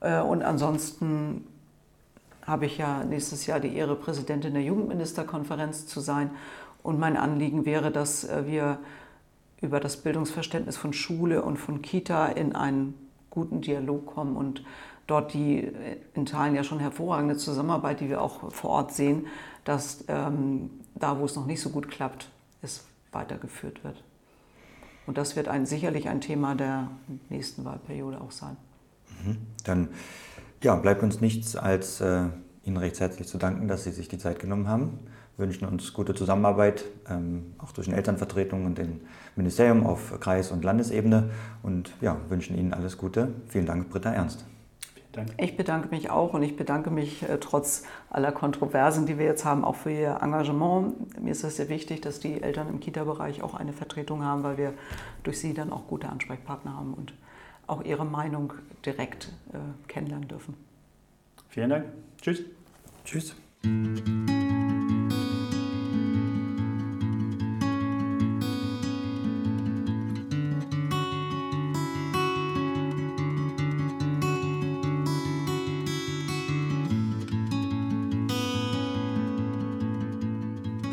Äh, 0.00 0.20
und 0.20 0.42
ansonsten 0.42 1.46
habe 2.46 2.66
ich 2.66 2.78
ja 2.78 3.02
nächstes 3.04 3.46
Jahr 3.46 3.60
die 3.60 3.76
Ehre, 3.76 3.96
Präsidentin 3.96 4.54
der 4.54 4.62
Jugendministerkonferenz 4.62 5.86
zu 5.86 6.00
sein. 6.00 6.30
Und 6.86 7.00
mein 7.00 7.16
Anliegen 7.16 7.66
wäre, 7.66 7.90
dass 7.90 8.28
wir 8.46 8.78
über 9.60 9.80
das 9.80 9.96
Bildungsverständnis 9.96 10.76
von 10.76 10.92
Schule 10.92 11.42
und 11.42 11.56
von 11.56 11.82
Kita 11.82 12.26
in 12.26 12.54
einen 12.54 12.94
guten 13.28 13.60
Dialog 13.60 14.06
kommen 14.06 14.36
und 14.36 14.62
dort 15.08 15.34
die 15.34 15.64
äh, 15.64 15.96
in 16.14 16.26
Teilen 16.26 16.54
ja 16.54 16.62
schon 16.62 16.78
hervorragende 16.78 17.36
Zusammenarbeit, 17.36 17.98
die 17.98 18.08
wir 18.08 18.22
auch 18.22 18.52
vor 18.52 18.70
Ort 18.70 18.92
sehen, 18.92 19.26
dass 19.64 20.04
ähm, 20.06 20.70
da, 20.94 21.18
wo 21.18 21.24
es 21.24 21.34
noch 21.34 21.46
nicht 21.46 21.60
so 21.60 21.70
gut 21.70 21.90
klappt, 21.90 22.30
es 22.62 22.84
weitergeführt 23.10 23.82
wird. 23.82 24.04
Und 25.08 25.18
das 25.18 25.34
wird 25.34 25.48
ein, 25.48 25.66
sicherlich 25.66 26.08
ein 26.08 26.20
Thema 26.20 26.54
der 26.54 26.92
nächsten 27.30 27.64
Wahlperiode 27.64 28.20
auch 28.20 28.30
sein. 28.30 28.56
Mhm. 29.24 29.38
Dann 29.64 29.88
ja, 30.62 30.76
bleibt 30.76 31.02
uns 31.02 31.20
nichts, 31.20 31.56
als 31.56 32.00
äh, 32.00 32.26
Ihnen 32.62 32.76
recht 32.76 33.00
herzlich 33.00 33.26
zu 33.26 33.38
danken, 33.38 33.66
dass 33.66 33.82
Sie 33.82 33.90
sich 33.90 34.06
die 34.06 34.18
Zeit 34.18 34.38
genommen 34.38 34.68
haben 34.68 35.00
wünschen 35.36 35.66
uns 35.66 35.92
gute 35.92 36.14
Zusammenarbeit, 36.14 36.84
ähm, 37.08 37.54
auch 37.58 37.72
zwischen 37.72 37.92
Elternvertretungen 37.92 38.66
und 38.66 38.78
dem 38.78 39.00
Ministerium 39.36 39.86
auf 39.86 40.18
Kreis- 40.20 40.50
und 40.50 40.64
Landesebene 40.64 41.30
und 41.62 41.92
ja, 42.00 42.16
wünschen 42.28 42.56
Ihnen 42.56 42.72
alles 42.72 42.96
Gute. 42.96 43.34
Vielen 43.48 43.66
Dank, 43.66 43.90
Britta 43.90 44.10
Ernst. 44.12 44.46
Dank. 45.16 45.30
Ich 45.38 45.56
bedanke 45.56 45.88
mich 45.88 46.10
auch 46.10 46.34
und 46.34 46.42
ich 46.42 46.56
bedanke 46.56 46.90
mich 46.90 47.22
äh, 47.22 47.38
trotz 47.40 47.84
aller 48.10 48.32
Kontroversen, 48.32 49.06
die 49.06 49.18
wir 49.18 49.24
jetzt 49.24 49.44
haben, 49.44 49.64
auch 49.64 49.74
für 49.74 49.90
Ihr 49.90 50.18
Engagement. 50.22 51.20
Mir 51.20 51.30
ist 51.30 51.42
es 51.42 51.56
sehr 51.56 51.68
wichtig, 51.68 52.02
dass 52.02 52.20
die 52.20 52.40
Eltern 52.42 52.68
im 52.68 52.80
Kita-Bereich 52.80 53.42
auch 53.42 53.54
eine 53.54 53.72
Vertretung 53.72 54.22
haben, 54.22 54.42
weil 54.42 54.58
wir 54.58 54.74
durch 55.22 55.40
Sie 55.40 55.54
dann 55.54 55.72
auch 55.72 55.86
gute 55.86 56.08
Ansprechpartner 56.08 56.76
haben 56.76 56.94
und 56.94 57.14
auch 57.66 57.82
Ihre 57.82 58.04
Meinung 58.04 58.52
direkt 58.84 59.32
äh, 59.52 59.58
kennenlernen 59.88 60.28
dürfen. 60.28 60.54
Vielen 61.48 61.70
Dank. 61.70 61.86
Tschüss. 62.20 62.42
Tschüss. 63.04 63.34